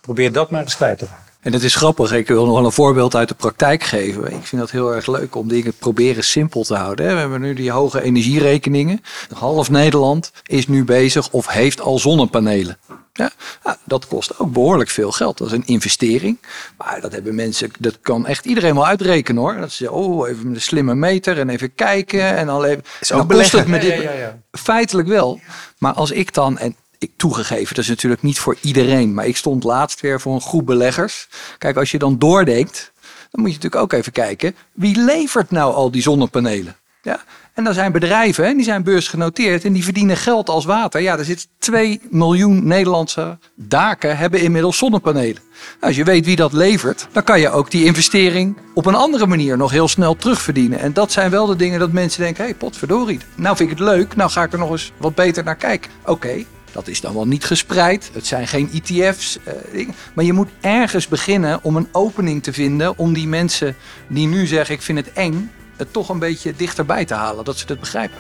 Probeer 0.01 0.33
dat 0.33 0.51
maar 0.51 0.63
eens 0.63 0.77
kwijt 0.77 0.99
te 0.99 1.05
raken. 1.05 1.30
En 1.41 1.53
het 1.53 1.63
is 1.63 1.75
grappig, 1.75 2.13
ik 2.13 2.29
wil 2.29 2.45
nog 2.47 2.55
wel 2.55 2.65
een 2.65 2.73
voorbeeld 2.73 3.17
uit 3.17 3.29
de 3.29 3.35
praktijk 3.35 3.83
geven. 3.83 4.33
Ik 4.33 4.45
vind 4.47 4.61
dat 4.61 4.71
heel 4.71 4.95
erg 4.95 5.07
leuk 5.07 5.35
om 5.35 5.49
dingen 5.49 5.75
proberen 5.79 6.25
simpel 6.25 6.65
te 6.65 6.75
houden. 6.75 7.15
We 7.15 7.21
hebben 7.21 7.41
nu 7.41 7.55
die 7.55 7.71
hoge 7.71 8.03
energierekeningen. 8.03 9.03
Half 9.35 9.71
Nederland 9.71 10.33
is 10.47 10.69
nu 10.69 10.85
bezig 10.85 11.31
of 11.31 11.49
heeft 11.49 11.81
al 11.81 11.99
zonnepanelen. 11.99 12.79
Ja, 13.13 13.31
nou, 13.65 13.77
dat 13.85 14.07
kost 14.07 14.39
ook 14.39 14.53
behoorlijk 14.53 14.91
veel 14.91 15.13
geld. 15.13 15.39
Dat 15.39 15.47
is 15.47 15.53
een 15.53 15.67
investering. 15.67 16.39
Maar 16.77 17.01
dat 17.01 17.13
hebben 17.13 17.35
mensen, 17.35 17.71
dat 17.79 17.99
kan 18.01 18.27
echt 18.27 18.45
iedereen 18.45 18.75
wel 18.75 18.87
uitrekenen 18.87 19.43
hoor. 19.43 19.57
Dat 19.57 19.73
ze, 19.73 19.91
oh, 19.91 20.29
even 20.29 20.47
met 20.47 20.57
een 20.57 20.63
slimme 20.63 20.95
meter 20.95 21.39
en 21.39 21.49
even 21.49 21.75
kijken. 21.75 22.37
En 22.37 22.65
even. 22.65 22.83
Is 23.01 23.13
ook 23.13 23.29
dan 23.29 23.39
kost 23.39 23.53
het 23.53 23.65
beleggen. 23.67 23.97
me 23.97 24.05
dit, 24.51 24.63
Feitelijk 24.63 25.09
wel. 25.09 25.41
Maar 25.79 25.93
als 25.93 26.11
ik 26.11 26.35
dan, 26.35 26.59
en 26.59 26.77
ik 27.01 27.13
toegegeven, 27.17 27.75
dat 27.75 27.85
is 27.85 27.91
natuurlijk 27.91 28.23
niet 28.23 28.39
voor 28.39 28.57
iedereen. 28.61 29.15
Maar 29.15 29.27
ik 29.27 29.37
stond 29.37 29.65
laatst 29.65 30.01
weer 30.01 30.21
voor 30.21 30.35
een 30.35 30.41
groep 30.41 30.67
beleggers. 30.67 31.29
Kijk, 31.59 31.77
als 31.77 31.91
je 31.91 31.99
dan 31.99 32.19
doordenkt, 32.19 32.93
dan 33.31 33.41
moet 33.41 33.51
je 33.51 33.57
natuurlijk 33.57 33.83
ook 33.83 33.93
even 33.93 34.13
kijken. 34.13 34.57
Wie 34.73 34.99
levert 35.05 35.51
nou 35.51 35.75
al 35.75 35.91
die 35.91 36.03
zonnepanelen? 36.03 36.77
Ja? 37.03 37.21
En 37.55 37.65
dan 37.65 37.75
zijn 37.75 37.93
bedrijven, 37.93 38.57
die 38.57 38.65
zijn 38.65 38.83
beursgenoteerd 38.83 39.65
en 39.65 39.73
die 39.73 39.85
verdienen 39.85 40.17
geld 40.17 40.49
als 40.49 40.65
water. 40.65 41.01
Ja, 41.01 41.19
er 41.19 41.25
zit 41.25 41.49
2 41.59 42.01
miljoen 42.11 42.67
Nederlandse 42.67 43.39
daken 43.55 44.17
hebben 44.17 44.41
inmiddels 44.41 44.79
zonnepanelen. 44.79 45.43
Nou, 45.43 45.81
als 45.81 45.97
je 45.97 46.05
weet 46.05 46.25
wie 46.25 46.37
dat 46.37 46.53
levert, 46.53 47.09
dan 47.13 47.25
kan 47.25 47.41
je 47.41 47.51
ook 47.51 47.71
die 47.71 47.85
investering 47.85 48.57
op 48.75 48.87
een 48.87 48.95
andere 48.95 49.27
manier 49.27 49.57
nog 49.57 49.71
heel 49.71 49.89
snel 49.89 50.17
terugverdienen. 50.17 50.79
En 50.79 50.93
dat 50.93 51.13
zijn 51.13 51.31
wel 51.31 51.47
de 51.47 51.57
dingen 51.57 51.79
dat 51.79 51.93
mensen 51.93 52.23
denken, 52.23 52.43
hé, 52.43 52.51
hey, 52.51 52.59
potverdorie. 52.59 53.21
Nou 53.35 53.57
vind 53.57 53.71
ik 53.71 53.79
het 53.79 53.87
leuk, 53.87 54.17
nou 54.17 54.31
ga 54.31 54.43
ik 54.43 54.53
er 54.53 54.59
nog 54.59 54.71
eens 54.71 54.93
wat 54.97 55.15
beter 55.15 55.45
naar 55.45 55.57
kijken. 55.57 55.91
Oké, 56.05 56.45
dat 56.73 56.89
is 56.89 57.01
dan 57.01 57.15
wel 57.15 57.27
niet 57.27 57.45
gespreid. 57.45 58.11
Het 58.13 58.27
zijn 58.27 58.49
geen 58.49 58.71
ETF's. 58.73 59.39
eh, 59.45 59.89
maar 60.15 60.25
je 60.25 60.33
moet 60.33 60.49
ergens 60.61 61.09
beginnen 61.09 61.63
om 61.63 61.77
een 61.77 61.89
opening 61.93 62.43
te 62.43 62.53
vinden 62.53 62.99
om 62.99 63.13
die 63.13 63.29
mensen 63.29 63.77
die 64.09 64.27
nu 64.27 64.47
zeggen 64.47 64.75
ik 64.75 64.83
vind 64.83 64.99
het 64.99 65.13
eng, 65.13 65.51
het 65.77 65.93
toch 65.93 66.09
een 66.09 66.19
beetje 66.19 66.55
dichterbij 66.57 67.05
te 67.05 67.15
halen, 67.15 67.45
dat 67.45 67.59
ze 67.59 67.65
het 67.69 67.81
begrijpen. 67.81 68.19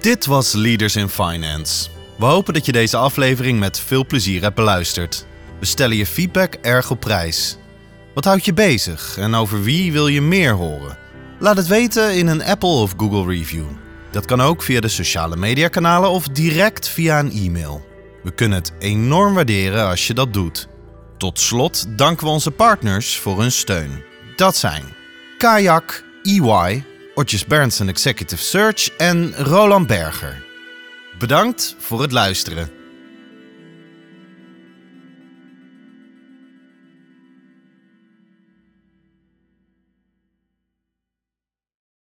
Dit 0.00 0.26
was 0.26 0.52
Leaders 0.52 0.96
in 0.96 1.08
Finance. 1.08 1.88
We 2.18 2.24
hopen 2.24 2.54
dat 2.54 2.66
je 2.66 2.72
deze 2.72 2.96
aflevering 2.96 3.58
met 3.58 3.80
veel 3.80 4.06
plezier 4.06 4.42
hebt 4.42 4.54
beluisterd. 4.54 5.26
We 5.60 5.66
stellen 5.66 5.96
je 5.96 6.06
feedback 6.06 6.54
erg 6.54 6.90
op 6.90 7.00
prijs. 7.00 7.56
Wat 8.14 8.24
houdt 8.24 8.44
je 8.44 8.52
bezig 8.52 9.16
en 9.18 9.34
over 9.34 9.62
wie 9.62 9.92
wil 9.92 10.06
je 10.06 10.20
meer 10.20 10.52
horen? 10.52 10.98
Laat 11.38 11.56
het 11.56 11.66
weten 11.66 12.14
in 12.14 12.26
een 12.26 12.44
Apple 12.44 12.68
of 12.68 12.94
Google 12.96 13.34
review. 13.34 13.64
Dat 14.16 14.26
kan 14.26 14.40
ook 14.40 14.62
via 14.62 14.80
de 14.80 14.88
sociale 14.88 15.36
mediakanalen 15.36 16.10
of 16.10 16.28
direct 16.28 16.88
via 16.88 17.18
een 17.18 17.32
e-mail. 17.32 17.86
We 18.22 18.30
kunnen 18.30 18.58
het 18.58 18.72
enorm 18.78 19.34
waarderen 19.34 19.86
als 19.86 20.06
je 20.06 20.14
dat 20.14 20.32
doet. 20.32 20.68
Tot 21.18 21.40
slot 21.40 21.86
danken 21.98 22.26
we 22.26 22.32
onze 22.32 22.50
partners 22.50 23.18
voor 23.18 23.40
hun 23.40 23.52
steun. 23.52 24.02
Dat 24.36 24.56
zijn 24.56 24.82
Kayak, 25.38 26.04
EY, 26.22 26.84
Otjes 27.14 27.44
Berndsen 27.44 27.88
Executive 27.88 28.42
Search 28.42 28.88
en 28.96 29.34
Roland 29.34 29.86
Berger. 29.86 30.44
Bedankt 31.18 31.76
voor 31.78 32.02
het 32.02 32.12
luisteren. 32.12 32.70